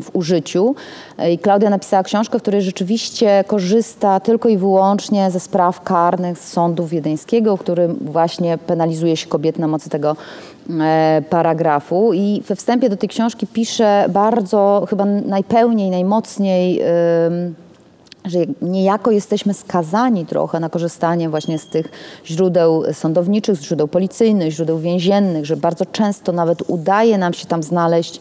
w 0.03 0.11
użyciu. 0.13 0.75
E, 1.19 1.33
I 1.33 1.39
Klaudia 1.39 1.71
napisała 1.71 2.03
książkę, 2.03 2.39
w 2.39 2.43
której 2.43 2.63
rzeczywiście 2.63 3.45
korzysta 3.47 4.21
tylko 4.21 4.49
i 4.49 4.57
wyłącznie 4.57 5.31
ze 5.31 5.41
spraw 5.41 5.83
karnych 5.83 6.39
z 6.39 6.53
sądu 6.53 6.87
wiedeńskiego, 6.87 7.57
w 7.57 7.61
którym 7.61 7.99
właśnie 8.01 8.59
penalizuje 8.59 9.17
się 9.17 9.27
kobiety 9.27 9.61
na 9.61 9.69
mocy 9.69 9.91
tego 9.91 10.17
e, 10.81 11.23
paragrafu. 11.31 12.13
I 12.13 12.43
we 12.49 12.57
wstępie 12.57 12.89
do 12.89 12.97
tej 12.97 13.09
książki 13.09 13.47
pisze 13.47 14.07
bardzo, 14.09 14.87
chyba 14.91 15.05
najpełniej, 15.05 15.91
najmocniej 15.91 16.83
że 18.25 18.39
niejako 18.63 19.11
jesteśmy 19.11 19.55
skazani 19.55 20.27
trochę 20.27 20.61
na 20.61 20.69
korzystanie 20.69 21.29
właśnie 21.29 21.59
z 21.59 21.67
tych 21.67 21.89
źródeł 22.27 22.83
sądowniczych, 22.93 23.57
z 23.57 23.63
źródeł 23.63 23.89
policyjnych, 23.89 24.53
źródeł 24.53 24.79
więziennych, 24.79 25.47
że 25.47 25.57
bardzo 25.57 25.87
często 25.87 26.33
nawet 26.33 26.63
udaje 26.67 27.19
nam 27.19 27.33
się 27.33 27.47
tam 27.47 27.63
znaleźć 27.63 28.21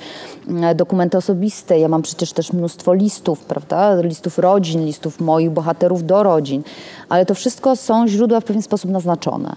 e, 0.62 0.76
dokumenty 0.76 1.18
osobiste. 1.18 1.80
Ja 1.80 1.88
mam 1.88 2.02
przecież 2.02 2.34
też 2.34 2.54
mnóstwo 2.54 2.94
listów, 2.94 3.40
prawda? 3.40 4.02
Listów 4.02 4.40
rodzin, 4.40 4.86
listów 4.86 5.20
moich 5.20 5.50
bohaterów 5.50 6.06
do 6.06 6.24
rodzin, 6.24 6.64
ale 7.10 7.26
to 7.26 7.36
wszystko 7.36 7.76
są 7.76 8.08
źródła 8.08 8.40
w 8.40 8.44
pewien 8.44 8.62
sposób 8.62 8.92
naznaczone. 8.92 9.56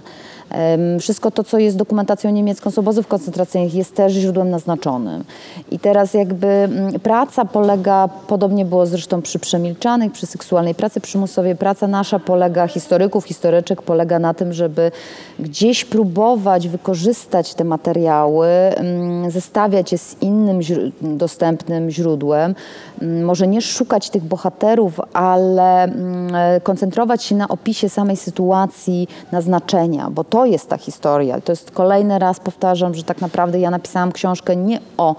Wszystko 1.00 1.30
to, 1.30 1.44
co 1.44 1.58
jest 1.58 1.76
dokumentacją 1.76 2.30
niemiecką 2.30 2.70
z 2.70 2.78
obozów 2.78 3.06
koncentracyjnych, 3.06 3.74
jest 3.74 3.94
też 3.94 4.12
źródłem 4.12 4.50
naznaczonym. 4.50 5.24
I 5.70 5.78
teraz 5.78 6.14
jakby 6.14 6.46
mm, 6.46 7.00
praca 7.00 7.44
polega, 7.44 8.08
podobnie 8.28 8.64
było 8.64 8.86
zresztą 8.86 9.22
przy 9.22 9.38
przemilczanych, 9.38 10.12
przy 10.12 10.26
seksualnej 10.26 10.74
pracy 10.74 11.00
przymusowej, 11.00 11.56
praca 11.56 11.88
nasza 11.88 12.18
polega, 12.18 12.68
historyków, 12.68 13.24
historyczek 13.24 13.82
polega 13.82 14.18
na 14.18 14.34
tym, 14.34 14.52
żeby 14.52 14.92
gdzieś 15.38 15.84
próbować 15.84 16.68
wykorzystać 16.68 17.54
te 17.54 17.64
materiały, 17.64 18.48
mm, 18.48 19.30
zestawiać 19.30 19.92
je 19.92 19.98
z 19.98 20.16
innym 20.22 20.60
dostępnym 21.00 21.90
źródłem, 21.90 22.54
może 23.02 23.46
nie 23.46 23.62
szukać 23.62 24.10
tych 24.10 24.24
bohaterów, 24.24 25.00
ale 25.12 25.84
mm, 25.84 26.32
koncentrować 26.62 27.22
się 27.22 27.34
na 27.34 27.48
opisie 27.48 27.88
samej 27.88 28.16
sytuacji, 28.16 29.08
naznaczenia, 29.32 30.10
bo 30.10 30.24
to 30.24 30.46
jest 30.46 30.68
ta 30.68 30.76
historia. 30.76 31.40
To 31.40 31.52
jest 31.52 31.70
kolejny 31.70 32.18
raz 32.18 32.40
powtarzam, 32.40 32.94
że 32.94 33.02
tak 33.02 33.20
naprawdę 33.20 33.60
ja 33.60 33.70
napisałam 33.70 34.12
książkę 34.12 34.56
nie 34.56 34.80
o 34.96 35.14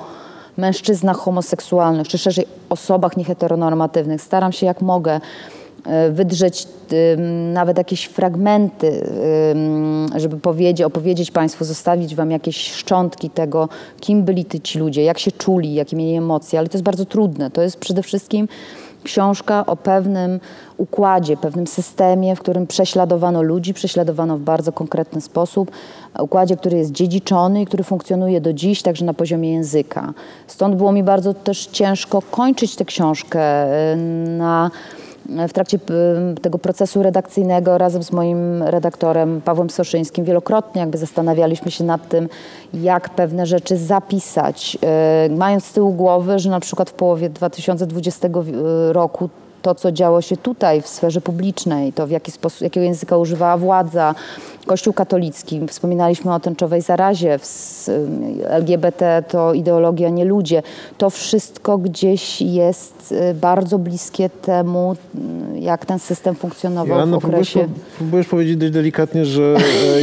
mężczyznach 0.57 1.17
homoseksualnych, 1.17 2.07
czy 2.07 2.17
szerzej 2.17 2.45
osobach 2.69 3.17
nieheteronormatywnych. 3.17 4.21
Staram 4.21 4.51
się 4.51 4.65
jak 4.65 4.81
mogę 4.81 5.19
wydrzeć 6.11 6.67
ym, 6.93 7.53
nawet 7.53 7.77
jakieś 7.77 8.05
fragmenty, 8.05 9.09
żeby 10.15 10.37
powiedzieć, 10.37 10.81
opowiedzieć 10.81 11.31
Państwu, 11.31 11.65
zostawić 11.65 12.15
Wam 12.15 12.31
jakieś 12.31 12.71
szczątki 12.71 13.29
tego, 13.29 13.69
kim 13.99 14.23
byli 14.23 14.45
ci 14.63 14.79
ludzie, 14.79 15.03
jak 15.03 15.19
się 15.19 15.31
czuli, 15.31 15.73
jakie 15.73 15.95
mieli 15.95 16.15
emocje, 16.15 16.59
ale 16.59 16.67
to 16.67 16.77
jest 16.77 16.85
bardzo 16.85 17.05
trudne. 17.05 17.51
To 17.51 17.61
jest 17.61 17.79
przede 17.79 18.03
wszystkim 18.03 18.47
książka 19.03 19.65
o 19.65 19.75
pewnym 19.75 20.39
układzie, 20.77 21.37
pewnym 21.37 21.67
systemie, 21.67 22.35
w 22.35 22.39
którym 22.39 22.67
prześladowano 22.67 23.41
ludzi, 23.41 23.73
prześladowano 23.73 24.37
w 24.37 24.41
bardzo 24.41 24.71
konkretny 24.71 25.21
sposób, 25.21 25.71
układzie, 26.19 26.57
który 26.57 26.77
jest 26.77 26.91
dziedziczony 26.91 27.61
i 27.61 27.65
który 27.65 27.83
funkcjonuje 27.83 28.41
do 28.41 28.53
dziś, 28.53 28.81
także 28.81 29.05
na 29.05 29.13
poziomie 29.13 29.53
języka. 29.53 30.13
Stąd 30.47 30.75
było 30.75 30.91
mi 30.91 31.03
bardzo 31.03 31.33
też 31.33 31.65
ciężko 31.65 32.21
kończyć 32.31 32.75
tę 32.75 32.85
książkę 32.85 33.65
y, 33.93 33.97
na 34.27 34.71
w 35.47 35.53
trakcie 35.53 35.77
y, 35.77 36.41
tego 36.41 36.57
procesu 36.57 37.03
redakcyjnego 37.03 37.77
razem 37.77 38.03
z 38.03 38.11
moim 38.11 38.63
redaktorem 38.63 39.41
Pawłem 39.41 39.69
Soszyńskim 39.69 40.25
wielokrotnie 40.25 40.81
jakby 40.81 40.97
zastanawialiśmy 40.97 41.71
się 41.71 41.83
nad 41.83 42.09
tym, 42.09 42.29
jak 42.73 43.09
pewne 43.09 43.45
rzeczy 43.45 43.77
zapisać, 43.77 44.77
y, 45.27 45.35
mając 45.35 45.65
z 45.65 45.73
tyłu 45.73 45.93
głowy, 45.93 46.39
że 46.39 46.49
na 46.49 46.59
przykład 46.59 46.89
w 46.89 46.93
połowie 46.93 47.29
2020 47.29 48.29
roku 48.91 49.29
to, 49.67 49.75
co 49.75 49.91
działo 49.91 50.21
się 50.21 50.37
tutaj 50.37 50.81
w 50.81 50.87
sferze 50.87 51.21
publicznej, 51.21 51.93
to 51.93 52.07
w 52.07 52.11
jaki 52.11 52.31
sposób, 52.31 52.61
jakiego 52.61 52.83
języka 52.83 53.17
używała 53.17 53.57
władza, 53.57 54.15
Kościół 54.67 54.93
katolicki, 54.93 55.61
wspominaliśmy 55.67 56.33
o 56.33 56.39
tęczowej 56.39 56.81
zarazie, 56.81 57.39
LGBT 58.43 59.23
to 59.27 59.53
ideologia, 59.53 60.09
nie 60.09 60.25
ludzie. 60.25 60.63
To 60.97 61.09
wszystko 61.09 61.77
gdzieś 61.77 62.41
jest 62.41 63.11
y, 63.11 63.33
bardzo 63.33 63.79
bliskie 63.79 64.29
temu, 64.29 64.95
y, 65.55 65.59
jak 65.59 65.85
ten 65.85 65.99
system 65.99 66.35
funkcjonował 66.35 66.97
Joanna, 66.97 67.17
w 67.17 67.19
próbujesz, 67.19 67.55
okresie... 67.55 67.69
po- 67.69 67.97
próbujesz 67.97 68.27
powiedzieć 68.27 68.57
dość 68.57 68.71
delikatnie, 68.71 69.25
że 69.25 69.55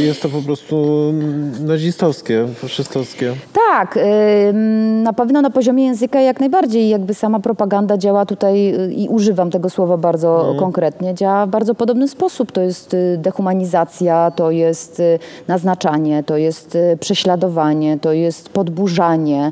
jest 0.07 0.21
to 0.21 0.29
po 0.29 0.41
prostu 0.41 1.13
nazistowskie, 1.59 2.47
faszystowskie. 2.55 3.33
Tak, 3.69 3.97
ym, 3.97 5.03
na 5.03 5.13
pewno 5.13 5.41
na 5.41 5.49
poziomie 5.49 5.85
języka 5.85 6.21
jak 6.21 6.39
najbardziej. 6.39 6.89
Jakby 6.89 7.13
sama 7.13 7.39
propaganda 7.39 7.97
działa 7.97 8.25
tutaj 8.25 8.75
y, 8.75 8.93
i 8.93 9.07
używam 9.07 9.49
tego 9.55 9.69
słowa 9.69 9.97
bardzo 9.97 10.55
konkretnie, 10.59 11.13
działa 11.13 11.45
w 11.45 11.49
bardzo 11.49 11.75
podobny 11.75 12.07
sposób. 12.07 12.51
To 12.51 12.61
jest 12.61 12.93
y, 12.93 13.17
dehumanizacja, 13.17 14.31
to 14.31 14.51
jest 14.51 14.99
y, 14.99 15.19
naznaczanie, 15.47 16.23
to 16.23 16.37
jest 16.37 16.75
y, 16.75 16.97
prześladowanie, 16.99 17.99
to 17.99 18.13
jest 18.13 18.49
podburzanie 18.49 19.51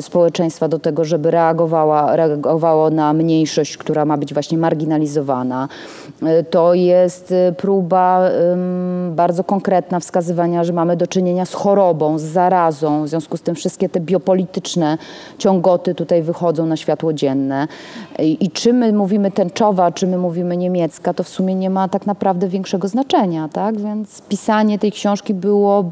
społeczeństwa 0.00 0.68
do 0.68 0.78
tego, 0.78 1.04
żeby 1.04 1.30
reagowała, 1.30 2.16
reagowało 2.16 2.90
na 2.90 3.12
mniejszość, 3.12 3.76
która 3.76 4.04
ma 4.04 4.16
być 4.16 4.34
właśnie 4.34 4.58
marginalizowana. 4.58 5.68
To 6.50 6.74
jest 6.74 7.34
próba 7.56 8.30
bardzo 9.10 9.44
konkretna 9.44 10.00
wskazywania, 10.00 10.64
że 10.64 10.72
mamy 10.72 10.96
do 10.96 11.06
czynienia 11.06 11.44
z 11.46 11.54
chorobą, 11.54 12.18
z 12.18 12.22
zarazą. 12.22 13.04
W 13.04 13.08
związku 13.08 13.36
z 13.36 13.42
tym 13.42 13.54
wszystkie 13.54 13.88
te 13.88 14.00
biopolityczne 14.00 14.98
ciągoty 15.38 15.94
tutaj 15.94 16.22
wychodzą 16.22 16.66
na 16.66 16.76
światło 16.76 17.12
dzienne. 17.12 17.68
I, 18.18 18.44
i 18.44 18.50
czy 18.50 18.72
my 18.72 18.92
mówimy 18.92 19.30
tęczowa, 19.34 19.92
czy 19.92 20.06
my 20.06 20.18
mówimy 20.18 20.56
niemiecka, 20.56 21.14
to 21.14 21.22
w 21.22 21.28
sumie 21.28 21.54
nie 21.54 21.70
ma 21.70 21.88
tak 21.88 22.06
naprawdę 22.06 22.48
większego 22.48 22.88
znaczenia, 22.88 23.48
tak? 23.52 23.80
Więc 23.80 24.22
pisanie 24.22 24.78
tej 24.78 24.92
książki 24.92 25.34
było, 25.34 25.84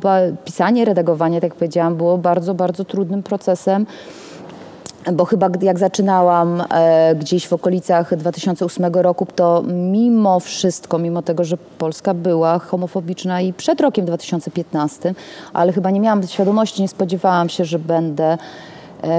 pisanie, 0.44 0.84
redagowanie, 0.84 1.40
tak 1.40 1.50
jak 1.50 1.54
powiedziałam, 1.54 1.96
było 1.96 2.18
bardzo, 2.18 2.54
bardzo 2.54 2.84
trudnym 2.84 3.22
procesem. 3.22 3.86
Bo 5.12 5.24
chyba 5.24 5.50
jak 5.62 5.78
zaczynałam 5.78 6.62
e, 6.70 7.14
gdzieś 7.14 7.48
w 7.48 7.52
okolicach 7.52 8.16
2008 8.16 8.84
roku, 8.94 9.26
to 9.34 9.62
mimo 9.66 10.40
wszystko, 10.40 10.98
mimo 10.98 11.22
tego, 11.22 11.44
że 11.44 11.56
Polska 11.78 12.14
była 12.14 12.58
homofobiczna 12.58 13.40
i 13.40 13.52
przed 13.52 13.80
rokiem 13.80 14.06
2015, 14.06 15.14
ale 15.52 15.72
chyba 15.72 15.90
nie 15.90 16.00
miałam 16.00 16.22
świadomości, 16.22 16.82
nie 16.82 16.88
spodziewałam 16.88 17.48
się, 17.48 17.64
że 17.64 17.78
będę 17.78 18.38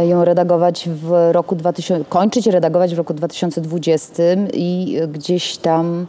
ją 0.08 0.26
redagować 0.26 0.90
w 0.90 1.30
roku 1.32 1.56
2000, 1.56 2.06
kończyć 2.10 2.48
redagować 2.48 2.96
w 2.96 2.98
roku 2.98 3.14
2020 3.14 4.24
i 4.54 4.98
e, 5.02 5.08
gdzieś 5.08 5.58
tam 5.58 6.08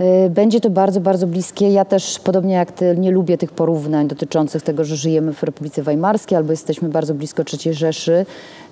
Y, 0.00 0.30
Będzie 0.30 0.60
to 0.60 0.70
bardzo, 0.70 1.00
bardzo 1.00 1.26
bliskie. 1.26 1.70
Ja 1.70 1.84
też, 1.84 2.18
podobnie 2.18 2.54
jak 2.54 2.72
ty, 2.72 2.96
nie 2.98 3.10
lubię 3.10 3.38
tych 3.38 3.52
porównań 3.52 4.08
dotyczących 4.08 4.62
tego, 4.62 4.84
że 4.84 4.96
żyjemy 4.96 5.32
w 5.32 5.42
Republice 5.42 5.82
Weimarskiej 5.82 6.38
albo 6.38 6.50
jesteśmy 6.50 6.88
bardzo 6.88 7.14
blisko 7.14 7.42
III 7.64 7.74
Rzeszy. 7.74 8.26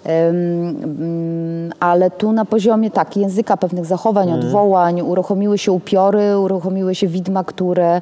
Mm, 0.04 1.72
ale 1.80 2.10
tu 2.10 2.32
na 2.32 2.44
poziomie 2.44 2.90
tak, 2.90 3.16
języka, 3.16 3.56
pewnych 3.56 3.84
zachowań, 3.84 4.32
odwołań, 4.32 5.02
uruchomiły 5.02 5.58
się 5.58 5.72
upiory, 5.72 6.38
uruchomiły 6.38 6.94
się 6.94 7.06
widma, 7.06 7.44
które 7.44 8.00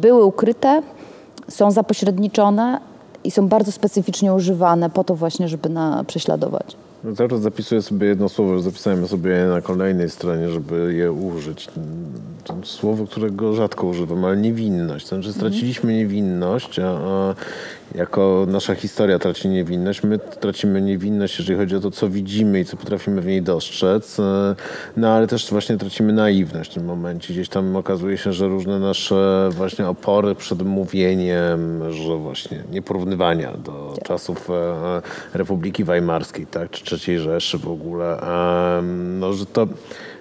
były 0.00 0.24
ukryte, 0.24 0.82
są 1.48 1.70
zapośredniczone 1.70 2.80
i 3.24 3.30
są 3.30 3.48
bardzo 3.48 3.72
specyficznie 3.72 4.34
używane 4.34 4.90
po 4.90 5.04
to 5.04 5.14
właśnie, 5.14 5.48
żeby 5.48 5.68
na, 5.68 6.04
prześladować. 6.04 6.76
Cały 7.16 7.28
czas 7.28 7.40
zapisuję 7.40 7.82
sobie 7.82 8.06
jedno 8.06 8.28
słowo, 8.28 8.58
zapisałem 8.58 9.02
je 9.02 9.08
sobie 9.08 9.46
na 9.48 9.60
kolejnej 9.60 10.10
stronie, 10.10 10.50
żeby 10.50 10.94
je 10.94 11.12
użyć. 11.12 11.68
To 12.44 12.54
słowo, 12.62 13.06
którego 13.06 13.54
rzadko 13.54 13.86
używam, 13.86 14.24
ale 14.24 14.36
niewinność. 14.36 15.08
Znaczy 15.08 15.32
straciliśmy 15.32 15.94
niewinność, 15.94 16.78
a, 16.78 16.88
a 16.88 17.34
jako 17.94 18.46
nasza 18.48 18.74
historia 18.74 19.18
traci 19.18 19.48
niewinność, 19.48 20.02
my 20.02 20.18
tracimy 20.18 20.82
niewinność, 20.82 21.38
jeżeli 21.38 21.58
chodzi 21.58 21.76
o 21.76 21.80
to, 21.80 21.90
co 21.90 22.08
widzimy 22.08 22.60
i 22.60 22.64
co 22.64 22.76
potrafimy 22.76 23.20
w 23.20 23.26
niej 23.26 23.42
dostrzec, 23.42 24.20
e, 24.20 24.54
no 24.96 25.08
ale 25.08 25.26
też 25.26 25.50
właśnie 25.50 25.76
tracimy 25.76 26.12
naiwność 26.12 26.70
w 26.70 26.74
tym 26.74 26.84
momencie. 26.84 27.34
Gdzieś 27.34 27.48
tam 27.48 27.76
okazuje 27.76 28.18
się, 28.18 28.32
że 28.32 28.48
różne 28.48 28.78
nasze 28.78 29.48
właśnie 29.52 29.88
opory 29.88 30.34
przed 30.34 30.62
mówieniem, 30.62 31.92
że 31.92 32.16
właśnie 32.16 32.62
nieporównywania 32.72 33.52
do 33.52 33.94
czasów 34.04 34.50
e, 34.50 35.02
Republiki 35.34 35.84
Weimarskiej, 35.84 36.46
tak, 36.46 36.70
czy 36.70 36.87
III 36.92 37.18
Rzeszy 37.18 37.58
w 37.58 37.68
ogóle, 37.68 38.20
no, 39.18 39.32
że 39.32 39.46
to 39.46 39.66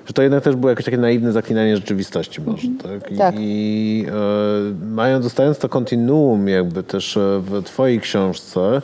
że 0.07 0.13
to 0.13 0.21
jednak 0.21 0.43
też 0.43 0.55
było 0.55 0.69
jakieś 0.69 0.85
takie 0.85 0.97
naiwne 0.97 1.31
zaklinanie 1.31 1.75
rzeczywistości 1.75 2.41
może, 2.41 2.67
tak? 2.83 3.11
I, 3.11 3.17
Tak. 3.17 3.35
i 3.37 4.05
e, 4.09 4.85
mając, 4.85 5.23
dostając 5.23 5.57
to 5.57 5.69
kontinuum 5.69 6.47
jakby 6.47 6.83
też 6.83 7.17
e, 7.17 7.39
w 7.39 7.63
twojej 7.63 7.99
książce, 7.99 8.81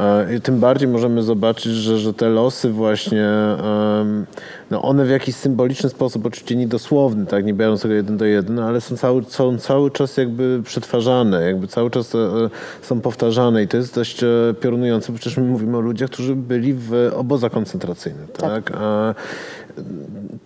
e, 0.00 0.40
tym 0.40 0.60
bardziej 0.60 0.88
możemy 0.88 1.22
zobaczyć, 1.22 1.72
że, 1.72 1.98
że 1.98 2.14
te 2.14 2.28
losy 2.28 2.70
właśnie, 2.70 3.26
em, 3.26 4.26
no 4.70 4.82
one 4.82 5.04
w 5.04 5.10
jakiś 5.10 5.34
symboliczny 5.34 5.88
sposób, 5.90 6.26
oczywiście 6.26 6.56
niedosłowny, 6.56 7.26
tak, 7.26 7.44
nie 7.44 7.54
biorąc 7.54 7.82
tego 7.82 7.94
jeden 7.94 8.16
do 8.16 8.24
jeden, 8.24 8.58
ale 8.58 8.80
są 8.80 8.96
cały, 8.96 9.24
są 9.28 9.58
cały 9.58 9.90
czas 9.90 10.16
jakby 10.16 10.62
przetwarzane, 10.64 11.42
jakby 11.46 11.68
cały 11.68 11.90
czas 11.90 12.14
e, 12.14 12.18
są 12.82 13.00
powtarzane 13.00 13.62
i 13.62 13.68
to 13.68 13.76
jest 13.76 13.94
dość 13.94 14.22
e, 14.22 14.26
piorunujące, 14.60 15.12
bo 15.12 15.18
przecież 15.18 15.36
my 15.36 15.44
mówimy 15.44 15.76
o 15.76 15.80
ludziach, 15.80 16.10
którzy 16.10 16.36
byli 16.36 16.74
w 16.74 17.10
obozach 17.14 17.52
koncentracyjnych, 17.52 18.32
tak? 18.32 18.72
A, 18.74 19.14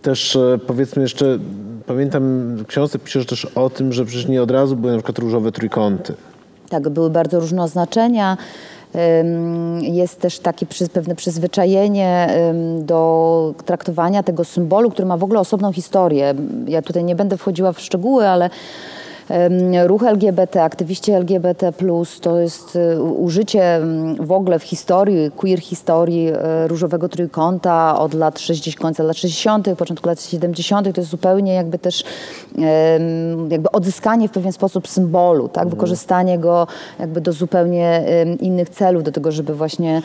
też 0.02 0.36
e, 0.36 0.58
powiedzmy 0.66 1.02
jeszcze, 1.02 1.38
pamiętam 1.86 2.56
w 2.56 2.66
książce 2.66 2.98
piszesz 2.98 3.26
też 3.26 3.44
o 3.44 3.70
tym, 3.70 3.92
że 3.92 4.04
przecież 4.04 4.28
nie 4.28 4.42
od 4.42 4.50
razu 4.50 4.76
były 4.76 4.92
na 4.92 4.98
przykład 4.98 5.18
różowe 5.18 5.52
trójkąty. 5.52 6.14
Tak, 6.68 6.88
były 6.88 7.10
bardzo 7.10 7.40
różne 7.40 7.62
oznaczenia. 7.62 8.36
Jest 9.80 10.20
też 10.20 10.38
takie 10.38 10.66
pewne 10.92 11.14
przyzwyczajenie 11.14 12.28
do 12.78 13.54
traktowania 13.64 14.22
tego 14.22 14.44
symbolu, 14.44 14.90
który 14.90 15.08
ma 15.08 15.16
w 15.16 15.24
ogóle 15.24 15.40
osobną 15.40 15.72
historię. 15.72 16.34
Ja 16.66 16.82
tutaj 16.82 17.04
nie 17.04 17.16
będę 17.16 17.36
wchodziła 17.36 17.72
w 17.72 17.80
szczegóły, 17.80 18.28
ale 18.28 18.50
ruch 19.86 20.02
LGBT, 20.02 20.62
aktywiści 20.62 21.12
LGBT, 21.12 21.72
to 22.20 22.38
jest 22.38 22.76
y, 22.76 23.02
użycie 23.02 23.80
w 24.20 24.32
ogóle 24.32 24.58
w 24.58 24.62
historii, 24.62 25.30
queer 25.36 25.60
historii 25.60 26.28
y, 26.28 26.68
różowego 26.68 27.08
trójkąta 27.08 27.98
od 27.98 28.14
lat 28.14 28.38
60, 28.40 28.82
końca 28.82 29.02
lat 29.02 29.16
60., 29.16 29.68
początku 29.78 30.08
lat 30.08 30.22
70. 30.22 30.94
To 30.94 31.00
jest 31.00 31.10
zupełnie 31.10 31.54
jakby 31.54 31.78
też 31.78 32.04
jakby 33.48 33.70
odzyskanie 33.72 34.28
w 34.28 34.30
pewien 34.30 34.52
sposób 34.52 34.88
symbolu, 34.88 35.48
tak? 35.48 35.68
wykorzystanie 35.68 36.38
go 36.38 36.66
jakby 36.98 37.20
do 37.20 37.32
zupełnie 37.32 38.04
innych 38.40 38.68
celów, 38.68 39.02
do 39.02 39.12
tego, 39.12 39.32
żeby 39.32 39.54
właśnie 39.54 40.02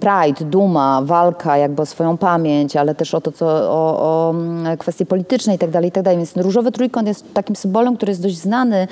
pride, 0.00 0.50
duma, 0.50 1.02
walka 1.04 1.56
jakby 1.56 1.82
o 1.82 1.86
swoją 1.86 2.18
pamięć, 2.18 2.76
ale 2.76 2.94
też 2.94 3.14
o 3.14 3.20
to, 3.20 3.32
co, 3.32 3.46
o, 3.46 3.98
o 4.00 4.34
kwestie 4.78 5.06
polityczne 5.06 5.54
i 5.54 5.58
tak 5.58 5.70
dalej, 5.70 5.88
i 5.88 5.92
tak. 5.92 6.04
Więc 6.04 6.36
różowy 6.36 6.72
trójkąt 6.72 7.08
jest 7.08 7.34
takim 7.34 7.56
symbolem, 7.56 7.96
który 8.02 8.10
jest 8.10 8.22
dość 8.22 8.36
znany, 8.36 8.88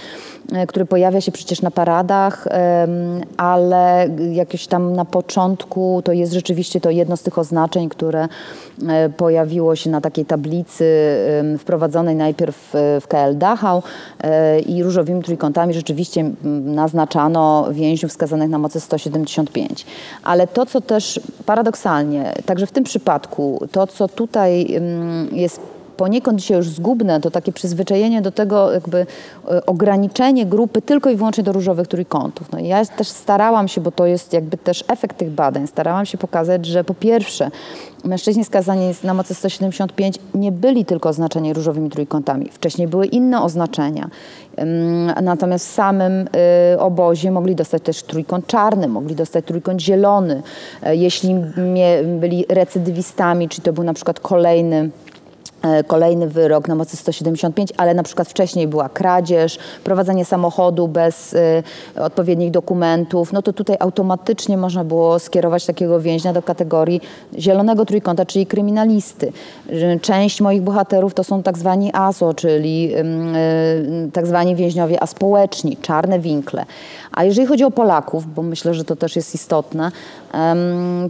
e, 0.52 0.66
który 0.66 0.86
pojawia 0.86 1.20
się 1.20 1.32
przecież 1.32 1.62
na 1.62 1.70
paradach, 1.70 2.48
ale 3.36 4.08
jakoś 4.32 4.66
tam 4.66 4.92
na 4.92 5.04
początku 5.04 6.02
to 6.04 6.12
jest 6.12 6.32
rzeczywiście 6.32 6.80
to 6.80 6.90
jedno 6.90 7.16
z 7.16 7.22
tych 7.22 7.38
oznaczeń, 7.38 7.88
które 7.88 8.28
e, 8.88 9.08
pojawiło 9.08 9.76
się 9.76 9.90
na 9.90 10.00
takiej 10.00 10.24
tablicy 10.24 10.84
wprowadzonej 11.58 12.16
najpierw 12.16 12.70
w 12.72 13.04
KL 13.08 13.38
Dachau 13.38 13.82
e, 14.20 14.60
i 14.60 14.82
różowymi 14.82 15.22
trójkątami 15.22 15.74
rzeczywiście 15.74 16.20
m, 16.20 16.36
naznaczano 16.74 17.68
więźniów 17.72 18.12
skazanych 18.12 18.48
na 18.50 18.58
mocy 18.58 18.80
175. 18.80 19.86
Ale 20.24 20.46
to, 20.46 20.66
co 20.66 20.80
też 20.80 21.20
paradoksalnie, 21.46 22.32
także 22.46 22.66
w 22.66 22.72
tym 22.72 22.84
przypadku, 22.84 23.66
to, 23.72 23.86
co 23.86 24.08
tutaj 24.08 24.74
em, 24.74 25.28
jest 25.32 25.79
poniekąd 26.00 26.40
dzisiaj 26.40 26.56
już 26.56 26.68
zgubne, 26.68 27.20
to 27.20 27.30
takie 27.30 27.52
przyzwyczajenie 27.52 28.22
do 28.22 28.30
tego 28.30 28.72
jakby 28.72 29.06
e, 29.50 29.66
ograniczenie 29.66 30.46
grupy 30.46 30.82
tylko 30.82 31.10
i 31.10 31.16
wyłącznie 31.16 31.44
do 31.44 31.52
różowych 31.52 31.88
trójkątów. 31.88 32.52
No 32.52 32.58
i 32.58 32.68
ja 32.68 32.84
też 32.84 33.08
starałam 33.08 33.68
się, 33.68 33.80
bo 33.80 33.90
to 33.90 34.06
jest 34.06 34.32
jakby 34.32 34.56
też 34.56 34.84
efekt 34.88 35.16
tych 35.16 35.30
badań, 35.30 35.66
starałam 35.66 36.06
się 36.06 36.18
pokazać, 36.18 36.66
że 36.66 36.84
po 36.84 36.94
pierwsze 36.94 37.50
mężczyźni 38.04 38.44
skazani 38.44 38.94
na 39.04 39.14
mocy 39.14 39.34
175 39.34 40.18
nie 40.34 40.52
byli 40.52 40.84
tylko 40.84 41.08
oznaczeni 41.08 41.52
różowymi 41.52 41.90
trójkątami. 41.90 42.48
Wcześniej 42.52 42.88
były 42.88 43.06
inne 43.06 43.42
oznaczenia. 43.42 44.10
Natomiast 45.22 45.68
w 45.68 45.70
samym 45.70 46.28
y, 46.74 46.80
obozie 46.80 47.30
mogli 47.30 47.54
dostać 47.54 47.82
też 47.82 48.02
trójkąt 48.02 48.46
czarny, 48.46 48.88
mogli 48.88 49.14
dostać 49.14 49.44
trójkąt 49.44 49.80
zielony. 49.80 50.42
E, 50.82 50.96
Jeśli 50.96 51.34
byli 52.20 52.44
recydywistami, 52.48 53.48
czyli 53.48 53.62
to 53.62 53.72
był 53.72 53.84
na 53.84 53.94
przykład 53.94 54.20
kolejny 54.20 54.90
kolejny 55.86 56.28
wyrok 56.28 56.68
na 56.68 56.74
mocy 56.74 56.96
175, 56.96 57.72
ale 57.76 57.94
na 57.94 58.02
przykład 58.02 58.28
wcześniej 58.28 58.68
była 58.68 58.88
kradzież, 58.88 59.58
prowadzenie 59.84 60.24
samochodu 60.24 60.88
bez 60.88 61.32
y, 61.32 61.62
odpowiednich 61.96 62.50
dokumentów, 62.50 63.32
no 63.32 63.42
to 63.42 63.52
tutaj 63.52 63.76
automatycznie 63.80 64.56
można 64.56 64.84
było 64.84 65.18
skierować 65.18 65.66
takiego 65.66 66.00
więźnia 66.00 66.32
do 66.32 66.42
kategorii 66.42 67.00
zielonego 67.38 67.86
trójkąta, 67.86 68.26
czyli 68.26 68.46
kryminalisty. 68.46 69.32
Że 69.72 70.00
Część 70.00 70.40
moich 70.40 70.62
bohaterów 70.62 71.14
to 71.14 71.24
są 71.24 71.42
tak 71.42 71.58
zwani 71.58 71.90
ASO, 71.92 72.34
czyli 72.34 72.92
y, 74.06 74.10
tak 74.12 74.26
zwani 74.26 74.56
więźniowie 74.56 75.02
aspołeczni, 75.02 75.76
czarne 75.76 76.18
winkle. 76.18 76.64
A 77.12 77.24
jeżeli 77.24 77.46
chodzi 77.46 77.64
o 77.64 77.70
Polaków, 77.70 78.34
bo 78.34 78.42
myślę, 78.42 78.74
że 78.74 78.84
to 78.84 78.96
też 78.96 79.16
jest 79.16 79.34
istotne, 79.34 79.90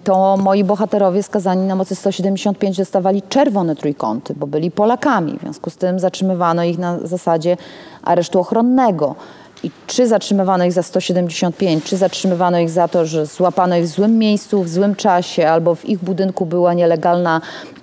to 0.04 0.36
moi 0.36 0.64
bohaterowie 0.64 1.22
skazani 1.22 1.66
na 1.66 1.76
mocy 1.76 1.94
175 1.94 2.76
dostawali 2.76 3.22
czerwone 3.22 3.76
trójkąty, 3.76 4.34
bo 4.40 4.46
byli 4.46 4.70
Polakami. 4.70 5.38
W 5.38 5.40
związku 5.40 5.70
z 5.70 5.76
tym 5.76 5.98
zatrzymywano 5.98 6.64
ich 6.64 6.78
na 6.78 6.98
zasadzie 6.98 7.56
aresztu 8.02 8.40
ochronnego. 8.40 9.14
I 9.62 9.70
czy 9.86 10.06
zatrzymywano 10.06 10.64
ich 10.64 10.72
za 10.72 10.82
175, 10.82 11.84
czy 11.84 11.96
zatrzymywano 11.96 12.58
ich 12.58 12.70
za 12.70 12.88
to, 12.88 13.06
że 13.06 13.26
złapano 13.26 13.76
ich 13.76 13.84
w 13.84 13.88
złym 13.88 14.18
miejscu, 14.18 14.62
w 14.62 14.68
złym 14.68 14.94
czasie, 14.94 15.48
albo 15.48 15.74
w 15.74 15.88
ich 15.88 15.98
budynku 15.98 16.46
była 16.46 16.74
nielegalna 16.74 17.40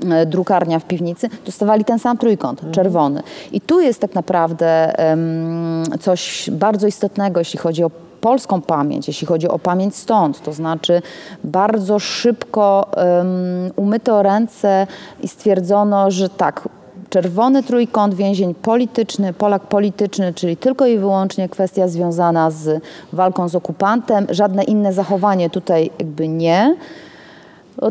e, 0.09 0.25
drukarnia 0.25 0.79
w 0.79 0.85
piwnicy, 0.85 1.29
dostawali 1.45 1.85
ten 1.85 1.99
sam 1.99 2.17
trójkąt, 2.17 2.61
czerwony. 2.71 3.23
I 3.51 3.61
tu 3.61 3.81
jest 3.81 3.99
tak 3.99 4.15
naprawdę 4.15 4.99
em, 4.99 5.83
coś 5.99 6.49
bardzo 6.51 6.87
istotnego, 6.87 7.39
jeśli 7.39 7.59
chodzi 7.59 7.83
o 7.83 7.91
polską 8.22 8.61
pamięć, 8.61 9.07
jeśli 9.07 9.28
chodzi 9.28 9.47
o 9.47 9.59
pamięć 9.59 9.95
stąd, 9.95 10.41
to 10.41 10.53
znaczy 10.53 11.01
bardzo 11.43 11.99
szybko 11.99 12.91
um, 12.97 13.28
umyto 13.76 14.24
ręce 14.24 14.88
i 15.22 15.28
stwierdzono, 15.28 16.11
że 16.11 16.30
tak, 16.30 16.70
czerwony 17.09 17.63
trójkąt, 17.63 18.13
więzień 18.13 18.55
polityczny, 18.55 19.34
Polak 19.34 19.61
polityczny, 19.61 20.34
czyli 20.34 20.57
tylko 20.57 20.86
i 20.86 20.97
wyłącznie 20.97 21.49
kwestia 21.49 21.88
związana 21.88 22.51
z 22.51 22.84
walką 23.13 23.49
z 23.49 23.55
okupantem, 23.55 24.28
żadne 24.30 24.63
inne 24.63 24.93
zachowanie 24.93 25.49
tutaj 25.49 25.91
jakby 25.99 26.28
nie. 26.28 26.76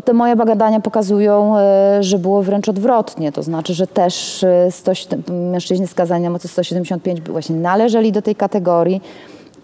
Te 0.05 0.13
moje 0.13 0.35
badania 0.35 0.79
pokazują, 0.79 1.57
e, 1.57 2.03
że 2.03 2.19
było 2.19 2.43
wręcz 2.43 2.69
odwrotnie, 2.69 3.31
to 3.31 3.43
znaczy, 3.43 3.73
że 3.73 3.87
też 3.87 4.43
e, 4.43 4.71
100, 4.71 4.91
mężczyźni 5.51 5.87
skazani 5.87 6.23
na 6.23 6.29
mocy 6.29 6.47
175 6.47 7.21
by 7.21 7.31
właśnie 7.31 7.55
należeli 7.55 8.11
do 8.11 8.21
tej 8.21 8.35
kategorii 8.35 9.01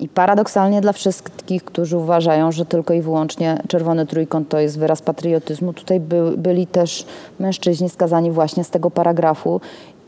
i 0.04 0.08
paradoksalnie 0.08 0.82
dla 0.82 0.94
wszystkich, 0.94 1.64
którzy 1.64 1.98
uważają, 1.98 2.52
że 2.52 2.66
tylko 2.66 2.94
i 2.94 3.02
wyłącznie 3.02 3.62
czerwony 3.68 4.06
trójkąt 4.06 4.50
to 4.50 4.60
jest 4.60 4.80
wyraz 4.80 5.02
patriotyzmu, 5.02 5.74
tutaj 5.74 6.00
by, 6.00 6.38
byli 6.38 6.68
też 6.68 7.06
mężczyźni 7.40 7.90
skazani 7.90 8.32
właśnie 8.32 8.64
z 8.64 8.70
tego 8.70 8.92
paragrafu 8.92 9.62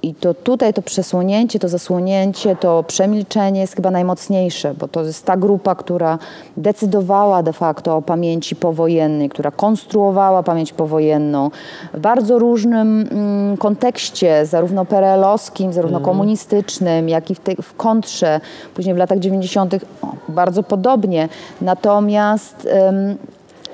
i 0.05 0.13
to 0.13 0.33
tutaj 0.33 0.73
to 0.73 0.81
przesłonięcie, 0.81 1.59
to 1.59 1.69
zasłonięcie, 1.69 2.55
to 2.55 2.83
przemilczenie 2.83 3.61
jest 3.61 3.75
chyba 3.75 3.91
najmocniejsze, 3.91 4.73
bo 4.73 4.87
to 4.87 5.03
jest 5.03 5.25
ta 5.25 5.37
grupa, 5.37 5.75
która 5.75 6.19
decydowała 6.57 7.43
de 7.43 7.53
facto 7.53 7.97
o 7.97 8.01
pamięci 8.01 8.55
powojennej, 8.55 9.29
która 9.29 9.51
konstruowała 9.51 10.43
pamięć 10.43 10.73
powojenną 10.73 11.51
w 11.93 11.99
bardzo 11.99 12.39
różnym 12.39 13.07
mm, 13.11 13.57
kontekście, 13.57 14.45
zarówno 14.45 14.85
perelowskim, 14.85 15.73
zarówno 15.73 15.99
komunistycznym, 15.99 17.09
jak 17.09 17.31
i 17.31 17.35
w, 17.35 17.39
tej, 17.39 17.55
w 17.55 17.73
kontrze, 17.73 18.41
później 18.73 18.95
w 18.95 18.97
latach 18.97 19.19
90. 19.19 19.73
O, 20.01 20.07
bardzo 20.29 20.63
podobnie. 20.63 21.29
Natomiast 21.61 22.67
em, 22.71 23.17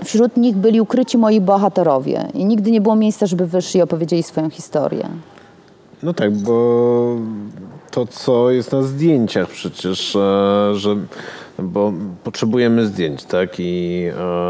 wśród 0.03 0.37
nich 0.37 0.57
byli 0.57 0.81
ukryci 0.81 1.17
moi 1.17 1.41
bohaterowie 1.41 2.27
i 2.33 2.45
nigdy 2.45 2.71
nie 2.71 2.81
było 2.81 2.95
miejsca, 2.95 3.25
żeby 3.25 3.47
wyszli 3.47 3.79
i 3.79 3.83
opowiedzieli 3.83 4.23
swoją 4.23 4.49
historię. 4.49 5.07
No 6.03 6.13
tak, 6.13 6.31
bo 6.31 7.15
to, 7.91 8.05
co 8.05 8.51
jest 8.51 8.71
na 8.71 8.83
zdjęciach 8.83 9.47
przecież, 9.47 10.15
e, 10.15 10.71
że 10.75 10.95
bo 11.59 11.93
potrzebujemy 12.23 12.85
zdjęć, 12.85 13.23
tak? 13.23 13.49
I 13.59 14.03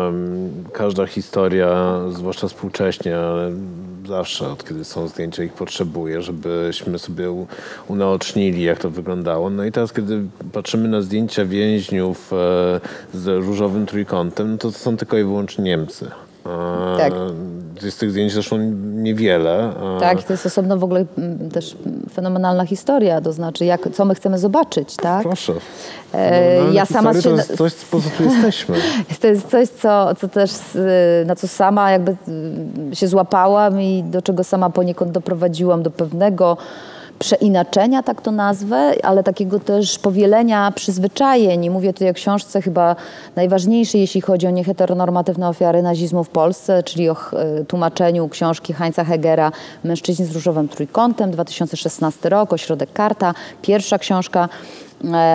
em, 0.07 0.49
każda 0.73 1.05
historia, 1.05 1.99
zwłaszcza 2.09 2.47
współcześnie, 2.47 3.17
ale 3.17 3.51
zawsze 4.07 4.49
od 4.51 4.67
kiedy 4.67 4.85
są 4.85 5.07
zdjęcia 5.07 5.43
ich 5.43 5.53
potrzebuje, 5.53 6.21
żebyśmy 6.21 6.99
sobie 6.99 7.45
unaocznili, 7.87 8.63
jak 8.63 8.79
to 8.79 8.89
wyglądało. 8.89 9.49
No 9.49 9.65
i 9.65 9.71
teraz, 9.71 9.93
kiedy 9.93 10.23
patrzymy 10.53 10.89
na 10.89 11.01
zdjęcia 11.01 11.45
więźniów 11.45 12.33
e, 12.33 12.79
z 13.13 13.27
różowym 13.27 13.85
trójkątem, 13.85 14.51
no 14.51 14.57
to, 14.57 14.71
to 14.71 14.77
są 14.77 14.97
tylko 14.97 15.17
i 15.17 15.23
wyłącznie 15.23 15.63
Niemcy. 15.63 16.11
E, 16.45 16.97
Tak. 16.97 17.13
Z 17.89 17.95
tych 17.97 18.11
zdjęć 18.11 18.33
zresztą 18.33 18.57
niewiele. 18.81 19.73
Tak, 19.99 20.23
to 20.23 20.33
jest 20.33 20.45
osobno 20.45 20.77
w 20.77 20.83
ogóle 20.83 21.05
mm, 21.17 21.49
też 21.49 21.77
fenomenalna 22.13 22.65
historia, 22.65 23.21
to 23.21 23.33
znaczy 23.33 23.65
jak, 23.65 23.89
co 23.93 24.05
my 24.05 24.15
chcemy 24.15 24.37
zobaczyć, 24.37 24.95
tak? 24.95 25.23
Proszę. 25.23 25.53
E, 26.13 26.73
ja 26.73 26.85
sama 26.85 27.13
się- 27.13 27.21
To 27.21 27.29
jest 27.29 27.57
coś, 27.57 27.73
po 27.73 28.01
co 28.01 28.09
tu 28.17 28.23
jesteśmy. 28.23 28.75
To 29.21 29.27
jest 29.27 29.49
coś, 29.49 29.69
co, 29.69 30.15
co 30.15 30.27
też, 30.27 30.51
y, 30.75 31.25
na 31.25 31.35
co 31.35 31.47
sama 31.47 31.91
jakby 31.91 32.15
y, 32.91 32.95
się 32.95 33.07
złapałam 33.07 33.81
i 33.81 34.03
do 34.03 34.21
czego 34.21 34.43
sama 34.43 34.69
poniekąd 34.69 35.11
doprowadziłam 35.11 35.83
do 35.83 35.91
pewnego 35.91 36.57
przeinaczenia, 37.21 38.03
tak 38.03 38.21
to 38.21 38.31
nazwę, 38.31 38.93
ale 39.03 39.23
takiego 39.23 39.59
też 39.59 39.99
powielenia 39.99 40.71
przyzwyczajeń. 40.75 41.65
I 41.65 41.69
mówię 41.69 41.93
tutaj 41.93 42.09
o 42.09 42.13
książce 42.13 42.61
chyba 42.61 42.95
najważniejszej, 43.35 44.01
jeśli 44.01 44.21
chodzi 44.21 44.47
o 44.47 44.49
nieheteronormatywne 44.49 45.49
ofiary 45.49 45.81
nazizmu 45.81 46.23
w 46.23 46.29
Polsce, 46.29 46.83
czyli 46.83 47.09
o 47.09 47.15
y, 47.61 47.65
tłumaczeniu 47.65 48.29
książki 48.29 48.73
Heinza 48.73 49.03
Hegera 49.03 49.51
Mężczyźni 49.83 50.25
z 50.25 50.31
różowym 50.31 50.67
trójkątem, 50.67 51.31
2016 51.31 52.29
rok, 52.29 52.53
Ośrodek 52.53 52.93
Karta, 52.93 53.33
pierwsza 53.61 53.97
książka 53.97 54.49
e, 54.49 54.90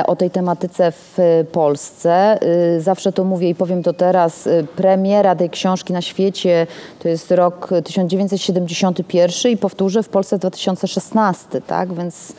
o 0.07 0.17
tej 0.17 0.31
tematyce 0.31 0.93
w 0.93 1.19
e, 1.19 1.45
Polsce. 1.45 2.39
Y, 2.77 2.81
Zawsze 2.81 3.12
to 3.12 3.25
mówię 3.25 3.49
i 3.49 3.55
powiem 3.55 3.83
to 3.83 3.93
teraz. 3.93 4.49
Premiera 4.77 5.35
tej 5.35 5.51
książki 5.51 5.93
na 5.93 6.03
świecie 6.03 6.67
to 6.99 7.09
jest 7.09 7.31
rok 7.31 7.71
1971 7.85 9.53
i 9.53 9.57
powtórzę 9.57 10.03
w 10.03 10.09
Polsce 10.09 10.39
2016, 10.39 11.61
tak? 11.61 11.95
Więc 11.95 12.33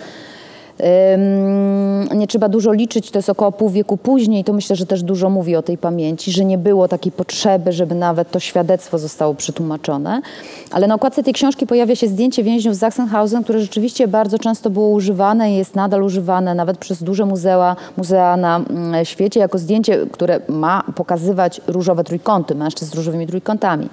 nie 2.15 2.27
trzeba 2.27 2.49
dużo 2.49 2.71
liczyć, 2.71 3.11
to 3.11 3.19
jest 3.19 3.29
około 3.29 3.51
pół 3.51 3.69
wieku 3.69 3.97
później, 3.97 4.43
to 4.43 4.53
myślę, 4.53 4.75
że 4.75 4.85
też 4.85 5.03
dużo 5.03 5.29
mówi 5.29 5.55
o 5.55 5.61
tej 5.61 5.77
pamięci, 5.77 6.31
że 6.31 6.45
nie 6.45 6.57
było 6.57 6.87
takiej 6.87 7.11
potrzeby, 7.11 7.71
żeby 7.71 7.95
nawet 7.95 8.31
to 8.31 8.39
świadectwo 8.39 8.97
zostało 8.97 9.35
przetłumaczone. 9.35 10.21
Ale 10.71 10.87
na 10.87 10.95
okładce 10.95 11.23
tej 11.23 11.33
książki 11.33 11.67
pojawia 11.67 11.95
się 11.95 12.07
zdjęcie 12.07 12.43
więźniów 12.43 12.75
z 12.75 12.79
Sachsenhausen, 12.79 13.43
które 13.43 13.59
rzeczywiście 13.59 14.07
bardzo 14.07 14.39
często 14.39 14.69
było 14.69 14.89
używane 14.89 15.51
i 15.51 15.55
jest 15.55 15.75
nadal 15.75 16.03
używane 16.03 16.55
nawet 16.55 16.77
przez 16.77 17.03
duże 17.03 17.25
muzea, 17.25 17.75
muzea 17.97 18.37
na 18.37 18.57
mm, 18.57 19.05
świecie, 19.05 19.39
jako 19.39 19.57
zdjęcie, 19.57 20.05
które 20.11 20.39
ma 20.47 20.83
pokazywać 20.95 21.61
różowe 21.67 22.03
trójkąty, 22.03 22.55
mężczyzn 22.55 22.91
z 22.91 22.95
różowymi 22.95 23.27
trójkątami. 23.27 23.89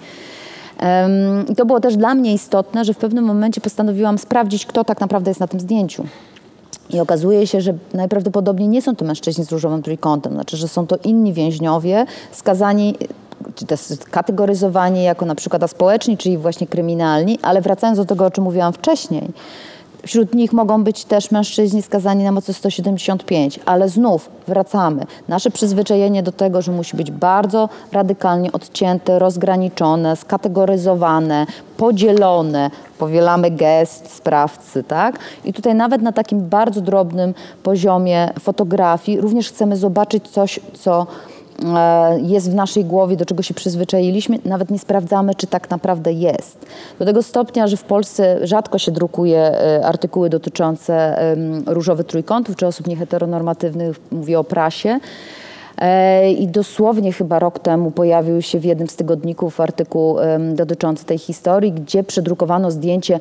I 1.48 1.56
to 1.56 1.66
było 1.66 1.80
też 1.80 1.96
dla 1.96 2.14
mnie 2.14 2.34
istotne, 2.34 2.84
że 2.84 2.94
w 2.94 2.98
pewnym 2.98 3.24
momencie 3.24 3.60
postanowiłam 3.60 4.18
sprawdzić, 4.18 4.66
kto 4.66 4.84
tak 4.84 5.00
naprawdę 5.00 5.30
jest 5.30 5.40
na 5.40 5.46
tym 5.46 5.60
zdjęciu. 5.60 6.04
I 6.90 7.00
okazuje 7.00 7.46
się, 7.46 7.60
że 7.60 7.74
najprawdopodobniej 7.94 8.68
nie 8.68 8.82
są 8.82 8.96
to 8.96 9.04
mężczyźni 9.04 9.44
z 9.44 9.52
różowym 9.52 9.82
trójkątem, 9.82 10.32
znaczy, 10.32 10.56
że 10.56 10.68
są 10.68 10.86
to 10.86 10.96
inni 11.04 11.32
więźniowie 11.32 12.06
skazani 12.32 12.94
czy 13.54 13.66
też 13.66 13.80
kategoryzowani 14.10 15.04
jako 15.04 15.26
na 15.26 15.34
przykład 15.34 15.62
aspołeczni, 15.62 16.16
czyli 16.16 16.38
właśnie 16.38 16.66
kryminalni, 16.66 17.38
ale 17.42 17.60
wracając 17.60 17.98
do 17.98 18.04
tego, 18.04 18.26
o 18.26 18.30
czym 18.30 18.44
mówiłam 18.44 18.72
wcześniej, 18.72 19.30
Wśród 20.06 20.34
nich 20.34 20.52
mogą 20.52 20.84
być 20.84 21.04
też 21.04 21.30
mężczyźni 21.30 21.82
skazani 21.82 22.24
na 22.24 22.32
mocy 22.32 22.52
175, 22.52 23.60
ale 23.66 23.88
znów 23.88 24.30
wracamy. 24.46 25.06
Nasze 25.28 25.50
przyzwyczajenie 25.50 26.22
do 26.22 26.32
tego, 26.32 26.62
że 26.62 26.72
musi 26.72 26.96
być 26.96 27.10
bardzo 27.10 27.68
radykalnie 27.92 28.52
odcięte, 28.52 29.18
rozgraniczone, 29.18 30.16
skategoryzowane, 30.16 31.46
podzielone. 31.76 32.70
Powielamy 32.98 33.50
gest 33.50 34.10
sprawcy, 34.10 34.82
tak? 34.82 35.18
I 35.44 35.52
tutaj 35.52 35.74
nawet 35.74 36.02
na 36.02 36.12
takim 36.12 36.48
bardzo 36.48 36.80
drobnym 36.80 37.34
poziomie 37.62 38.30
fotografii 38.40 39.20
również 39.20 39.48
chcemy 39.48 39.76
zobaczyć 39.76 40.28
coś, 40.28 40.60
co 40.80 41.06
jest 42.22 42.50
w 42.50 42.54
naszej 42.54 42.84
głowie, 42.84 43.16
do 43.16 43.24
czego 43.24 43.42
się 43.42 43.54
przyzwyczailiśmy, 43.54 44.38
nawet 44.44 44.70
nie 44.70 44.78
sprawdzamy, 44.78 45.34
czy 45.34 45.46
tak 45.46 45.70
naprawdę 45.70 46.12
jest. 46.12 46.66
Do 46.98 47.04
tego 47.04 47.22
stopnia, 47.22 47.66
że 47.66 47.76
w 47.76 47.84
Polsce 47.84 48.46
rzadko 48.46 48.78
się 48.78 48.92
drukuje 48.92 49.38
e, 49.38 49.86
artykuły 49.86 50.30
dotyczące 50.30 51.18
różowych 51.66 52.06
trójkątów 52.06 52.56
czy 52.56 52.66
osób 52.66 52.86
nieheteronormatywnych, 52.86 54.00
mówię 54.12 54.38
o 54.38 54.44
prasie. 54.44 55.00
E, 55.78 56.32
I 56.32 56.48
dosłownie 56.48 57.12
chyba 57.12 57.38
rok 57.38 57.58
temu 57.58 57.90
pojawił 57.90 58.42
się 58.42 58.58
w 58.58 58.64
jednym 58.64 58.88
z 58.88 58.96
tygodników 58.96 59.60
artykuł 59.60 60.16
dotyczący 60.54 61.04
tej 61.04 61.18
historii, 61.18 61.72
gdzie 61.72 62.04
przedrukowano 62.04 62.70
zdjęcie 62.70 63.20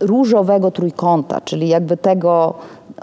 różowego 0.00 0.70
trójkąta, 0.70 1.40
czyli 1.40 1.68
jakby 1.68 1.96
tego 1.96 2.54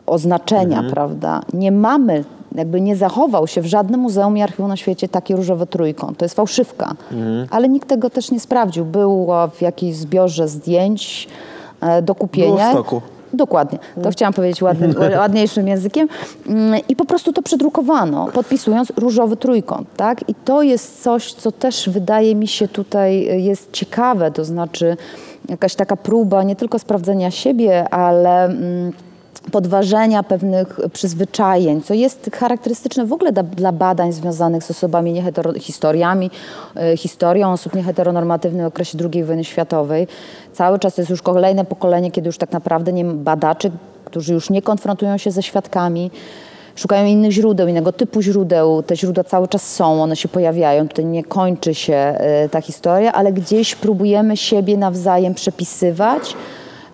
oznaczenia, 0.06 0.84
prawda? 0.90 1.42
Nie 1.54 1.72
mamy, 1.72 2.24
jakby 2.56 2.82
nie 2.82 2.96
zachował 2.96 3.48
się 3.48 3.62
w 3.62 3.66
żadnym 3.66 4.00
muzeum 4.00 4.38
i 4.38 4.42
archiwum 4.42 4.68
na 4.68 4.78
świecie 4.78 5.08
taki 5.08 5.36
różowy 5.36 5.68
trójkąt. 5.68 6.18
To 6.18 6.26
jest 6.26 6.36
fałszywka. 6.36 6.96
Ale 7.50 7.70
nikt 7.70 7.88
tego 7.88 8.10
też 8.10 8.32
nie 8.32 8.40
sprawdził. 8.40 8.86
Było 8.86 9.48
w 9.48 9.62
jakiejś 9.62 9.96
zbiorze 9.96 10.48
zdjęć 10.48 11.28
e, 11.82 12.02
do 12.02 12.16
kupienia. 12.16 12.56
Było 12.56 12.70
w 12.70 12.72
stoku. 12.72 13.02
Dokładnie. 13.34 13.80
To 14.04 14.12
chciałam 14.12 14.34
powiedzieć 14.34 14.62
ładnym, 14.62 14.96
ładniejszym 15.20 15.68
językiem. 15.68 16.08
Mm, 16.48 16.82
I 16.90 16.96
po 16.96 17.06
prostu 17.06 17.34
to 17.34 17.42
przedrukowano, 17.42 18.28
podpisując 18.34 18.94
różowy 18.98 19.38
trójkąt. 19.38 19.88
Tak? 19.98 20.30
I 20.30 20.36
to 20.36 20.62
jest 20.62 21.04
coś, 21.04 21.34
co 21.34 21.52
też 21.52 21.90
wydaje 21.90 22.36
mi 22.36 22.48
się 22.48 22.68
tutaj 22.68 23.30
y, 23.32 23.40
jest 23.40 23.72
ciekawe, 23.72 24.32
to 24.32 24.46
znaczy 24.46 24.98
jakaś 25.50 25.76
taka 25.76 25.96
próba 25.96 26.44
nie 26.44 26.56
tylko 26.56 26.80
sprawdzenia 26.80 27.32
siebie, 27.32 27.90
ale 27.90 28.46
mm, 28.46 28.92
podważenia 29.52 30.24
pewnych 30.24 30.80
przyzwyczajeń, 30.94 31.82
co 31.82 31.94
jest 31.94 32.30
charakterystyczne 32.36 33.06
w 33.06 33.14
ogóle 33.14 33.32
da, 33.32 33.44
dla 33.44 33.72
badań 33.72 34.14
związanych 34.14 34.64
z 34.64 34.72
osobami 34.72 35.14
niehetero, 35.14 35.54
historiami, 35.54 36.32
e, 36.76 36.98
historią 36.98 37.52
osób 37.52 37.76
nieheteronormatywnych 37.76 38.66
w 38.66 38.68
okresie 38.68 38.98
II 39.14 39.24
wojny 39.24 39.44
światowej. 39.44 40.08
Cały 40.54 40.80
czas 40.80 40.98
jest 40.98 41.10
już 41.10 41.22
kolejne 41.22 41.66
pokolenie, 41.66 42.12
kiedy 42.12 42.28
już 42.28 42.38
tak 42.38 42.52
naprawdę 42.52 42.94
nie 42.94 43.06
badaczy, 43.06 43.72
którzy 44.06 44.34
już 44.34 44.50
nie 44.50 44.62
konfrontują 44.62 45.18
się 45.18 45.32
ze 45.32 45.44
świadkami, 45.44 46.12
szukają 46.76 47.06
innych 47.06 47.32
źródeł, 47.32 47.68
innego 47.68 47.92
typu 47.92 48.22
źródeł. 48.22 48.84
Te 48.84 48.96
źródła 48.96 49.24
cały 49.24 49.48
czas 49.48 49.76
są, 49.76 50.04
one 50.04 50.16
się 50.16 50.30
pojawiają. 50.30 50.88
Tutaj 50.88 51.06
nie 51.06 51.24
kończy 51.24 51.76
się 51.76 51.94
e, 51.94 52.50
ta 52.50 52.62
historia, 52.62 53.14
ale 53.14 53.34
gdzieś 53.34 53.76
próbujemy 53.76 54.38
siebie 54.38 54.78
nawzajem 54.78 55.34
przepisywać. 55.34 56.36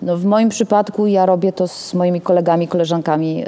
No 0.02 0.18
w 0.18 0.26
moim 0.26 0.50
przypadku 0.50 1.08
ja 1.08 1.26
robię 1.26 1.54
to 1.54 1.68
z 1.68 1.93
moimi 1.93 2.22
kolegami, 2.22 2.68
koleżankami 2.68 3.45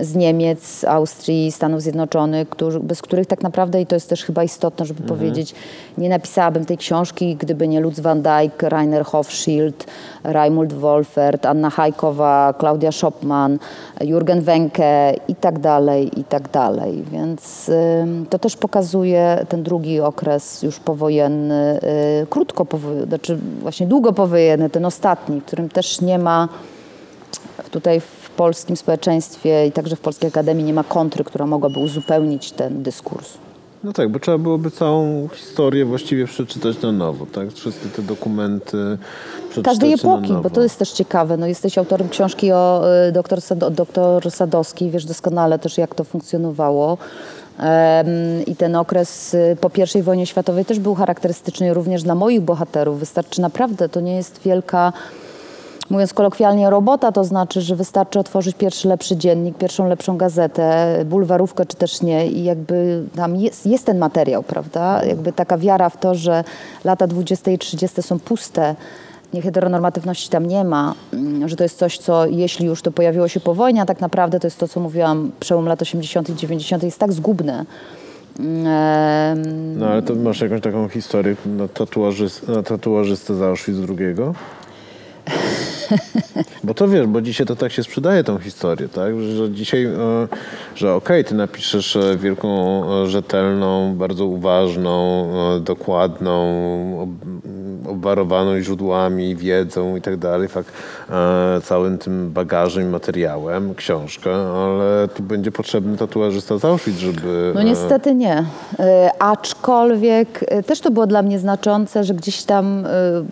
z 0.00 0.14
Niemiec, 0.14 0.84
Austrii, 0.84 1.52
Stanów 1.52 1.82
Zjednoczonych, 1.82 2.48
którzy, 2.48 2.80
bez 2.80 3.02
których 3.02 3.26
tak 3.26 3.42
naprawdę, 3.42 3.80
i 3.80 3.86
to 3.86 3.96
jest 3.96 4.08
też 4.08 4.24
chyba 4.24 4.44
istotne, 4.44 4.86
żeby 4.86 5.02
powiedzieć, 5.02 5.54
nie 5.98 6.08
napisałabym 6.08 6.64
tej 6.64 6.76
książki, 6.76 7.36
gdyby 7.36 7.68
nie 7.68 7.80
Lutz 7.80 8.00
van 8.00 8.22
Dijk, 8.22 8.62
Rainer 8.62 9.04
Hofschild, 9.04 9.86
Raimund 10.24 10.72
Wolfert, 10.72 11.46
Anna 11.46 11.70
Hajkowa, 11.70 12.54
Klaudia 12.58 12.92
Schopman, 12.92 13.58
Jürgen 14.00 14.40
Wenke 14.40 15.14
i 15.28 15.34
tak 15.34 15.58
dalej, 15.58 16.20
i 16.20 16.24
tak 16.24 16.50
dalej. 16.50 17.04
Więc 17.12 17.70
to 18.30 18.38
też 18.38 18.56
pokazuje 18.56 19.46
ten 19.48 19.62
drugi 19.62 20.00
okres 20.00 20.62
już 20.62 20.80
powojenny, 20.80 21.80
y, 22.22 22.26
krótko 22.26 22.64
powojenny, 22.64 23.06
znaczy 23.06 23.38
właśnie 23.60 23.86
długo 23.86 24.12
powojenny, 24.12 24.70
ten 24.70 24.84
ostatni, 24.84 25.17
w 25.28 25.44
którym 25.44 25.68
też 25.68 26.00
nie 26.00 26.18
ma 26.18 26.48
tutaj 27.70 28.00
w 28.00 28.30
polskim 28.36 28.76
społeczeństwie 28.76 29.66
i 29.66 29.72
także 29.72 29.96
w 29.96 30.00
Polskiej 30.00 30.28
Akademii 30.28 30.64
nie 30.64 30.72
ma 30.74 30.84
kontry, 30.84 31.24
która 31.24 31.46
mogłaby 31.46 31.78
uzupełnić 31.80 32.52
ten 32.52 32.82
dyskurs. 32.82 33.28
No 33.84 33.92
tak, 33.92 34.08
bo 34.08 34.18
trzeba 34.18 34.38
byłoby 34.38 34.70
całą 34.70 35.28
historię 35.34 35.84
właściwie 35.84 36.26
przeczytać 36.26 36.82
na 36.82 36.92
nowo, 36.92 37.26
tak? 37.26 37.52
Wszystkie 37.52 37.88
te 37.88 38.02
dokumenty 38.02 38.98
przeczytać 39.50 39.64
Każdej 39.64 39.90
na 39.90 39.96
epoki, 39.96 40.32
bo 40.42 40.50
to 40.50 40.62
jest 40.62 40.78
też 40.78 40.90
ciekawe. 40.90 41.36
No, 41.36 41.46
jesteś 41.46 41.78
autorem 41.78 42.08
książki 42.08 42.52
o 42.52 42.82
y, 43.08 43.12
doktor, 43.12 43.40
Sad- 43.40 43.74
doktor 43.74 44.30
Sadowski, 44.30 44.90
wiesz 44.90 45.04
doskonale 45.04 45.58
też 45.58 45.78
jak 45.78 45.94
to 45.94 46.04
funkcjonowało. 46.04 46.98
I 48.46 48.56
ten 48.56 48.76
okres 48.76 49.34
y, 49.34 49.56
po 49.60 49.70
I 49.98 50.02
wojnie 50.02 50.26
światowej 50.26 50.64
też 50.64 50.78
był 50.78 50.94
charakterystyczny 50.94 51.74
również 51.74 52.02
dla 52.02 52.14
moich 52.14 52.40
bohaterów. 52.40 52.98
Wystarczy 52.98 53.40
naprawdę, 53.40 53.88
to 53.88 54.00
nie 54.00 54.16
jest 54.16 54.42
wielka, 54.42 54.92
mówiąc 55.90 56.14
kolokwialnie, 56.14 56.70
robota, 56.70 57.12
to 57.12 57.24
znaczy, 57.24 57.60
że 57.60 57.76
wystarczy 57.76 58.18
otworzyć 58.18 58.56
pierwszy 58.56 58.88
lepszy 58.88 59.16
dziennik, 59.16 59.58
pierwszą 59.58 59.88
lepszą 59.88 60.16
gazetę, 60.16 60.98
bulwarówkę 61.04 61.66
czy 61.66 61.76
też 61.76 62.02
nie 62.02 62.26
i 62.26 62.44
jakby 62.44 63.04
tam 63.16 63.36
jest, 63.36 63.66
jest 63.66 63.86
ten 63.86 63.98
materiał, 63.98 64.42
prawda? 64.42 65.04
Jakby 65.04 65.32
taka 65.32 65.58
wiara 65.58 65.88
w 65.88 65.96
to, 65.96 66.14
że 66.14 66.44
lata 66.84 67.06
20 67.06 67.50
i 67.50 67.58
30 67.58 68.02
są 68.02 68.18
puste, 68.18 68.74
heteronormatywności 69.34 70.30
tam 70.30 70.46
nie 70.46 70.64
ma, 70.64 70.94
mm, 71.12 71.48
że 71.48 71.56
to 71.56 71.62
jest 71.62 71.78
coś, 71.78 71.98
co 71.98 72.26
jeśli 72.26 72.66
już 72.66 72.82
to 72.82 72.92
pojawiło 72.92 73.28
się 73.28 73.40
po 73.40 73.54
wojnie, 73.54 73.82
a 73.82 73.86
tak 73.86 74.00
naprawdę 74.00 74.40
to 74.40 74.46
jest 74.46 74.58
to, 74.58 74.68
co 74.68 74.80
mówiłam, 74.80 75.30
przełom 75.40 75.66
lat 75.66 75.82
80 75.82 76.30
i 76.30 76.34
90 76.34 76.82
jest 76.82 76.98
tak 76.98 77.12
zgubne. 77.12 77.64
No 79.76 79.86
ale 79.86 80.02
to 80.02 80.14
masz 80.14 80.40
jakąś 80.40 80.60
taką 80.60 80.88
historię 80.88 81.36
na, 81.46 81.68
tatuażyst, 81.68 82.48
na 82.48 82.62
tatuażystę 82.62 83.34
z 83.34 83.42
Auschwitz 83.42 83.76
II? 83.88 84.14
Bo 86.64 86.74
to 86.74 86.88
wiesz, 86.88 87.06
bo 87.06 87.20
dzisiaj 87.20 87.46
to 87.46 87.56
tak 87.56 87.72
się 87.72 87.82
sprzedaje 87.82 88.24
tą 88.24 88.38
historię, 88.38 88.88
tak? 88.88 89.20
Że 89.20 89.50
dzisiaj, 89.50 89.84
e, 89.84 89.90
że 90.74 90.94
okej, 90.94 91.24
ty 91.24 91.34
napiszesz 91.34 91.96
e, 91.96 92.16
wielką, 92.16 92.82
e, 93.02 93.06
rzetelną, 93.06 93.94
bardzo 93.96 94.26
uważną, 94.26 95.28
dokładną, 95.60 96.38
ob- 97.02 97.90
obwarowano 97.90 98.60
źródłami, 98.60 99.36
wiedzą 99.36 99.96
i 99.96 100.00
tak 100.00 100.16
dalej, 100.16 100.48
fakt, 100.48 100.72
całym 101.64 101.98
tym 101.98 102.30
bagażem 102.30 102.82
i 102.82 102.86
materiałem, 102.86 103.74
książkę, 103.74 104.30
ale 104.34 105.08
tu 105.08 105.22
będzie 105.22 105.52
potrzebny 105.52 105.96
tatuażysta 105.96 106.58
z 106.58 106.64
Auschwitz, 106.64 106.98
żeby... 106.98 107.52
No 107.54 107.62
niestety 107.62 108.14
nie. 108.14 108.44
Aczkolwiek 109.18 110.44
też 110.66 110.80
to 110.80 110.90
było 110.90 111.06
dla 111.06 111.22
mnie 111.22 111.38
znaczące, 111.38 112.04
że 112.04 112.14
gdzieś 112.14 112.42
tam, 112.42 112.86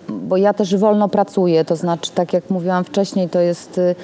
bo 0.08 0.36
ja 0.36 0.54
też 0.54 0.76
wolno 0.76 1.08
pracuję, 1.08 1.64
to 1.64 1.76
znaczy 1.76 2.10
tak 2.14 2.32
jak 2.32 2.45
mówiłam 2.50 2.84
wcześniej, 2.84 3.28
to 3.28 3.40
jest 3.40 3.78
e, 3.78 3.94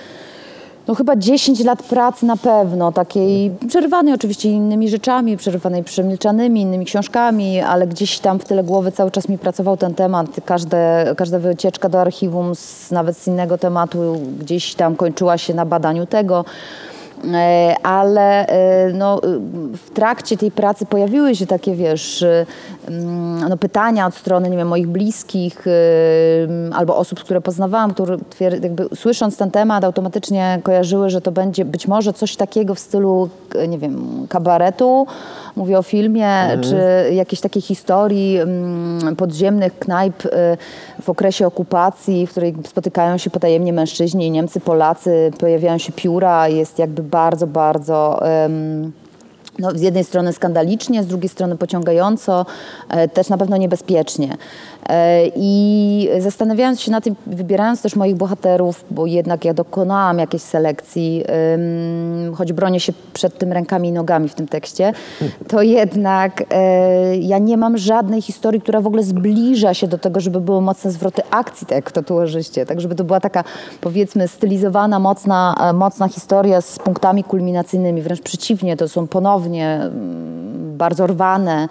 no 0.89 0.95
chyba 0.95 1.17
10 1.17 1.65
lat 1.65 1.83
pracy 1.83 2.27
na 2.27 2.37
pewno, 2.37 2.93
takiej 2.93 3.51
przerwanej 3.69 4.15
oczywiście 4.15 4.51
innymi 4.51 4.89
rzeczami, 4.89 5.37
przerwanej 5.37 5.85
przemilczanymi, 5.85 6.61
innymi 6.61 6.85
książkami, 6.85 7.61
ale 7.61 7.87
gdzieś 7.87 8.19
tam 8.19 8.39
w 8.39 8.45
tyle 8.45 8.65
głowy 8.65 8.93
cały 8.93 9.11
czas 9.11 9.29
mi 9.29 9.39
pracował 9.39 9.77
ten 9.77 9.95
temat. 9.95 10.27
Każde, 10.45 11.15
każda 11.17 11.39
wycieczka 11.39 11.89
do 11.89 12.01
archiwum, 12.01 12.55
z, 12.55 12.91
nawet 12.91 13.17
z 13.17 13.27
innego 13.27 13.59
tematu, 13.59 14.21
gdzieś 14.41 14.75
tam 14.75 14.97
kończyła 14.97 15.39
się 15.39 15.55
na 15.55 15.67
badaniu 15.67 16.07
tego. 16.07 16.45
E, 17.25 17.75
ale 17.83 18.47
e, 18.47 18.93
no, 18.93 19.19
y, 19.19 19.39
w 19.77 19.91
trakcie 19.95 20.37
tej 20.37 20.51
pracy 20.51 20.87
pojawiły 20.87 21.37
się 21.37 21.47
takie, 21.47 21.75
wiesz, 21.75 22.23
y, 22.23 22.47
mm, 22.89 23.49
no, 23.49 23.57
pytania 23.57 24.07
od 24.07 24.15
strony, 24.15 24.51
nie 24.51 24.57
wiem, 24.57 24.69
moich 24.69 24.89
bliskich 24.89 25.67
y, 25.67 25.71
albo 26.75 26.97
osób, 26.97 27.21
które 27.21 27.41
poznawałam, 27.41 27.95
które 27.95 28.19
jakby 28.63 28.89
słysząc 28.95 29.37
ten 29.37 29.51
temat 29.51 29.85
automatycznie 29.85 30.61
kojarzyły, 30.63 31.11
że 31.11 31.21
to 31.21 31.33
będzie 31.33 31.65
być 31.65 31.89
może 31.89 32.13
coś 32.13 32.37
takiego 32.37 32.75
w 32.75 32.79
stylu, 32.79 33.29
nie 33.69 33.79
wiem, 33.79 34.27
kabaretu, 34.29 35.07
mówię 35.57 35.79
o 35.79 35.83
filmie, 35.83 36.59
czy 36.61 36.77
jakiejś 37.15 37.41
takiej 37.41 37.63
historii 37.63 38.39
mm, 38.39 39.17
podziemnych 39.17 39.79
knajp 39.79 40.25
y, 40.25 40.31
w 41.03 41.11
okresie 41.11 41.47
okupacji, 41.47 42.27
w 42.27 42.31
której 42.31 42.55
spotykają 42.67 43.19
się 43.19 43.31
potajemnie 43.31 43.73
mężczyźni, 43.73 44.31
Niemcy, 44.31 44.61
Polacy, 44.61 45.31
pojawiają 45.39 45.79
się 45.79 45.93
pióra, 45.93 46.49
jest 46.49 46.79
jakby 46.79 47.03
bardzo, 47.03 47.47
bardzo... 47.47 48.21
no, 49.59 49.71
z 49.71 49.81
jednej 49.81 50.05
strony 50.05 50.33
skandalicznie, 50.33 51.03
z 51.03 51.07
drugiej 51.07 51.29
strony 51.29 51.57
pociągająco, 51.57 52.47
e, 52.89 53.09
też 53.09 53.29
na 53.29 53.39
pewno 53.39 53.57
niebezpiecznie. 53.57 54.37
E, 54.89 55.27
I 55.37 56.09
zastanawiając 56.19 56.81
się 56.81 56.91
na 56.91 57.01
tym, 57.01 57.17
wybierając 57.27 57.83
też 57.83 57.97
moich 57.97 58.17
bohaterów, 58.17 58.85
bo 58.91 59.07
jednak 59.07 59.45
ja 59.45 59.55
dokonałam 59.55 60.19
jakiejś 60.19 60.43
selekcji, 60.43 61.25
choć 62.35 62.53
bronię 62.53 62.81
się 62.81 62.93
przed 63.13 63.39
tym 63.39 63.53
rękami 63.53 63.89
i 63.89 63.93
nogami 63.93 64.29
w 64.29 64.35
tym 64.35 64.49
tekście, 64.49 64.93
to 65.49 65.63
jednak 65.63 66.43
e, 66.51 67.17
ja 67.17 67.39
nie 67.39 67.57
mam 67.57 67.79
żadnej 67.79 68.23
historii, 68.23 68.61
która 68.61 68.81
w 68.81 68.87
ogóle 68.87 69.03
zbliża 69.03 69.75
się 69.75 69.89
do 69.89 69.99
tego, 69.99 70.21
żeby 70.21 70.41
były 70.41 70.61
mocne 70.61 70.91
zwroty 70.91 71.23
akcji, 71.31 71.67
tak 71.67 71.77
jak 71.77 71.93
tatuażyście, 71.93 72.67
tak 72.67 72.81
żeby 72.81 72.95
to 72.95 73.05
była 73.05 73.21
taka 73.21 73.45
powiedzmy 73.81 74.29
stylizowana, 74.29 74.99
mocna, 74.99 75.55
mocna 75.75 76.09
historia 76.09 76.61
z 76.61 76.79
punktami 76.79 77.25
kulminacyjnymi, 77.25 78.03
wręcz 78.03 78.23
przeciwnie, 78.23 78.77
to 78.77 78.89
są 78.89 79.07
ponownie 79.43 79.75
mm, 79.75 80.77
bardzo 80.77 81.07
rwane 81.07 81.69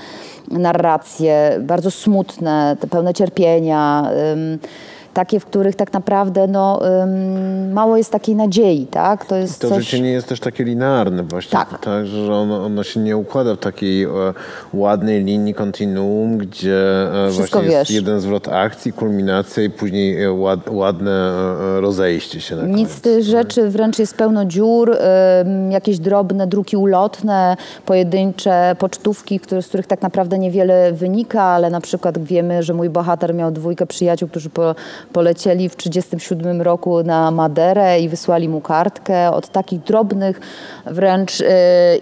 narracje, 0.51 1.57
bardzo 1.61 1.91
smutne, 1.91 2.77
pełne 2.89 3.13
cierpienia, 3.13 4.09
takie, 5.13 5.39
w 5.39 5.45
których 5.45 5.75
tak 5.75 5.93
naprawdę 5.93 6.47
no, 6.47 6.79
mało 7.73 7.97
jest 7.97 8.11
takiej 8.11 8.35
nadziei, 8.35 8.87
tak? 8.87 9.25
To 9.25 9.35
jest 9.35 9.61
To 9.61 9.69
coś... 9.69 9.83
życie 9.83 9.99
nie 9.99 10.11
jest 10.11 10.27
też 10.27 10.39
takie 10.39 10.63
linearne 10.63 11.23
właśnie, 11.23 11.51
Tak. 11.51 11.79
tak, 11.79 12.05
że 12.07 12.33
ono, 12.35 12.65
ono 12.65 12.83
się 12.83 12.99
nie 12.99 13.17
układa 13.17 13.55
w 13.55 13.57
takiej 13.57 14.03
e, 14.03 14.09
ładnej 14.73 15.23
linii 15.23 15.53
kontinuum, 15.53 16.37
gdzie 16.37 17.07
e, 17.27 17.31
Wszystko 17.31 17.59
właśnie 17.59 17.75
jest 17.77 17.91
wiesz. 17.91 17.95
jeden 17.95 18.19
zwrot 18.19 18.47
akcji, 18.47 18.93
kulminacja 18.93 19.63
i 19.63 19.69
później 19.69 20.23
e, 20.23 20.31
ład, 20.33 20.59
ładne 20.69 21.31
rozejście 21.81 22.41
się 22.41 22.55
na 22.55 22.63
Nic 22.63 22.73
koniec. 22.75 22.91
z 22.91 23.01
tych 23.01 23.23
rzeczy 23.23 23.69
wręcz 23.69 23.99
jest 23.99 24.15
pełno 24.17 24.45
dziur, 24.45 24.97
jakieś 25.69 25.99
drobne 25.99 26.47
druki 26.47 26.77
ulotne, 26.77 27.57
pojedyncze 27.85 28.75
pocztówki, 28.79 29.39
które, 29.39 29.61
z 29.61 29.67
których 29.67 29.87
tak 29.87 30.01
naprawdę 30.01 30.39
niewiele 30.39 30.91
wynika, 30.93 31.43
ale 31.43 31.69
na 31.69 31.81
przykład 31.81 32.17
wiemy, 32.23 32.63
że 32.63 32.73
mój 32.73 32.89
bohater 32.89 33.33
miał 33.35 33.51
dwójkę 33.51 33.85
przyjaciół, 33.85 34.29
którzy 34.29 34.49
po, 34.49 34.75
polecieli 35.13 35.69
w 35.69 35.75
1937 35.75 36.61
roku 36.61 37.03
na 37.03 37.31
Maderę 37.31 37.99
i 37.99 38.09
wysłali 38.09 38.49
mu 38.49 38.61
kartkę. 38.61 39.31
Od 39.31 39.49
takich 39.49 39.79
drobnych 39.79 40.39
wręcz 40.85 41.41
y, 41.41 41.45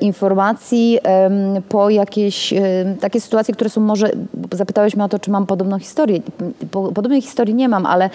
informacji 0.01 0.99
po 1.69 1.89
jakieś 1.89 2.53
ym, 2.53 2.59
takie 3.01 3.21
sytuacje, 3.21 3.53
które 3.53 3.69
są 3.69 3.81
może, 3.81 4.09
zapytałeś 4.51 4.95
mnie 4.95 5.05
o 5.05 5.09
to, 5.09 5.19
czy 5.19 5.31
mam 5.31 5.45
podobną 5.45 5.79
historię. 5.79 6.19
Po, 6.71 6.91
podobnej 6.91 7.21
historii 7.21 7.55
nie 7.55 7.69
mam, 7.69 7.85
ale 7.85 8.09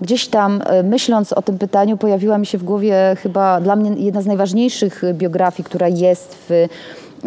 gdzieś 0.00 0.28
tam 0.28 0.62
y, 0.62 0.82
myśląc 0.82 1.32
o 1.32 1.42
tym 1.42 1.58
pytaniu 1.58 1.96
pojawiła 1.96 2.38
mi 2.38 2.46
się 2.46 2.58
w 2.58 2.64
głowie 2.64 3.16
chyba 3.22 3.60
dla 3.60 3.76
mnie 3.76 3.90
jedna 4.04 4.22
z 4.22 4.26
najważniejszych 4.26 5.04
y, 5.04 5.14
biografii, 5.14 5.64
która 5.64 5.88
jest 5.88 6.36
w 6.48 6.66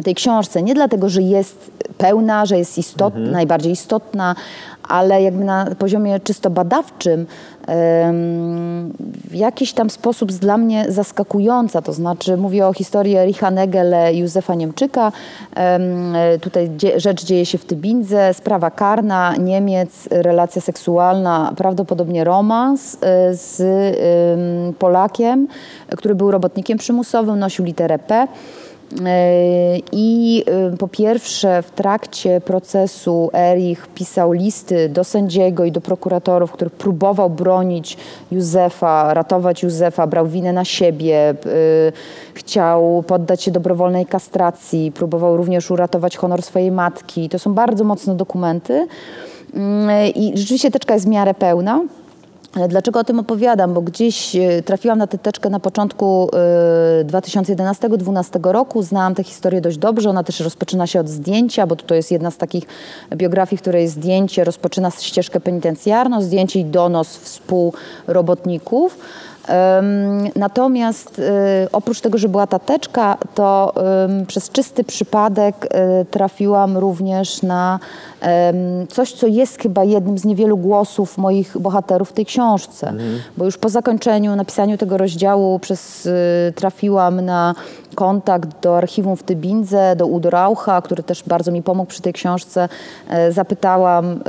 tej 0.03 0.15
książce. 0.15 0.61
Nie 0.61 0.73
dlatego, 0.73 1.09
że 1.09 1.21
jest 1.21 1.71
pełna, 1.97 2.45
że 2.45 2.57
jest 2.57 2.77
istotna, 2.77 3.31
najbardziej 3.31 3.71
istotna, 3.71 4.35
ale 4.89 5.21
jakby 5.21 5.43
na 5.43 5.65
poziomie 5.79 6.19
czysto 6.19 6.49
badawczym 6.49 7.25
w 9.29 9.35
jakiś 9.35 9.73
tam 9.73 9.89
sposób 9.89 10.31
dla 10.31 10.57
mnie 10.57 10.85
zaskakująca. 10.87 11.81
To 11.81 11.93
znaczy 11.93 12.37
mówię 12.37 12.67
o 12.67 12.73
historii 12.73 13.15
Ericha 13.15 13.51
Negele 13.51 14.13
i 14.13 14.17
Józefa 14.17 14.55
Niemczyka. 14.55 15.11
Em, 15.55 16.13
Tutaj 16.41 16.69
rzecz 16.97 17.25
dzieje 17.25 17.45
się 17.45 17.57
w 17.57 17.65
Tybindze, 17.65 18.33
sprawa 18.33 18.71
karna, 18.71 19.35
Niemiec, 19.35 20.07
relacja 20.11 20.61
seksualna, 20.61 21.53
prawdopodobnie 21.57 22.23
romans 22.23 22.97
e, 23.01 23.33
z 23.33 23.61
em, 23.61 24.73
Polakiem, 24.73 25.47
który 25.97 26.15
był 26.15 26.31
robotnikiem 26.31 26.77
przymusowym, 26.77 27.39
nosił 27.39 27.65
literę 27.65 27.99
P. 27.99 28.27
E, 29.05 29.77
I 29.91 30.43
y, 30.73 30.77
po 30.77 30.87
pierwsze, 30.87 31.61
w 31.61 31.71
trakcie 31.71 32.41
procesu 32.41 33.29
Erich 33.33 33.87
pisał 33.87 34.31
listy 34.31 34.89
do 34.89 35.03
sędziego 35.03 35.65
i 35.65 35.71
do 35.71 35.81
prokuratorów, 35.81 36.51
których 36.51 36.73
próbował 36.73 37.29
bronić 37.29 37.97
Józefa, 38.31 39.13
ratować 39.13 39.63
Józefa, 39.63 40.07
brał 40.07 40.27
winę 40.27 40.53
na 40.53 40.65
siebie, 40.65 41.35
y, 41.45 41.91
chciał 42.33 43.03
poddać 43.07 43.43
się 43.43 43.51
dobrowolnej 43.51 44.05
kastracji, 44.05 44.91
próbował 44.91 45.37
również 45.37 45.71
uratować 45.71 46.17
honor 46.17 46.41
swojej 46.41 46.71
matki. 46.71 47.29
To 47.29 47.39
są 47.39 47.53
bardzo 47.53 47.83
mocne 47.83 48.15
dokumenty. 48.15 48.87
Mm, 49.53 50.13
I 50.15 50.37
rzeczywiście 50.37 50.71
teczka 50.71 50.93
jest 50.93 51.05
w 51.05 51.09
miarę 51.09 51.33
pełna. 51.33 51.81
Ale 52.55 52.67
dlaczego 52.67 52.99
o 52.99 53.03
tym 53.03 53.19
opowiadam? 53.19 53.73
Bo 53.73 53.81
gdzieś 53.81 54.35
e, 54.35 54.63
trafiłam 54.63 54.97
na 54.97 55.07
tę 55.07 55.17
teczkę 55.17 55.49
na 55.49 55.59
początku 55.59 56.29
e, 57.01 57.05
2011-2012 57.05 58.51
roku. 58.51 58.83
Znałam 58.83 59.15
tę 59.15 59.23
historię 59.23 59.61
dość 59.61 59.77
dobrze. 59.77 60.09
Ona 60.09 60.23
też 60.23 60.39
rozpoczyna 60.39 60.87
się 60.87 60.99
od 60.99 61.09
zdjęcia, 61.09 61.67
bo 61.67 61.75
to 61.75 61.95
jest 61.95 62.11
jedna 62.11 62.31
z 62.31 62.37
takich 62.37 62.63
biografii, 63.15 63.57
w 63.57 63.61
której 63.61 63.87
zdjęcie 63.87 64.43
rozpoczyna 64.43 64.91
ścieżkę 64.91 65.39
penitencjarną, 65.39 66.21
zdjęcie 66.21 66.59
i 66.59 66.65
donos 66.65 67.17
współrobotników. 67.17 68.97
Natomiast 70.35 71.19
e, 71.19 71.67
oprócz 71.71 72.01
tego, 72.01 72.17
że 72.17 72.29
była 72.29 72.47
ta 72.47 72.59
teczka, 72.59 73.17
to 73.35 73.73
przez 74.27 74.49
czysty 74.49 74.83
przypadek 74.83 75.55
e, 75.69 76.05
trafiłam 76.05 76.77
również 76.77 77.41
na 77.41 77.79
coś, 78.89 79.13
co 79.13 79.27
jest 79.27 79.61
chyba 79.61 79.83
jednym 79.83 80.17
z 80.17 80.25
niewielu 80.25 80.57
głosów 80.57 81.17
moich 81.17 81.57
bohaterów 81.57 82.09
w 82.09 82.13
tej 82.13 82.25
książce. 82.25 82.93
Bo 83.37 83.45
już 83.45 83.57
po 83.57 83.69
zakończeniu, 83.69 84.35
napisaniu 84.35 84.77
tego 84.77 84.97
rozdziału 84.97 85.59
przez, 85.59 86.05
e, 86.47 86.51
trafiłam 86.51 87.21
na 87.21 87.55
kontakt 87.95 88.49
do 88.61 88.77
archiwum 88.77 89.15
w 89.15 89.23
Tybindze, 89.23 89.95
do 89.95 90.07
Udo 90.07 90.29
Raucha, 90.29 90.81
który 90.81 91.03
też 91.03 91.23
bardzo 91.23 91.51
mi 91.51 91.63
pomógł 91.63 91.89
przy 91.89 92.01
tej 92.01 92.13
książce. 92.13 92.69
E, 93.09 93.31
Zapytałam 93.31 94.19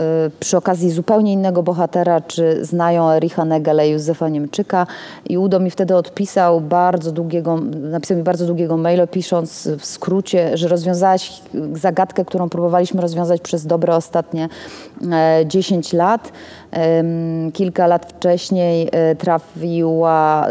przy 0.40 0.56
okazji 0.56 0.90
zupełnie 0.90 1.32
innego 1.32 1.62
bohatera, 1.62 2.20
czy 2.20 2.64
znają 2.64 3.10
Ericha 3.10 3.44
Negele 3.44 3.88
i 3.88 3.92
Józefa 3.92 4.28
Niemczyka 4.28 4.86
i 5.28 5.38
Udo 5.38 5.60
mi 5.60 5.70
wtedy 5.70 5.96
odpisał 5.96 6.60
bardzo 6.60 7.12
długiego, 7.12 7.56
napisał 7.80 8.16
mi 8.16 8.22
bardzo 8.22 8.46
długiego 8.46 8.76
maila, 8.76 9.06
pisząc 9.06 9.68
w 9.78 9.84
skrócie, 9.84 10.56
że 10.56 10.68
rozwiązałaś 10.68 11.42
zagadkę, 11.72 12.24
którą 12.24 12.48
próbowaliśmy 12.48 13.00
rozwiązać 13.00 13.40
przez 13.40 13.66
dobre 13.66 13.96
ostatnie 13.96 14.48
e, 15.12 15.42
10 15.46 15.92
lat. 15.92 16.32
Em, 16.70 17.52
Kilka 17.52 17.86
lat 17.86 18.06
wcześniej 18.06 18.88
e, 18.92 19.16
trafiła, 19.16 20.46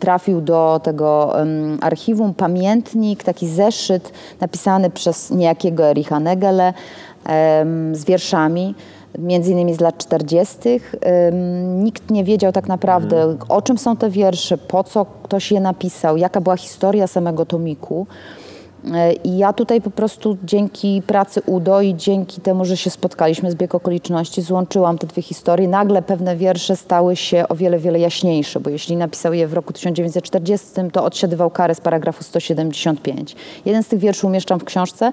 trafił 0.00 0.40
do 0.40 0.80
tego 0.82 1.34
archiwum 1.80 2.34
pamiętnik, 2.34 3.24
taki 3.24 3.48
zeszyt 3.48 4.12
napisany 4.40 4.90
przez 4.90 5.30
niejakiego 5.30 5.84
Ericha 5.84 6.20
Negele 6.20 6.72
z 7.92 8.04
wierszami 8.04 8.74
między 9.18 9.52
innymi 9.52 9.74
z 9.74 9.80
lat 9.80 9.98
40. 9.98 10.58
Ym, 10.68 11.84
Nikt 11.84 12.10
nie 12.10 12.24
wiedział 12.24 12.52
tak 12.52 12.68
naprawdę, 12.68 13.36
o 13.48 13.62
czym 13.62 13.78
są 13.78 13.96
te 13.96 14.10
wiersze, 14.10 14.58
po 14.58 14.84
co 14.84 15.06
ktoś 15.22 15.52
je 15.52 15.60
napisał, 15.60 16.16
jaka 16.16 16.40
była 16.40 16.56
historia 16.56 17.06
samego 17.06 17.46
tomiku. 17.46 18.06
E, 18.94 19.12
I 19.12 19.38
ja 19.38 19.52
tutaj 19.52 19.80
po 19.80 19.90
prostu 19.90 20.36
dzięki 20.44 21.02
pracy 21.06 21.42
UDO 21.46 21.80
i 21.80 21.94
dzięki 21.94 22.40
temu, 22.40 22.64
że 22.64 22.76
się 22.76 22.90
spotkaliśmy, 22.90 23.50
zbieg 23.50 23.74
okoliczności, 23.74 24.42
złączyłam 24.42 24.98
te 24.98 25.06
dwie 25.06 25.22
historie. 25.22 25.68
Nagle 25.68 26.02
pewne 26.02 26.36
wiersze 26.36 26.76
stały 26.76 27.16
się 27.16 27.48
o 27.48 27.54
wiele, 27.54 27.78
wiele 27.78 27.98
jaśniejsze, 27.98 28.60
bo 28.60 28.70
jeśli 28.70 28.96
napisał 28.96 29.32
je 29.32 29.46
w 29.46 29.52
roku 29.52 29.72
1940, 29.72 30.66
to 30.92 31.04
odsiadywał 31.04 31.50
karę 31.50 31.74
z 31.74 31.80
paragrafu 31.80 32.24
175. 32.24 33.36
Jeden 33.64 33.82
z 33.82 33.88
tych 33.88 33.98
wierszy 33.98 34.26
umieszczam 34.26 34.60
w 34.60 34.64
książce 34.64 35.12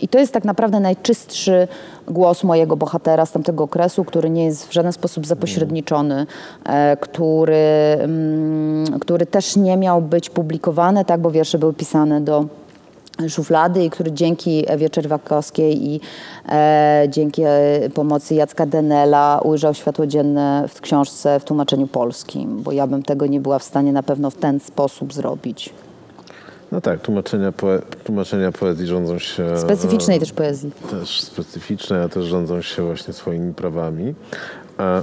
i 0.00 0.08
to 0.08 0.18
jest 0.18 0.32
tak 0.32 0.44
naprawdę 0.44 0.80
najczystszy 0.80 1.68
głos 2.08 2.44
mojego 2.44 2.76
bohatera 2.76 3.26
z 3.26 3.32
tamtego 3.32 3.64
okresu, 3.64 4.04
który 4.04 4.30
nie 4.30 4.44
jest 4.44 4.68
w 4.68 4.72
żaden 4.72 4.92
sposób 4.92 5.26
zapośredniczony, 5.26 6.26
e, 6.64 6.96
który, 6.96 7.56
mm, 8.00 8.98
który 9.00 9.26
też 9.26 9.56
nie 9.56 9.76
miał 9.76 10.02
być 10.02 10.30
publikowany, 10.30 11.04
tak, 11.04 11.20
bo 11.20 11.30
wiersze 11.30 11.58
były 11.58 11.74
pisane 11.74 12.20
do 12.20 12.59
szuflady 13.28 13.84
i 13.84 13.90
który 13.90 14.12
dzięki 14.12 14.64
Ewie 14.72 14.90
Czerwakowskiej 14.90 15.86
i 15.88 16.00
e, 16.48 17.04
dzięki 17.08 17.42
e, 17.46 17.50
pomocy 17.94 18.34
Jacka 18.34 18.66
Denela 18.66 19.40
ujrzał 19.44 19.74
światło 19.74 20.06
dzienne 20.06 20.64
w 20.68 20.80
książce 20.80 21.40
w 21.40 21.44
tłumaczeniu 21.44 21.86
polskim, 21.86 22.62
bo 22.62 22.72
ja 22.72 22.86
bym 22.86 23.02
tego 23.02 23.26
nie 23.26 23.40
była 23.40 23.58
w 23.58 23.64
stanie 23.64 23.92
na 23.92 24.02
pewno 24.02 24.30
w 24.30 24.36
ten 24.36 24.60
sposób 24.60 25.12
zrobić. 25.12 25.70
No 26.72 26.80
tak, 26.80 27.00
tłumaczenia, 27.00 27.52
poe- 27.52 27.82
tłumaczenia 28.04 28.52
poezji 28.52 28.86
rządzą 28.86 29.18
się... 29.18 29.58
Specyficznej 29.58 30.20
też 30.20 30.32
poezji. 30.32 30.70
Też 30.90 31.20
specyficzne, 31.20 32.02
a 32.02 32.08
też 32.08 32.24
rządzą 32.24 32.62
się 32.62 32.82
właśnie 32.82 33.14
swoimi 33.14 33.54
prawami. 33.54 34.14
A 34.78 35.02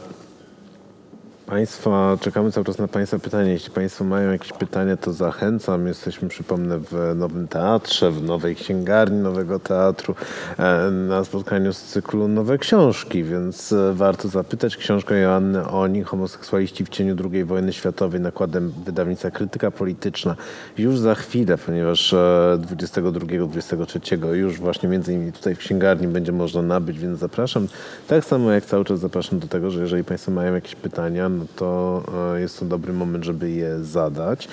Państwa, 1.47 2.17
czekamy 2.21 2.51
cały 2.51 2.65
czas 2.65 2.77
na 2.77 2.87
Państwa 2.87 3.19
pytania. 3.19 3.51
Jeśli 3.51 3.71
Państwo 3.71 4.03
mają 4.03 4.31
jakieś 4.31 4.53
pytania, 4.53 4.97
to 4.97 5.13
zachęcam. 5.13 5.87
Jesteśmy, 5.87 6.29
przypomnę, 6.29 6.79
w 6.79 7.13
Nowym 7.15 7.47
Teatrze, 7.47 8.11
w 8.11 8.23
Nowej 8.23 8.55
Księgarni 8.55 9.17
Nowego 9.17 9.59
Teatru, 9.59 10.15
e, 10.59 10.91
na 10.91 11.23
spotkaniu 11.23 11.73
z 11.73 11.81
cyklu 11.81 12.27
Nowe 12.27 12.57
Książki, 12.57 13.23
więc 13.23 13.71
e, 13.71 13.93
warto 13.93 14.27
zapytać. 14.27 14.77
Książka 14.77 15.15
Joanny 15.15 15.67
Oni, 15.67 16.03
Homoseksualiści 16.03 16.85
w 16.85 16.89
cieniu 16.89 17.15
II 17.31 17.43
wojny 17.43 17.73
światowej, 17.73 18.21
nakładem 18.21 18.73
wydawnictwa 18.85 19.31
Krytyka 19.31 19.71
Polityczna. 19.71 20.35
Już 20.77 20.99
za 20.99 21.15
chwilę, 21.15 21.57
ponieważ 21.57 22.13
e, 22.13 22.17
22-23 22.61 24.33
już 24.33 24.59
właśnie 24.59 24.89
między 24.89 25.13
innymi 25.13 25.31
tutaj 25.31 25.55
w 25.55 25.59
księgarni 25.59 26.07
będzie 26.07 26.31
można 26.31 26.61
nabyć, 26.61 26.99
więc 26.99 27.19
zapraszam. 27.19 27.67
Tak 28.07 28.25
samo 28.25 28.51
jak 28.51 28.65
cały 28.65 28.85
czas 28.85 28.99
zapraszam 28.99 29.39
do 29.39 29.47
tego, 29.47 29.71
że 29.71 29.81
jeżeli 29.81 30.03
Państwo 30.03 30.31
mają 30.31 30.53
jakieś 30.53 30.75
pytania, 30.75 31.29
no 31.37 31.45
to 31.55 32.03
e, 32.35 32.39
jest 32.39 32.59
to 32.59 32.65
dobry 32.65 32.93
moment, 32.93 33.23
żeby 33.23 33.51
je 33.51 33.83
zadać. 33.83 34.47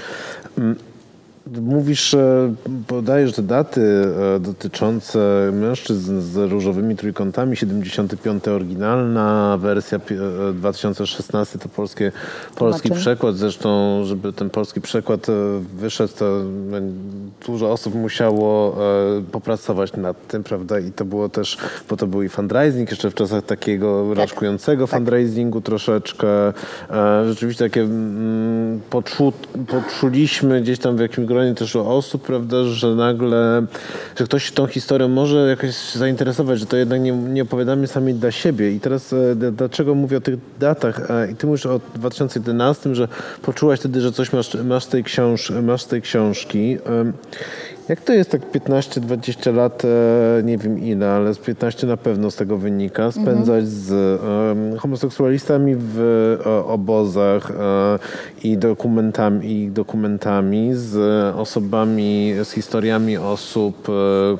Mówisz, 1.47 2.15
e, 2.15 2.55
podajesz 2.87 3.33
te 3.33 3.43
daty 3.43 3.81
e, 4.37 4.41
dotyczące 4.41 5.51
mężczyzn 5.53 6.21
z 6.21 6.37
różowymi 6.37 6.97
trójkątami. 6.97 7.57
75 7.57 8.49
oryginalna 8.49 9.59
wersja, 9.61 9.99
pi- 9.99 10.15
e, 10.15 10.53
2016 10.53 11.59
to 11.59 11.69
polskie, 11.69 12.13
polski 12.57 12.91
przekład. 12.91 13.37
Zresztą, 13.37 14.01
żeby 14.05 14.33
ten 14.33 14.51
polski 14.51 14.81
przekład 14.81 15.27
wyszedł, 15.77 16.13
to 16.19 16.41
dużo 17.47 17.73
osób 17.73 17.95
musiało 17.95 18.77
popracować 19.33 19.93
nad 19.93 20.27
tym, 20.27 20.45
prawda? 20.45 20.79
I 20.79 20.93
to 20.93 21.05
było 21.05 21.29
też, 21.29 21.59
bo 21.91 21.97
to 21.97 22.07
był 22.07 22.23
i 22.23 22.29
fundraising 22.29 22.91
jeszcze 22.91 23.11
w 23.11 23.15
czasach 23.15 23.45
takiego 23.45 24.15
raczkującego 24.15 24.87
fundraisingu 24.87 25.61
troszeczkę. 25.61 26.27
Rzeczywiście 27.29 27.65
takie 27.65 27.81
mm, 27.81 28.81
poczu, 28.91 29.33
poczuliśmy 29.69 30.61
gdzieś 30.61 30.79
tam 30.79 30.97
w 30.97 31.01
jakimś 31.01 31.27
gronie 31.35 31.55
też 31.55 31.77
osób, 31.77 32.23
prawda, 32.23 32.65
że 32.65 32.95
nagle, 32.95 33.67
że 34.17 34.25
ktoś 34.25 34.53
tą 34.53 34.67
historią 34.67 35.09
może 35.09 35.49
jakoś 35.49 35.93
zainteresować, 35.93 36.61
że 36.61 36.67
to 36.67 36.77
jednak 36.77 37.01
nie, 37.01 37.13
nie 37.13 37.43
opowiadamy 37.43 37.87
sami 37.87 38.15
dla 38.15 38.31
siebie. 38.31 38.73
I 38.73 38.81
teraz 38.81 39.13
e, 39.13 39.35
dlaczego 39.35 39.95
mówię 39.95 40.17
o 40.17 40.21
tych 40.21 40.39
datach? 40.61 41.11
E, 41.11 41.31
I 41.31 41.35
ty 41.37 41.47
mówisz 41.47 41.67
o 41.67 41.81
2011, 41.95 42.95
że 42.95 43.09
poczułaś 43.43 43.81
wtedy, 43.81 44.01
że 44.01 44.13
coś 44.13 44.33
masz, 44.33 44.55
masz, 44.55 44.87
tej 44.87 45.05
książ, 45.05 45.51
masz 45.63 45.85
tej 45.85 46.03
książki. 46.03 46.79
Jak 47.89 48.01
to 48.01 48.13
jest 48.13 48.31
tak 48.31 48.41
15-20 48.53 49.55
lat, 49.55 49.83
e, 49.85 50.43
nie 50.43 50.59
wiem 50.59 50.79
ile, 50.79 51.11
ale 51.11 51.35
z 51.35 51.39
15 51.39 51.87
na 51.87 51.97
pewno 51.97 52.31
z 52.31 52.37
tego 52.37 52.59
wynika, 52.59 53.13
spędzać 53.13 53.69
z 53.69 53.93
em, 53.93 54.79
homoseksualistami 54.79 55.75
w 55.79 56.01
e, 56.47 56.65
obozach 56.65 57.51
e, 57.51 57.99
i 58.45 58.59
dokumentami, 58.59 59.71
dokumentami, 59.71 60.71
z 60.75 60.97
osobami, 61.37 62.35
z 62.45 62.51
historiami 62.51 63.17
osób, 63.17 63.89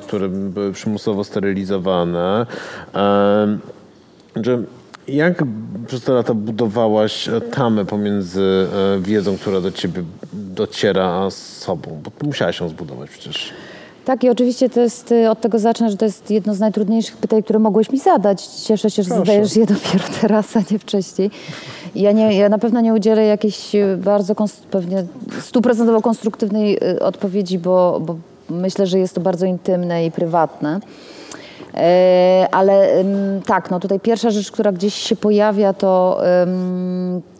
które 0.01 0.29
były 0.29 0.71
przymusowo 0.71 1.23
sterylizowane. 1.23 2.45
Że 4.35 4.63
jak 5.07 5.43
przez 5.87 6.03
te 6.03 6.13
lata 6.13 6.33
budowałaś 6.33 7.29
e, 7.29 7.41
tamę 7.41 7.85
pomiędzy 7.85 8.67
e, 8.97 8.99
wiedzą, 8.99 9.37
która 9.37 9.61
do 9.61 9.71
ciebie 9.71 10.03
dociera, 10.33 11.05
a 11.05 11.31
sobą? 11.31 12.01
Bo 12.03 12.27
musiałaś 12.27 12.59
ją 12.59 12.69
zbudować 12.69 13.09
przecież. 13.09 13.53
Tak, 14.05 14.23
i 14.23 14.29
oczywiście 14.29 14.69
to 14.69 14.81
jest, 14.81 15.11
y, 15.11 15.29
od 15.29 15.41
tego 15.41 15.59
zacznę, 15.59 15.89
że 15.89 15.97
to 15.97 16.05
jest 16.05 16.31
jedno 16.31 16.55
z 16.55 16.59
najtrudniejszych 16.59 17.17
pytań, 17.17 17.43
które 17.43 17.59
mogłeś 17.59 17.89
mi 17.89 17.99
zadać. 17.99 18.47
Cieszę 18.47 18.91
się, 18.91 19.03
że 19.03 19.09
Proszę. 19.09 19.25
zadajesz 19.25 19.55
je 19.55 19.65
dopiero 19.65 20.03
teraz, 20.21 20.57
a 20.57 20.59
nie 20.71 20.79
wcześniej. 20.79 21.31
Ja, 21.95 22.11
nie, 22.11 22.37
ja 22.37 22.49
na 22.49 22.57
pewno 22.57 22.81
nie 22.81 22.93
udzielę 22.93 23.25
jakiejś 23.25 23.75
y, 23.75 23.97
bardzo 23.97 24.35
pewnie 24.71 25.05
stuprocentowo 25.41 26.01
konstruktywnej 26.01 26.77
y, 26.83 26.99
odpowiedzi, 26.99 27.59
bo, 27.59 27.99
bo 28.05 28.15
myślę, 28.49 28.87
że 28.87 28.99
jest 28.99 29.15
to 29.15 29.21
bardzo 29.21 29.45
intymne 29.45 30.05
i 30.05 30.11
prywatne. 30.11 30.79
E, 31.75 32.47
Ale 32.51 33.03
tak, 33.45 33.71
no 33.71 33.79
tutaj 33.79 33.99
pierwsza 33.99 34.29
rzecz, 34.29 34.51
która 34.51 34.71
gdzieś 34.71 34.93
się 34.93 35.15
pojawia, 35.15 35.73
to 35.73 36.21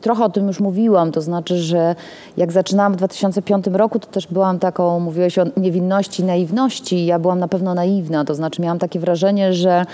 trochę 0.06 0.26
o 0.26 0.30
tym 0.30 0.47
już 0.47 0.60
mówiłam, 0.60 1.12
to 1.12 1.22
znaczy, 1.22 1.58
że 1.58 1.95
jak 2.38 2.51
zaczynałam 2.51 2.93
w 2.93 2.95
2005 2.95 3.66
roku, 3.68 3.99
to 3.99 4.08
też 4.08 4.28
byłam 4.28 4.60
taką, 4.60 4.99
mówiłeś 4.99 5.39
o 5.39 5.43
niewinności, 5.58 6.24
naiwności, 6.24 7.06
ja 7.06 7.20
byłam 7.20 7.39
na 7.39 7.47
pewno 7.47 7.74
naiwna, 7.74 8.26
to 8.26 8.36
znaczy 8.36 8.62
miałam 8.62 8.80
takie 8.80 8.99
wrażenie, 8.99 9.53
że 9.53 9.86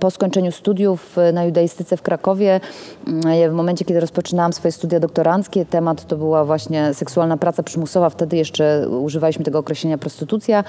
po 0.00 0.10
skończeniu 0.10 0.52
studiów 0.52 1.18
e, 1.18 1.32
na 1.32 1.44
judaistyce 1.44 1.96
w 1.96 2.02
Krakowie, 2.02 2.60
mm, 3.06 3.50
w 3.50 3.54
momencie, 3.54 3.84
kiedy 3.84 4.00
rozpoczynałam 4.00 4.52
swoje 4.52 4.72
studia 4.72 5.00
doktoranckie, 5.00 5.66
temat 5.66 6.06
to 6.06 6.16
była 6.16 6.44
właśnie 6.44 6.94
seksualna 6.94 7.36
praca 7.36 7.62
przymusowa, 7.62 8.10
wtedy 8.10 8.36
jeszcze 8.36 8.88
używaliśmy 8.88 9.44
tego 9.44 9.58
określenia 9.58 9.98
prostytucja 9.98 10.64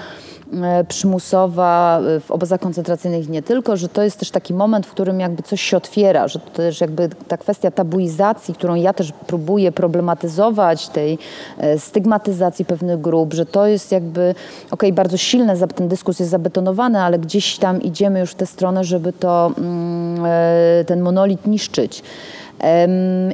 e, 0.62 0.84
przymusowa 0.84 2.00
e, 2.00 2.20
w 2.20 2.30
obozach 2.30 2.60
koncentracyjnych 2.60 3.28
nie 3.28 3.42
tylko, 3.42 3.76
że 3.76 3.88
to 3.88 4.02
jest 4.02 4.18
też 4.18 4.30
taki 4.30 4.54
moment, 4.54 4.86
w 4.86 4.90
którym 4.90 5.20
jakby 5.20 5.42
coś 5.42 5.60
się 5.60 5.76
otwiera, 5.76 6.28
że 6.28 6.38
to 6.38 6.50
też 6.50 6.80
jakby 6.80 7.08
ta 7.28 7.36
kwestia 7.36 7.70
tabuizacji, 7.70 8.49
którą 8.54 8.74
ja 8.74 8.92
też 8.92 9.12
próbuję 9.26 9.72
problematyzować, 9.72 10.88
tej 10.88 11.18
e, 11.58 11.78
stygmatyzacji 11.78 12.64
pewnych 12.64 13.00
grup, 13.00 13.34
że 13.34 13.46
to 13.46 13.66
jest 13.66 13.92
jakby, 13.92 14.34
okej, 14.70 14.92
bardzo 14.92 15.16
silne, 15.16 15.56
ten 15.56 15.88
dyskurs 15.88 16.18
jest 16.18 16.30
zabetonowany, 16.30 17.00
ale 17.00 17.18
gdzieś 17.18 17.58
tam 17.58 17.82
idziemy 17.82 18.20
już 18.20 18.30
w 18.30 18.34
tę 18.34 18.46
stronę, 18.46 18.84
żeby 18.84 19.12
to, 19.12 19.52
mm, 19.58 20.24
e, 20.26 20.84
ten 20.84 21.00
monolit 21.00 21.46
niszczyć. 21.46 22.02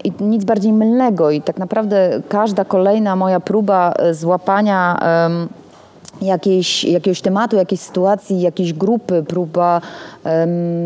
I 0.04 0.12
nic 0.20 0.44
bardziej 0.44 0.72
mylnego 0.72 1.30
i 1.30 1.42
tak 1.42 1.58
naprawdę 1.58 2.20
każda 2.28 2.64
kolejna 2.64 3.16
moja 3.16 3.40
próba 3.40 3.92
e, 3.92 4.14
złapania 4.14 4.98
jakiejś, 6.22 6.84
jakiegoś 6.84 7.20
tematu, 7.20 7.56
jakiejś 7.56 7.80
sytuacji, 7.80 8.40
jakiejś 8.40 8.72
grupy, 8.72 9.24
próba, 9.28 9.80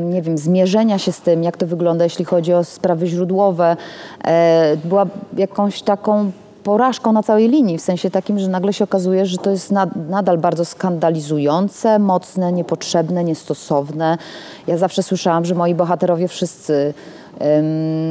nie 0.05 0.23
wiem, 0.23 0.39
zmierzenia 0.39 0.99
się 0.99 1.13
z 1.13 1.21
tym, 1.21 1.43
jak 1.43 1.57
to 1.57 1.67
wygląda, 1.67 2.05
jeśli 2.05 2.25
chodzi 2.25 2.55
o 2.55 2.65
sprawy 2.65 3.07
źródłowe, 3.07 3.77
e, 4.25 4.77
była 4.85 5.07
jakąś 5.37 5.83
taką 5.83 6.31
porażką 6.63 7.13
na 7.13 7.23
całej 7.23 7.49
linii, 7.49 7.79
w 7.79 7.83
sensie 7.83 8.11
takim, 8.11 8.39
że 8.39 8.49
nagle 8.49 8.73
się 8.73 8.85
okazuje, 8.85 9.27
że 9.27 9.39
to 9.39 9.51
jest 9.51 9.71
nad, 9.71 9.91
nadal 10.09 10.39
bardzo 10.39 10.65
skandalizujące, 10.65 11.99
mocne, 11.99 12.53
niepotrzebne, 12.53 13.25
niestosowne. 13.25 14.19
Ja 14.67 14.77
zawsze 14.77 15.03
słyszałam, 15.03 15.45
że 15.45 15.55
moi 15.55 15.75
bohaterowie 15.75 16.29
wszyscy 16.29 16.95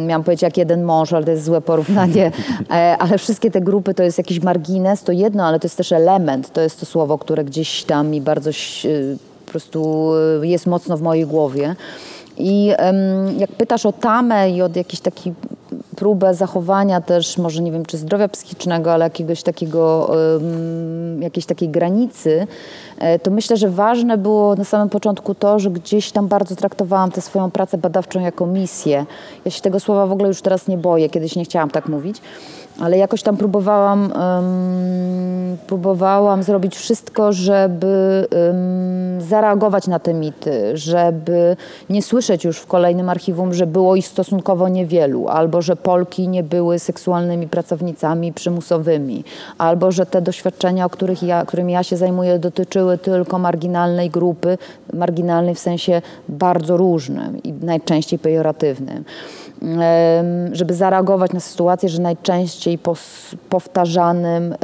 miałam 0.08 0.24
powiedzieć 0.24 0.42
jak 0.42 0.58
jeden 0.58 0.84
mąż, 0.84 1.14
ale 1.14 1.26
to 1.26 1.32
jest 1.32 1.44
złe 1.44 1.62
porównanie, 1.62 2.32
e, 2.72 2.98
ale 3.00 3.18
wszystkie 3.18 3.52
te 3.52 3.62
grupy 3.62 3.94
to 3.94 4.04
jest 4.04 4.18
jakiś 4.18 4.42
margines, 4.42 5.04
to 5.04 5.12
jedno, 5.12 5.46
ale 5.46 5.60
to 5.60 5.66
jest 5.66 5.78
też 5.78 5.92
element, 5.92 6.54
to 6.54 6.62
jest 6.62 6.80
to 6.80 6.86
słowo, 6.86 7.18
które 7.18 7.44
gdzieś 7.44 7.84
tam 7.84 8.08
mi 8.08 8.22
bardzo 8.22 8.50
y, 8.86 9.18
po 9.46 9.52
prostu 9.52 10.12
y, 10.44 10.48
jest 10.48 10.68
mocno 10.68 10.98
w 10.98 11.02
mojej 11.02 11.26
głowie. 11.26 11.76
I 12.38 12.72
jak 13.38 13.52
pytasz 13.52 13.86
o 13.86 13.92
tamę 13.92 14.52
i 14.52 14.62
od 14.62 14.76
jakiś 14.76 15.00
taki 15.00 15.34
próbę 16.00 16.34
zachowania 16.34 17.02
też, 17.02 17.38
może 17.38 17.62
nie 17.62 17.72
wiem, 17.72 17.86
czy 17.86 17.98
zdrowia 17.98 18.28
psychicznego, 18.28 18.94
ale 18.94 19.06
jakiegoś 19.06 19.44
takiego, 19.44 20.12
jakiejś 21.20 21.46
takiej 21.46 21.70
granicy, 21.70 22.48
e, 23.00 23.20
to 23.20 23.32
myślę, 23.32 23.58
że 23.58 23.70
ważne 23.70 24.18
było 24.18 24.56
na 24.56 24.64
samym 24.64 24.90
początku 24.90 25.36
to, 25.36 25.60
że 25.60 25.70
gdzieś 25.70 26.12
tam 26.12 26.28
bardzo 26.28 26.56
traktowałam 26.56 27.12
tę 27.12 27.22
swoją 27.22 27.52
pracę 27.52 27.78
badawczą 27.78 28.20
jako 28.20 28.46
misję. 28.46 29.06
Ja 29.46 29.52
się 29.52 29.62
tego 29.62 29.80
słowa 29.80 30.08
w 30.08 30.12
ogóle 30.12 30.28
już 30.28 30.42
teraz 30.42 30.68
nie 30.68 30.78
boję, 30.78 31.10
kiedyś 31.10 31.36
nie 31.36 31.46
chciałam 31.46 31.70
tak 31.70 31.90
mówić 31.90 32.22
ale 32.80 32.98
jakoś 32.98 33.24
tam 33.24 33.38
próbowałam, 33.38 34.12
um, 34.12 35.58
próbowałam 35.68 36.44
zrobić 36.44 36.76
wszystko, 36.76 37.34
żeby 37.34 38.28
um, 38.32 39.22
zareagować 39.22 39.88
na 39.88 40.00
te 40.00 40.14
mity, 40.14 40.78
żeby 40.78 41.56
nie 41.90 42.02
słyszeć 42.02 42.44
już 42.44 42.58
w 42.58 42.68
kolejnym 42.68 43.10
archiwum, 43.10 43.54
że 43.54 43.68
było 43.68 43.96
ich 43.96 44.08
stosunkowo 44.08 44.70
niewielu, 44.70 45.28
albo 45.28 45.62
że 45.62 45.76
Polki 45.76 46.28
nie 46.28 46.44
były 46.44 46.80
seksualnymi 46.80 47.48
pracownicami 47.48 48.34
przymusowymi, 48.34 49.24
albo 49.58 49.92
że 49.92 50.06
te 50.06 50.22
doświadczenia, 50.22 50.86
o 50.86 50.90
których 50.90 51.24
ja, 51.24 51.46
którymi 51.46 51.74
ja 51.74 51.84
się 51.84 51.98
zajmuję, 51.98 52.40
dotyczyły 52.40 52.98
tylko 52.98 53.40
marginalnej 53.40 54.10
grupy, 54.10 54.58
marginalnej 54.94 55.56
w 55.56 55.60
sensie 55.60 56.02
bardzo 56.30 56.78
różnym 56.78 57.44
i 57.44 57.54
najczęściej 57.54 58.20
pejoratywnym 58.20 59.04
żeby 60.52 60.74
zareagować 60.74 61.34
na 61.34 61.40
sytuację, 61.40 61.90
że 61.90 62.02
najczęściej 62.02 62.80
powtarzanym 63.50 64.56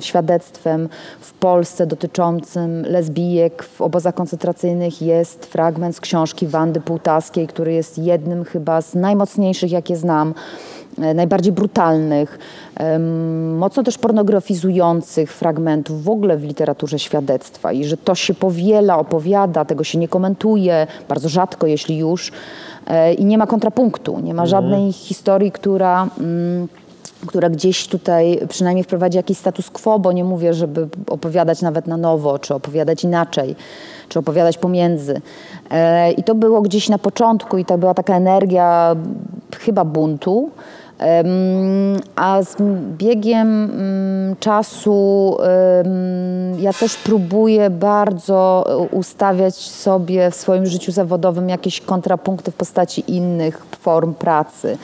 świadectwem 0.00 0.88
w 1.20 1.32
Polsce 1.32 1.86
dotyczącym 1.86 2.82
lesbijek 2.82 3.62
w 3.62 3.80
obozach 3.80 4.14
koncentracyjnych 4.14 5.02
jest 5.02 5.46
fragment 5.46 5.96
z 5.96 6.00
książki 6.00 6.46
Wandy 6.46 6.80
Półtaskiej, 6.80 7.46
który 7.46 7.72
jest 7.72 7.98
jednym 7.98 8.44
chyba 8.44 8.80
z 8.80 8.94
najmocniejszych, 8.94 9.72
jakie 9.72 9.96
znam 9.96 10.34
e, 10.98 11.14
najbardziej 11.14 11.52
brutalnych, 11.52 12.38
mocno 13.56 13.82
też 13.82 13.98
pornografizujących 13.98 15.32
fragmentów 15.32 16.04
w 16.04 16.08
ogóle 16.08 16.36
w 16.36 16.44
literaturze 16.44 16.98
świadectwa. 16.98 17.72
I 17.72 17.84
że 17.84 17.96
to 17.96 18.14
się 18.14 18.34
powiela, 18.34 18.98
opowiada, 18.98 19.64
tego 19.64 19.84
się 19.84 19.98
nie 19.98 20.08
komentuje, 20.08 20.86
bardzo 21.08 21.28
rzadko, 21.28 21.66
jeśli 21.66 21.98
już, 21.98 22.32
i 23.18 23.24
nie 23.24 23.38
ma 23.38 23.46
kontrapunktu, 23.46 24.20
nie 24.20 24.34
ma 24.34 24.46
żadnej 24.46 24.92
historii, 24.92 25.52
która 25.52 26.08
mm, 26.18 26.68
która 27.26 27.50
gdzieś 27.50 27.88
tutaj 27.88 28.40
przynajmniej 28.48 28.84
wprowadzi 28.84 29.16
jakiś 29.16 29.38
status 29.38 29.70
quo, 29.70 29.98
bo 29.98 30.12
nie 30.12 30.24
mówię, 30.24 30.54
żeby 30.54 30.88
opowiadać 31.06 31.62
nawet 31.62 31.86
na 31.86 31.96
nowo, 31.96 32.38
czy 32.38 32.54
opowiadać 32.54 33.04
inaczej, 33.04 33.56
czy 34.10 34.18
opowiadać 34.18 34.58
pomiędzy. 34.58 35.20
E, 35.70 36.12
I 36.12 36.24
to 36.24 36.34
było 36.34 36.62
gdzieś 36.62 36.88
na 36.88 36.98
początku 36.98 37.58
i 37.58 37.64
to 37.64 37.78
była 37.78 37.94
taka 37.94 38.16
energia 38.16 38.96
chyba 39.58 39.84
buntu, 39.84 40.50
a 42.16 42.42
z 42.42 42.56
biegiem 42.98 43.64
mm, 43.64 44.36
czasu 44.40 45.36
ja 46.58 46.72
też 46.72 46.96
próbuję 46.96 47.70
bardzo 47.70 48.64
ustawiać 48.90 49.54
sobie 49.54 50.30
w 50.30 50.34
swoim 50.34 50.66
życiu 50.66 50.92
zawodowym 50.92 51.48
jakieś 51.48 51.80
kontrapunkty 51.80 52.50
w 52.50 52.54
postaci 52.54 53.04
innych 53.06 53.66
form 53.80 54.14
pracy. 54.14 54.78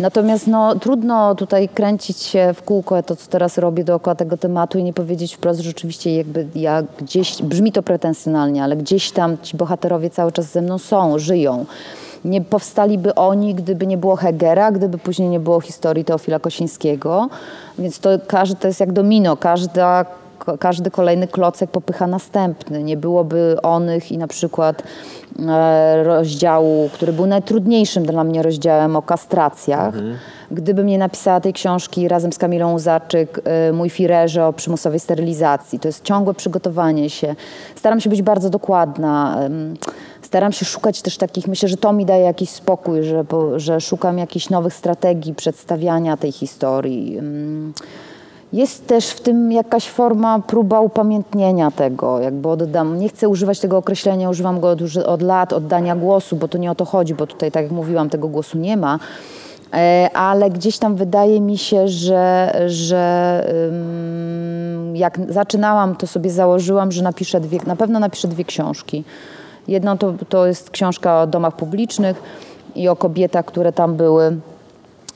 Natomiast 0.00 0.46
no, 0.46 0.74
trudno 0.74 1.34
tutaj 1.34 1.68
kręcić 1.68 2.18
się 2.18 2.54
w 2.54 2.62
kółko, 2.62 3.02
to 3.02 3.16
co 3.16 3.30
teraz 3.30 3.58
robię 3.58 3.84
dookoła 3.84 4.14
tego 4.14 4.36
tematu 4.36 4.78
i 4.78 4.84
nie 4.84 4.92
powiedzieć 4.92 5.34
wprost, 5.34 5.60
że 5.60 5.68
rzeczywiście 5.68 6.16
jakby 6.16 6.46
ja 6.54 6.82
gdzieś, 6.98 7.42
brzmi 7.42 7.72
to 7.72 7.82
pretensjonalnie, 7.82 8.64
ale 8.64 8.76
gdzieś 8.76 9.10
tam 9.10 9.36
ci 9.42 9.56
bohaterowie 9.56 10.10
cały 10.10 10.32
czas 10.32 10.46
ze 10.46 10.62
mną 10.62 10.78
są, 10.78 11.18
żyją. 11.18 11.64
Nie 12.24 12.40
powstaliby 12.40 13.14
oni, 13.14 13.54
gdyby 13.54 13.86
nie 13.86 13.96
było 13.96 14.16
Hegera, 14.16 14.72
gdyby 14.72 14.98
później 14.98 15.28
nie 15.28 15.40
było 15.40 15.60
historii 15.60 16.04
Teofila 16.04 16.38
Kosińskiego. 16.38 17.28
Więc 17.78 17.98
to 17.98 18.10
każdy 18.26 18.56
to 18.56 18.68
jest 18.68 18.80
jak 18.80 18.92
domino, 18.92 19.36
każda 19.36 20.06
każdy 20.60 20.90
kolejny 20.90 21.28
klocek 21.28 21.70
popycha 21.70 22.06
następny. 22.06 22.82
Nie 22.82 22.96
byłoby 22.96 23.56
onych 23.62 24.12
i 24.12 24.18
na 24.18 24.26
przykład 24.26 24.82
e, 25.48 26.04
rozdziału, 26.04 26.90
który 26.92 27.12
był 27.12 27.26
najtrudniejszym 27.26 28.06
dla 28.06 28.24
mnie 28.24 28.42
rozdziałem 28.42 28.96
o 28.96 29.02
kastracjach. 29.02 29.94
Mhm. 29.94 30.16
Gdybym 30.50 30.86
nie 30.86 30.98
napisała 30.98 31.40
tej 31.40 31.52
książki 31.52 32.08
razem 32.08 32.32
z 32.32 32.38
Kamilą 32.38 32.74
Łzaczyk, 32.74 33.40
e, 33.44 33.72
mój 33.72 33.90
firerze 33.90 34.46
o 34.46 34.52
przymusowej 34.52 35.00
sterylizacji. 35.00 35.80
To 35.80 35.88
jest 35.88 36.04
ciągłe 36.04 36.34
przygotowanie 36.34 37.10
się. 37.10 37.34
Staram 37.74 38.00
się 38.00 38.10
być 38.10 38.22
bardzo 38.22 38.50
dokładna. 38.50 39.38
Staram 40.22 40.52
się 40.52 40.64
szukać 40.64 41.02
też 41.02 41.16
takich, 41.16 41.48
myślę, 41.48 41.68
że 41.68 41.76
to 41.76 41.92
mi 41.92 42.06
daje 42.06 42.24
jakiś 42.24 42.50
spokój, 42.50 43.02
że, 43.02 43.24
że 43.56 43.80
szukam 43.80 44.18
jakichś 44.18 44.50
nowych 44.50 44.74
strategii 44.74 45.34
przedstawiania 45.34 46.16
tej 46.16 46.32
historii. 46.32 47.20
Jest 48.52 48.86
też 48.86 49.08
w 49.08 49.20
tym 49.20 49.52
jakaś 49.52 49.88
forma, 49.88 50.38
próba 50.38 50.80
upamiętnienia 50.80 51.70
tego, 51.70 52.20
jakby 52.20 52.48
oddam. 52.48 52.98
Nie 52.98 53.08
chcę 53.08 53.28
używać 53.28 53.60
tego 53.60 53.76
określenia, 53.76 54.30
używam 54.30 54.60
go 54.60 54.70
od, 54.70 54.80
od 55.06 55.22
lat, 55.22 55.52
oddania 55.52 55.96
głosu, 55.96 56.36
bo 56.36 56.48
to 56.48 56.58
nie 56.58 56.70
o 56.70 56.74
to 56.74 56.84
chodzi, 56.84 57.14
bo 57.14 57.26
tutaj, 57.26 57.52
tak 57.52 57.62
jak 57.62 57.72
mówiłam, 57.72 58.10
tego 58.10 58.28
głosu 58.28 58.58
nie 58.58 58.76
ma 58.76 58.98
e, 59.74 60.10
ale 60.14 60.50
gdzieś 60.50 60.78
tam 60.78 60.96
wydaje 60.96 61.40
mi 61.40 61.58
się, 61.58 61.88
że, 61.88 62.52
że 62.66 63.44
jak 64.94 65.18
zaczynałam, 65.28 65.96
to 65.96 66.06
sobie 66.06 66.30
założyłam, 66.30 66.92
że 66.92 67.02
napiszę 67.02 67.40
dwie, 67.40 67.58
na 67.66 67.76
pewno 67.76 67.98
napiszę 67.98 68.28
dwie 68.28 68.44
książki. 68.44 69.04
Jedną 69.68 69.98
to, 69.98 70.14
to 70.28 70.46
jest 70.46 70.70
książka 70.70 71.22
o 71.22 71.26
domach 71.26 71.56
publicznych 71.56 72.22
i 72.74 72.88
o 72.88 72.96
kobietach, 72.96 73.44
które 73.44 73.72
tam 73.72 73.94
były, 73.94 74.36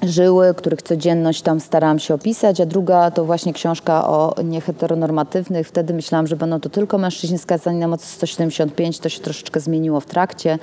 żyły, 0.08 0.54
których 0.54 0.82
codzienność 0.82 1.42
tam 1.42 1.60
starałam 1.60 1.98
się 1.98 2.14
opisać, 2.14 2.60
a 2.60 2.66
druga 2.66 3.10
to 3.10 3.24
właśnie 3.24 3.52
książka 3.52 4.08
o 4.08 4.34
nieheteronormatywnych. 4.44 5.68
Wtedy 5.68 5.94
myślałam, 5.94 6.26
że 6.26 6.36
będą 6.36 6.60
to 6.60 6.68
tylko 6.68 6.98
mężczyźni 6.98 7.38
skazani 7.38 7.78
na 7.78 7.88
mocy 7.88 8.06
175, 8.06 8.98
to 8.98 9.08
się 9.08 9.20
troszeczkę 9.20 9.60
zmieniło 9.60 10.00
w 10.00 10.06
trakcie. 10.06 10.58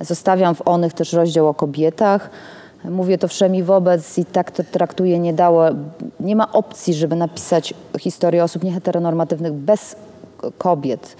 Zostawiam 0.00 0.54
w 0.54 0.68
onych 0.68 0.92
też 0.92 1.12
rozdział 1.12 1.48
o 1.48 1.54
kobietach. 1.54 2.30
Mówię 2.84 3.18
to 3.18 3.28
wszemi 3.28 3.62
wobec 3.62 4.18
i 4.18 4.24
tak 4.24 4.50
to 4.50 4.62
traktuję, 4.72 5.18
nie 5.18 5.32
dało, 5.32 5.64
nie 6.20 6.36
ma 6.36 6.52
opcji, 6.52 6.94
żeby 6.94 7.16
napisać 7.16 7.74
historię 7.98 8.44
osób 8.44 8.62
nieheteronormatywnych 8.62 9.52
bez 9.52 9.96
kobiet. 10.58 11.16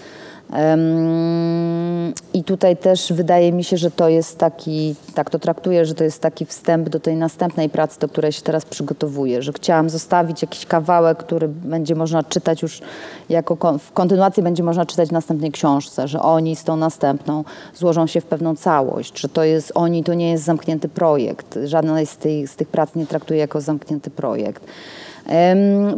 I 2.35 2.45
tutaj 2.45 2.77
też 2.77 3.13
wydaje 3.13 3.53
mi 3.53 3.65
się, 3.65 3.77
że 3.77 3.91
to 3.91 4.09
jest 4.09 4.39
taki, 4.39 4.95
tak 5.15 5.31
to 5.31 5.39
traktuję, 5.39 5.85
że 5.85 5.95
to 5.95 6.05
jest 6.05 6.21
taki 6.21 6.47
wstęp 6.47 6.89
do 6.89 7.01
tej 7.01 7.17
następnej 7.17 7.69
pracy, 7.69 8.01
do 8.01 8.09
której 8.09 8.33
się 8.33 8.43
teraz 8.43 8.65
przygotowuję, 8.65 9.43
że 9.43 9.53
chciałam 9.53 9.91
zostawić 9.91 10.43
jakiś 10.43 10.67
kawałek, 10.67 11.19
który 11.19 11.49
będzie 11.49 11.95
można 11.95 12.23
czytać 12.23 12.63
już 12.63 12.81
jako 13.29 13.79
w 13.79 13.93
kontynuacji 13.93 14.43
będzie 14.43 14.63
można 14.63 14.87
czytać 14.87 15.09
w 15.09 15.13
następnej 15.13 15.53
książce, 15.53 16.09
że 16.09 16.23
oni 16.23 16.57
z 16.57 16.65
tą 16.65 16.77
następną 16.77 17.45
złożą 17.75 18.07
się 18.07 18.21
w 18.21 18.27
pewną 18.27 18.57
całość, 18.57 19.21
że 19.21 19.29
to 19.29 19.45
jest 19.45 19.73
oni, 19.75 20.05
to 20.05 20.15
nie 20.15 20.31
jest 20.31 20.45
zamknięty 20.45 20.89
projekt. 20.89 21.59
Żadna 21.65 22.05
z 22.05 22.17
tych, 22.17 22.49
z 22.49 22.57
tych 22.57 22.69
prac 22.69 22.95
nie 22.95 23.07
traktuję 23.07 23.41
jako 23.41 23.61
zamknięty 23.61 24.11
projekt. 24.11 24.65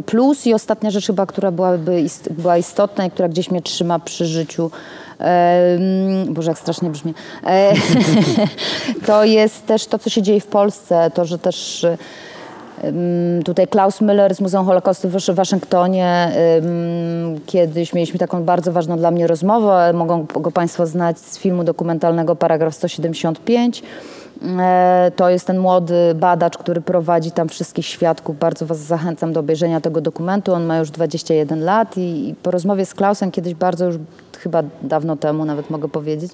Plus 0.05 0.47
i 0.47 0.53
ostatnia 0.53 0.91
rzecz 0.91 1.07
chyba, 1.07 1.25
która 1.25 1.51
byłaby, 1.51 2.05
była 2.31 2.57
istotna 2.57 3.05
i 3.05 3.11
która 3.11 3.29
gdzieś 3.29 3.51
mnie 3.51 3.61
trzyma 3.61 3.99
przy 3.99 4.25
życiu, 4.25 4.71
Boże, 6.29 6.51
jak 6.51 6.59
strasznie 6.59 6.89
brzmi. 6.89 7.13
E, 7.45 7.73
to 9.07 9.23
jest 9.23 9.65
też 9.65 9.85
to, 9.85 9.99
co 9.99 10.09
się 10.09 10.21
dzieje 10.21 10.41
w 10.41 10.47
Polsce, 10.47 11.11
to, 11.13 11.25
że 11.25 11.39
też 11.39 11.85
tutaj 13.45 13.67
Klaus 13.67 14.01
Müller 14.01 14.35
z 14.35 14.41
Muzeum 14.41 14.65
Holokaustu 14.65 15.09
w 15.09 15.29
Waszyngtonie. 15.29 16.31
Kiedyś 17.45 17.93
mieliśmy 17.93 18.19
taką 18.19 18.43
bardzo 18.43 18.71
ważną 18.71 18.97
dla 18.97 19.11
mnie 19.11 19.27
rozmowę, 19.27 19.93
mogą 19.93 20.25
go 20.25 20.51
Państwo 20.51 20.85
znać 20.85 21.19
z 21.19 21.37
filmu 21.37 21.63
dokumentalnego 21.63 22.35
Paragraf 22.35 22.75
175 22.75 23.83
E, 23.83 24.22
to 25.15 25.29
jest 25.29 25.47
ten 25.47 25.57
młody 25.57 25.95
badacz, 26.15 26.57
który 26.57 26.81
prowadzi 26.81 27.31
tam 27.31 27.49
wszystkich 27.49 27.85
świadków. 27.85 28.39
Bardzo 28.39 28.65
Was 28.65 28.79
zachęcam 28.79 29.33
do 29.33 29.39
obejrzenia 29.39 29.81
tego 29.81 30.01
dokumentu. 30.01 30.53
On 30.53 30.65
ma 30.65 30.77
już 30.77 30.91
21 30.91 31.63
lat 31.63 31.97
i, 31.97 32.29
i 32.29 32.35
po 32.35 32.51
rozmowie 32.51 32.85
z 32.85 32.93
Klausem 32.93 33.31
kiedyś 33.31 33.53
bardzo 33.53 33.85
już 33.85 33.95
chyba 34.39 34.63
dawno 34.81 35.15
temu 35.15 35.45
nawet 35.45 35.69
mogę 35.69 35.89
powiedzieć, 35.89 36.31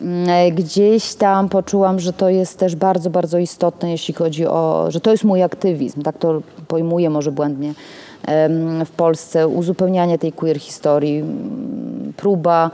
mm, 0.00 0.28
e, 0.28 0.52
gdzieś 0.52 1.14
tam 1.14 1.48
poczułam, 1.48 2.00
że 2.00 2.12
to 2.12 2.28
jest 2.28 2.58
też 2.58 2.76
bardzo, 2.76 3.10
bardzo 3.10 3.38
istotne, 3.38 3.90
jeśli 3.90 4.14
chodzi 4.14 4.46
o, 4.46 4.86
że 4.88 5.00
to 5.00 5.10
jest 5.10 5.24
mój 5.24 5.42
aktywizm, 5.42 6.02
tak 6.02 6.18
to 6.18 6.42
pojmuję 6.68 7.10
może 7.10 7.32
błędnie 7.32 7.74
w 8.86 8.90
Polsce, 8.96 9.48
uzupełnianie 9.48 10.18
tej 10.18 10.32
queer 10.32 10.60
historii, 10.60 11.24
próba 12.16 12.70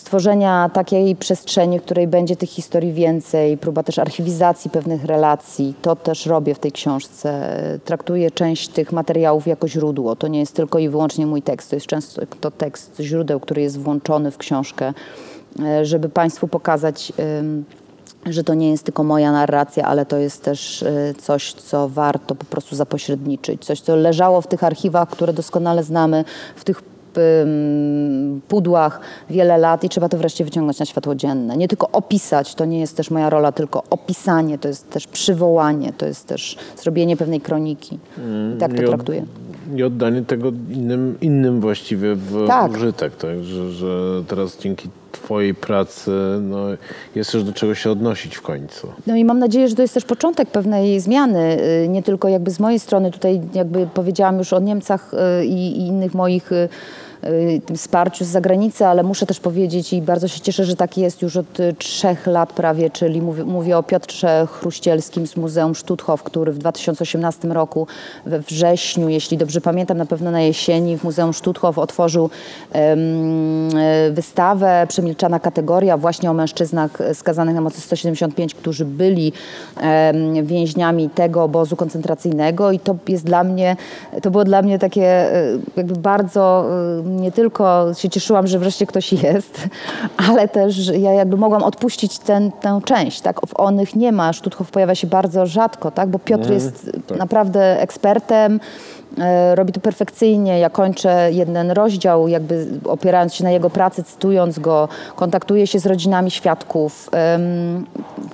stworzenia 0.00 0.70
takiej 0.72 1.16
przestrzeni, 1.16 1.78
w 1.78 1.82
której 1.82 2.06
będzie 2.06 2.36
tych 2.36 2.50
historii 2.50 2.92
więcej, 2.92 3.58
próba 3.58 3.82
też 3.82 3.98
archiwizacji 3.98 4.70
pewnych 4.70 5.04
relacji. 5.04 5.74
To 5.82 5.96
też 5.96 6.26
robię 6.26 6.54
w 6.54 6.58
tej 6.58 6.72
książce. 6.72 7.56
Traktuję 7.84 8.30
część 8.30 8.68
tych 8.68 8.92
materiałów 8.92 9.46
jako 9.46 9.68
źródło. 9.68 10.16
To 10.16 10.28
nie 10.28 10.40
jest 10.40 10.56
tylko 10.56 10.78
i 10.78 10.88
wyłącznie 10.88 11.26
mój 11.26 11.42
tekst, 11.42 11.70
to 11.70 11.76
jest 11.76 11.86
często 11.86 12.22
to 12.40 12.50
tekst 12.50 12.96
źródeł, 13.00 13.40
który 13.40 13.62
jest 13.62 13.78
włączony 13.78 14.30
w 14.30 14.38
książkę, 14.38 14.92
e, 15.62 15.84
żeby 15.84 16.08
Państwu 16.08 16.48
pokazać 16.48 17.12
że 18.26 18.44
to 18.44 18.54
nie 18.54 18.70
jest 18.70 18.84
tylko 18.84 19.04
moja 19.04 19.32
narracja, 19.32 19.84
ale 19.84 20.06
to 20.06 20.16
jest 20.16 20.42
też 20.42 20.82
y, 20.82 21.14
coś, 21.18 21.52
co 21.52 21.88
warto 21.88 22.34
po 22.34 22.44
prostu 22.44 22.76
zapośredniczyć. 22.76 23.64
Coś, 23.64 23.80
co 23.80 23.96
leżało 23.96 24.40
w 24.40 24.46
tych 24.46 24.64
archiwach, 24.64 25.08
które 25.08 25.32
doskonale 25.32 25.84
znamy, 25.84 26.24
w 26.56 26.64
tych 26.64 26.82
pudłach 28.48 29.00
wiele 29.30 29.58
lat 29.58 29.84
i 29.84 29.88
trzeba 29.88 30.08
to 30.08 30.18
wreszcie 30.18 30.44
wyciągnąć 30.44 30.78
na 30.78 30.86
światło 30.86 31.14
dzienne. 31.14 31.56
Nie 31.56 31.68
tylko 31.68 31.88
opisać, 31.92 32.54
to 32.54 32.64
nie 32.64 32.80
jest 32.80 32.96
też 32.96 33.10
moja 33.10 33.30
rola, 33.30 33.52
tylko 33.52 33.82
opisanie, 33.90 34.58
to 34.58 34.68
jest 34.68 34.90
też 34.90 35.06
przywołanie, 35.06 35.92
to 35.98 36.06
jest 36.06 36.26
też 36.26 36.56
zrobienie 36.82 37.16
pewnej 37.16 37.40
kroniki. 37.40 37.98
I 38.54 38.58
tak 38.58 38.74
to 38.74 38.82
I 38.82 38.84
od- 38.84 38.90
traktuję. 38.90 39.24
I 39.76 39.82
oddanie 39.82 40.22
tego 40.22 40.48
innym, 40.70 41.18
innym 41.20 41.60
właściwie 41.60 42.14
w 42.14 42.46
Tak. 42.46 42.72
użytek, 42.72 43.16
tak? 43.16 43.44
Że, 43.44 43.72
że 43.72 44.22
teraz 44.28 44.58
dzięki 44.58 44.88
twojej 45.30 45.54
pracy 45.54 46.10
no, 46.40 46.58
jest 47.14 47.32
też 47.32 47.44
do 47.44 47.52
czego 47.52 47.74
się 47.74 47.90
odnosić 47.90 48.36
w 48.36 48.42
końcu. 48.42 48.92
No 49.06 49.16
i 49.16 49.24
mam 49.24 49.38
nadzieję, 49.38 49.68
że 49.68 49.76
to 49.76 49.82
jest 49.82 49.94
też 49.94 50.04
początek 50.04 50.50
pewnej 50.50 51.00
zmiany, 51.00 51.58
y, 51.84 51.88
nie 51.88 52.02
tylko 52.02 52.28
jakby 52.28 52.50
z 52.50 52.60
mojej 52.60 52.78
strony, 52.78 53.10
tutaj 53.10 53.40
jakby 53.54 53.88
powiedziałam 53.94 54.38
już 54.38 54.52
o 54.52 54.60
Niemcach 54.60 55.14
y, 55.14 55.44
i, 55.44 55.78
i 55.78 55.86
innych 55.86 56.14
moich 56.14 56.52
y, 56.52 56.68
wsparciu 57.76 58.24
z 58.24 58.28
zagranicy, 58.28 58.86
ale 58.86 59.02
muszę 59.02 59.26
też 59.26 59.40
powiedzieć 59.40 59.92
i 59.92 60.02
bardzo 60.02 60.28
się 60.28 60.40
cieszę, 60.40 60.64
że 60.64 60.76
tak 60.76 60.98
jest 60.98 61.22
już 61.22 61.36
od 61.36 61.60
y, 61.60 61.74
trzech 61.78 62.26
lat 62.26 62.52
prawie, 62.52 62.90
czyli 62.90 63.22
mówię, 63.22 63.44
mówię 63.44 63.78
o 63.78 63.82
Piotrze 63.82 64.46
Chruścielskim 64.50 65.26
z 65.26 65.36
Muzeum 65.36 65.74
Stutthof, 65.74 66.22
który 66.22 66.52
w 66.52 66.58
2018 66.58 67.48
roku 67.48 67.86
we 68.26 68.40
wrześniu, 68.40 69.08
jeśli 69.08 69.38
dobrze 69.38 69.60
pamiętam, 69.60 69.98
na 69.98 70.06
pewno 70.06 70.30
na 70.30 70.40
jesieni 70.40 70.98
w 70.98 71.04
Muzeum 71.04 71.34
Stutthof 71.34 71.78
otworzył 71.78 72.30
e, 72.72 72.96
wystawę 74.10 74.86
Przemilczana 74.88 75.40
kategoria 75.40 75.96
właśnie 75.96 76.30
o 76.30 76.34
mężczyznach 76.34 76.98
skazanych 77.14 77.54
na 77.54 77.60
mocy 77.60 77.80
175, 77.80 78.54
którzy 78.54 78.84
byli 78.84 79.32
więźniami 80.42 81.10
tego 81.10 81.42
obozu 81.42 81.76
koncentracyjnego 81.76 82.72
i 82.72 82.78
to 82.78 82.96
jest 83.08 83.24
dla 83.24 83.44
mnie, 83.44 83.76
to 84.22 84.30
było 84.30 84.44
dla 84.44 84.62
mnie 84.62 84.78
takie 84.78 85.02
e, 85.02 85.58
jakby 85.76 85.94
bardzo 85.94 86.66
e, 87.06 87.09
nie 87.16 87.32
tylko 87.32 87.94
się 87.94 88.08
cieszyłam, 88.08 88.46
że 88.46 88.58
wreszcie 88.58 88.86
ktoś 88.86 89.12
jest, 89.12 89.68
ale 90.28 90.48
też 90.48 90.86
ja 90.86 91.12
jakby 91.12 91.36
mogłam 91.36 91.62
odpuścić 91.62 92.18
ten, 92.18 92.52
tę 92.52 92.80
część, 92.84 93.20
tak? 93.20 93.40
W 93.46 93.60
onych 93.60 93.96
nie 93.96 94.12
ma, 94.12 94.32
Stutthof 94.32 94.70
pojawia 94.70 94.94
się 94.94 95.06
bardzo 95.06 95.46
rzadko, 95.46 95.90
tak? 95.90 96.08
Bo 96.08 96.18
Piotr 96.18 96.50
jest 96.50 96.90
naprawdę 97.18 97.80
ekspertem, 97.80 98.60
Robi 99.54 99.72
to 99.72 99.80
perfekcyjnie. 99.80 100.58
Ja 100.58 100.70
kończę 100.70 101.28
jeden 101.32 101.70
rozdział, 101.70 102.28
jakby 102.28 102.66
opierając 102.84 103.34
się 103.34 103.44
na 103.44 103.50
jego 103.50 103.70
pracy, 103.70 104.02
cytując 104.02 104.58
go, 104.58 104.88
kontaktuję 105.16 105.66
się 105.66 105.78
z 105.78 105.86
rodzinami 105.86 106.30
świadków, 106.30 107.10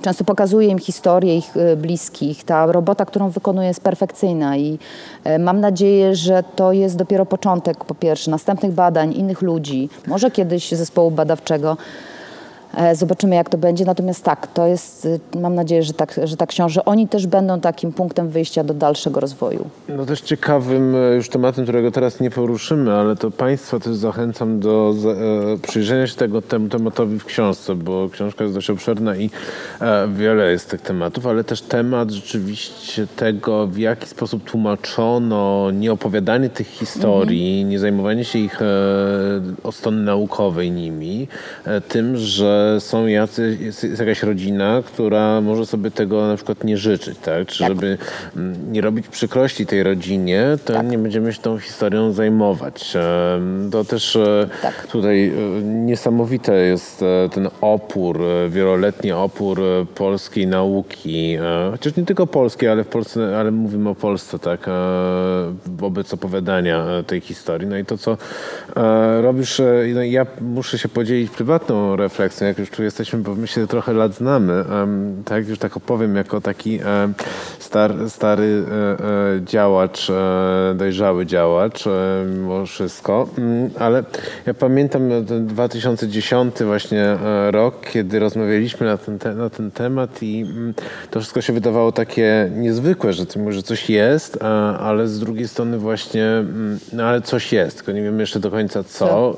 często 0.01 0.23
pokazuję 0.23 0.67
im 0.67 0.79
historię 0.79 1.37
ich 1.37 1.57
e, 1.57 1.75
bliskich. 1.75 2.43
Ta 2.43 2.65
robota, 2.65 3.05
którą 3.05 3.29
wykonuję, 3.29 3.67
jest 3.67 3.81
perfekcyjna 3.81 4.57
i 4.57 4.79
e, 5.23 5.39
mam 5.39 5.59
nadzieję, 5.59 6.15
że 6.15 6.43
to 6.55 6.71
jest 6.71 6.95
dopiero 6.95 7.25
początek, 7.25 7.85
po 7.85 7.95
pierwsze, 7.95 8.31
następnych 8.31 8.71
badań, 8.71 9.13
innych 9.13 9.41
ludzi, 9.41 9.89
może 10.07 10.31
kiedyś 10.31 10.71
zespołu 10.71 11.11
badawczego. 11.11 11.77
E, 12.77 12.95
Zobaczymy, 12.95 13.35
jak 13.35 13.49
to 13.49 13.57
będzie. 13.57 13.85
Natomiast 13.85 14.23
tak, 14.23 14.47
to 14.47 14.67
jest, 14.67 15.05
y, 15.05 15.19
mam 15.39 15.55
nadzieję, 15.55 15.83
że, 15.83 15.93
tak, 15.93 16.19
że 16.23 16.37
ta 16.37 16.45
książka, 16.45 16.85
oni 16.85 17.07
też 17.07 17.27
będą 17.27 17.59
takim 17.59 17.93
punktem 17.93 18.29
wyjścia 18.29 18.63
do 18.63 18.73
dalszego 18.73 19.19
rozwoju. 19.19 19.69
No 19.89 20.05
też 20.05 20.21
ciekawym 20.21 20.95
e, 20.95 21.15
już 21.15 21.29
tematem, 21.29 21.63
którego 21.63 21.91
teraz 21.91 22.19
nie 22.19 22.31
poruszymy, 22.31 22.93
ale 22.93 23.15
to 23.15 23.31
Państwa 23.31 23.79
też 23.79 23.95
zachęcam 23.95 24.59
do 24.59 24.93
e, 25.55 25.67
przyjrzenia 25.67 26.07
się 26.07 26.15
tego 26.15 26.41
temu 26.41 26.69
tematowi 26.69 27.19
w 27.19 27.25
książce, 27.25 27.75
bo 27.75 28.09
książka 28.09 28.43
jest 28.43 28.55
dość 28.55 28.69
obszerna 28.69 29.15
i 29.15 29.29
e, 29.81 30.07
wiele 30.07 30.51
jest 30.51 30.69
tych 30.69 30.81
tematów, 30.81 31.27
ale 31.27 31.43
też 31.43 31.61
temat 31.61 32.11
rzeczywiście 32.11 33.07
tego, 33.15 33.67
w 33.67 33.77
jaki 33.77 34.07
sposób 34.07 34.43
tłumaczono 34.43 35.71
nieopowiadanie 35.71 36.49
tych 36.49 36.67
historii, 36.67 37.65
nie 37.65 37.79
zajmowanie 37.79 38.25
się 38.25 38.39
ich 38.39 38.61
e, 38.61 38.65
od 39.63 39.75
strony 39.75 40.01
naukowej 40.01 40.71
nimi, 40.71 41.27
e, 41.65 41.81
tym, 41.81 42.17
że 42.17 42.66
są 42.79 43.07
jacy, 43.07 43.57
jest, 43.61 43.99
jakaś 43.99 44.23
rodzina, 44.23 44.83
która 44.85 45.41
może 45.41 45.65
sobie 45.65 45.91
tego 45.91 46.27
na 46.27 46.35
przykład 46.35 46.63
nie 46.63 46.77
życzyć, 46.77 47.17
tak? 47.19 47.47
Czy 47.47 47.59
Tak. 47.59 47.67
żeby 47.67 47.97
mm, 48.35 48.71
nie 48.71 48.81
robić 48.81 49.07
przykrości 49.07 49.65
tej 49.65 49.83
rodzinie, 49.83 50.45
to 50.65 50.81
nie 50.81 50.97
będziemy 50.97 51.33
się 51.33 51.41
tą 51.41 51.59
historią 51.59 52.11
zajmować. 52.13 52.93
To 53.71 53.83
też 53.83 54.15
e, 54.15 54.49
Tak. 54.61 54.87
tutaj 54.87 55.27
e, 55.27 55.61
niesamowite 55.63 56.55
jest 56.55 57.01
e, 57.01 57.29
ten 57.29 57.49
opór, 57.61 58.19
wieloletni 58.49 59.11
opór 59.11 59.61
polskiej 59.95 60.47
nauki, 60.47 61.37
chociaż 61.71 61.95
nie 61.95 62.05
tylko 62.05 62.27
polskiej, 62.27 62.69
ale 62.69 62.83
w 62.83 62.87
Polsce, 62.87 63.37
ale 63.39 63.51
mówimy 63.51 63.89
o 63.89 63.95
Polsce, 63.95 64.39
tak, 64.39 64.69
wobec 65.65 66.13
opowiadania 66.13 66.85
tej 67.07 67.21
historii. 67.21 67.67
No 67.67 67.77
i 67.77 67.85
to, 67.85 67.97
co 67.97 68.17
robisz, 69.21 69.61
no 69.93 70.03
ja 70.03 70.25
muszę 70.41 70.77
się 70.77 70.89
podzielić 70.89 71.31
prywatną 71.31 71.95
refleksją, 71.95 72.47
jak 72.57 72.67
już 72.67 72.77
tu 72.77 72.83
jesteśmy, 72.83 73.19
bo 73.19 73.35
my 73.35 73.47
się 73.47 73.67
trochę 73.67 73.93
lat 73.93 74.13
znamy, 74.13 74.65
tak, 75.25 75.47
już 75.47 75.59
tak 75.59 75.77
opowiem, 75.77 76.15
jako 76.15 76.41
taki 76.41 76.79
star, 77.59 78.09
stary 78.09 78.63
e, 78.71 79.05
e, 79.35 79.45
działacz, 79.45 80.09
e, 80.09 80.73
dojrzały 80.75 81.25
działacz, 81.25 81.83
mimo 82.25 82.65
wszystko, 82.65 83.27
Mm, 83.37 83.69
ale 83.79 84.03
ja 84.45 84.53
pamiętam 84.53 85.09
ten 85.27 85.47
2010 85.47 86.63
właśnie 86.63 87.17
rok, 87.51 87.89
kiedy 87.91 88.19
rozmawialiśmy 88.19 88.87
na 88.87 88.97
ten, 88.97 89.19
te, 89.19 89.33
na 89.33 89.49
ten 89.49 89.71
temat 89.71 90.23
i 90.23 90.41
mm, 90.41 90.73
to 91.11 91.19
wszystko 91.19 91.41
się 91.41 91.53
wydawało 91.53 91.91
takie 91.91 92.51
niezwykłe, 92.55 93.13
że, 93.13 93.25
ty 93.25 93.51
że 93.51 93.63
coś 93.63 93.89
jest, 93.89 94.43
ale 94.79 95.07
z 95.07 95.19
drugiej 95.19 95.47
strony 95.47 95.77
właśnie, 95.77 96.25
mm, 96.25 96.79
no 96.93 97.03
ale 97.03 97.21
coś 97.21 97.53
jest, 97.53 97.77
tylko 97.77 97.91
nie 97.91 98.01
wiemy 98.01 98.23
jeszcze 98.23 98.39
do 98.39 98.51
końca 98.51 98.83
co. 98.83 99.37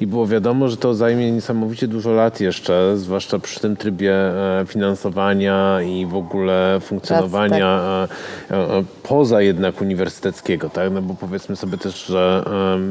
I 0.00 0.06
było 0.06 0.26
wiadomo, 0.26 0.68
że 0.68 0.76
to 0.76 0.94
zajmie 0.94 1.32
niesamowicie 1.32 1.88
dużo 1.88 2.12
lat 2.12 2.37
jeszcze, 2.40 2.96
zwłaszcza 2.96 3.38
przy 3.38 3.60
tym 3.60 3.76
trybie 3.76 4.14
e, 4.14 4.64
finansowania 4.66 5.82
i 5.82 6.06
w 6.06 6.14
ogóle 6.14 6.78
funkcjonowania 6.80 8.08
e, 8.50 8.54
e, 8.54 8.84
poza 9.02 9.42
jednak 9.42 9.80
uniwersyteckiego, 9.80 10.70
tak? 10.70 10.92
No 10.92 11.02
bo 11.02 11.14
powiedzmy 11.14 11.56
sobie 11.56 11.78
też, 11.78 12.06
że 12.06 12.44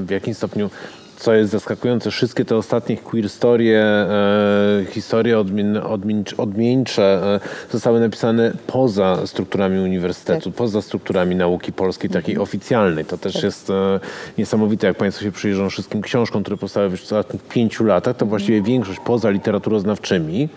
w 0.05 0.09
jakim 0.09 0.33
stopniu 0.33 0.69
co 1.18 1.34
jest 1.34 1.51
zaskakujące, 1.51 2.11
wszystkie 2.11 2.45
te 2.45 2.55
ostatnie 2.55 2.97
queer 2.97 3.30
storie, 3.30 3.82
e, 3.82 4.86
historie 4.89 5.39
odmien, 5.39 5.78
odmieńcze, 5.78 6.38
odmieńcze 6.38 7.03
e, 7.03 7.39
zostały 7.72 7.99
napisane 7.99 8.51
poza 8.68 9.28
strukturami 9.28 9.80
uniwersytetu, 9.80 10.51
poza 10.51 10.82
strukturami 10.82 11.36
nauki 11.36 11.74
polskiej, 11.74 12.09
takiej 12.09 12.38
oficjalnej. 12.38 13.05
To 13.05 13.18
też 13.18 13.43
jest 13.43 13.70
e, 13.70 13.99
niesamowite, 14.38 14.88
jak 14.88 14.97
Państwo 14.97 15.24
się 15.24 15.32
przyjrzą 15.32 15.70
wszystkim 15.70 16.01
książkom, 16.01 16.41
które 16.41 16.57
powstały 16.57 16.89
w 16.89 16.93
ostatnich 16.93 17.43
pięciu 17.43 17.84
latach, 17.84 18.15
to 18.18 18.26
właściwie 18.26 18.61
większość 18.61 18.99
poza 19.05 19.30
literaturoznawczymi, 19.30 20.49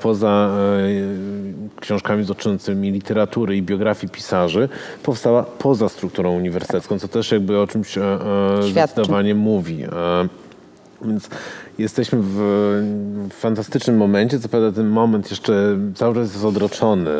poza 0.00 0.50
e, 1.78 1.80
książkami 1.80 2.24
dotyczącymi 2.24 2.90
literatury 2.90 3.56
i 3.56 3.62
biografii 3.62 4.12
pisarzy, 4.12 4.68
powstała 5.02 5.42
poza 5.42 5.88
strukturą 5.88 6.36
uniwersytecką, 6.36 6.98
co 6.98 7.08
też 7.08 7.32
jakby 7.32 7.58
o 7.60 7.66
czymś 7.66 7.98
e, 7.98 8.02
e, 8.02 8.18
Świadczy. 8.70 8.92
zdecydowanie 8.92 9.34
mówi. 9.34 9.82
E, 9.82 9.88
Więc 11.04 11.30
jesteśmy 11.80 12.18
w 12.22 12.40
fantastycznym 13.30 13.96
momencie. 13.96 14.40
Co 14.40 14.48
prawda 14.48 14.72
ten 14.72 14.86
moment 14.86 15.30
jeszcze 15.30 15.78
cały 15.94 16.14
czas 16.14 16.32
jest 16.32 16.44
odroczony. 16.44 17.10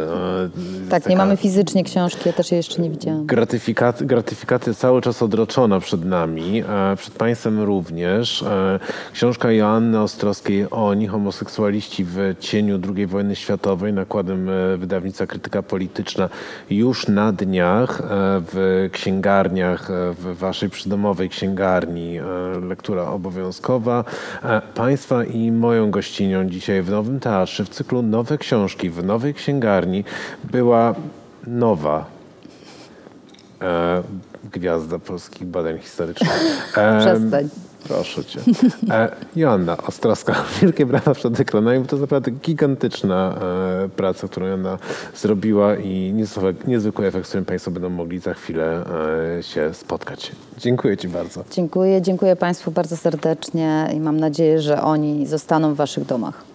Jest 0.56 0.90
Tak, 0.90 1.08
nie 1.08 1.16
mamy 1.16 1.36
fizycznie 1.36 1.84
książki, 1.84 2.22
ja 2.26 2.32
też 2.32 2.50
jej 2.50 2.56
jeszcze 2.56 2.82
nie 2.82 2.90
widziałam. 2.90 3.26
Gratyfikat, 3.26 4.02
gratyfikacja 4.02 4.74
cały 4.74 5.02
czas 5.02 5.22
odroczona 5.22 5.80
przed 5.80 6.04
nami, 6.04 6.62
przed 6.96 7.14
Państwem 7.14 7.62
również. 7.62 8.44
Książka 9.12 9.52
Joanny 9.52 10.00
Ostrowskiej 10.00 10.66
Oni, 10.70 11.06
homoseksualiści 11.06 12.04
w 12.04 12.34
cieniu 12.40 12.80
II 12.96 13.06
wojny 13.06 13.36
światowej, 13.36 13.92
nakładem 13.92 14.48
e, 14.48 14.76
wydawnictwa 14.76 15.26
Krytyka 15.26 15.62
Polityczna, 15.62 16.28
już 16.70 17.08
na 17.08 17.32
dniach 17.32 18.00
e, 18.00 18.04
w 18.52 18.88
księgarniach, 18.92 19.90
e, 19.90 20.14
w 20.14 20.38
Waszej 20.38 20.70
przydomowej 20.70 21.28
księgarni, 21.28 22.20
lektura 22.68 23.06
obowiązkowa. 23.06 24.04
E, 24.50 24.60
Państwa 24.74 25.24
i 25.24 25.52
moją 25.52 25.90
gościnią 25.90 26.48
dzisiaj 26.48 26.82
w 26.82 26.90
Nowym 26.90 27.20
Teatrze, 27.20 27.64
w 27.64 27.68
cyklu 27.68 28.02
Nowe 28.02 28.38
Książki, 28.38 28.90
w 28.90 29.04
Nowej 29.04 29.34
Księgarni 29.34 30.04
była 30.44 30.94
nowa 31.46 32.04
e, 33.62 34.02
gwiazda 34.52 34.98
polskich 34.98 35.46
badań 35.46 35.78
historycznych. 35.78 36.72
E, 36.78 37.00
Przestań. 37.00 37.48
Proszę 37.88 38.24
cię. 38.24 38.40
E, 38.90 39.16
Joanna 39.36 39.76
Ostrowska, 39.76 40.34
wielkie 40.62 40.86
brawa 40.86 41.14
przed 41.14 41.40
ekranami, 41.40 41.80
bo 41.80 41.86
to 41.86 41.96
jest 41.96 42.00
naprawdę 42.00 42.30
gigantyczna 42.30 43.34
e, 43.84 43.88
praca, 43.88 44.28
którą 44.28 44.46
Joanna 44.46 44.78
zrobiła 45.14 45.76
i 45.76 46.12
niezwykły, 46.12 46.54
niezwykły 46.66 47.06
efekt, 47.06 47.26
z 47.26 47.28
którym 47.28 47.44
Państwo 47.44 47.70
będą 47.70 47.90
mogli 47.90 48.18
za 48.18 48.34
chwilę 48.34 48.84
e, 49.38 49.42
się 49.42 49.74
spotkać. 49.74 50.32
Dziękuję 50.58 50.96
Ci 50.96 51.08
bardzo. 51.08 51.44
Dziękuję, 51.50 52.02
dziękuję 52.02 52.36
Państwu 52.36 52.70
bardzo 52.70 52.96
serdecznie 52.96 53.90
i 53.94 54.00
mam 54.00 54.20
nadzieję, 54.20 54.60
że 54.62 54.82
oni 54.82 55.26
zostaną 55.26 55.74
w 55.74 55.76
Waszych 55.76 56.04
domach. 56.04 56.49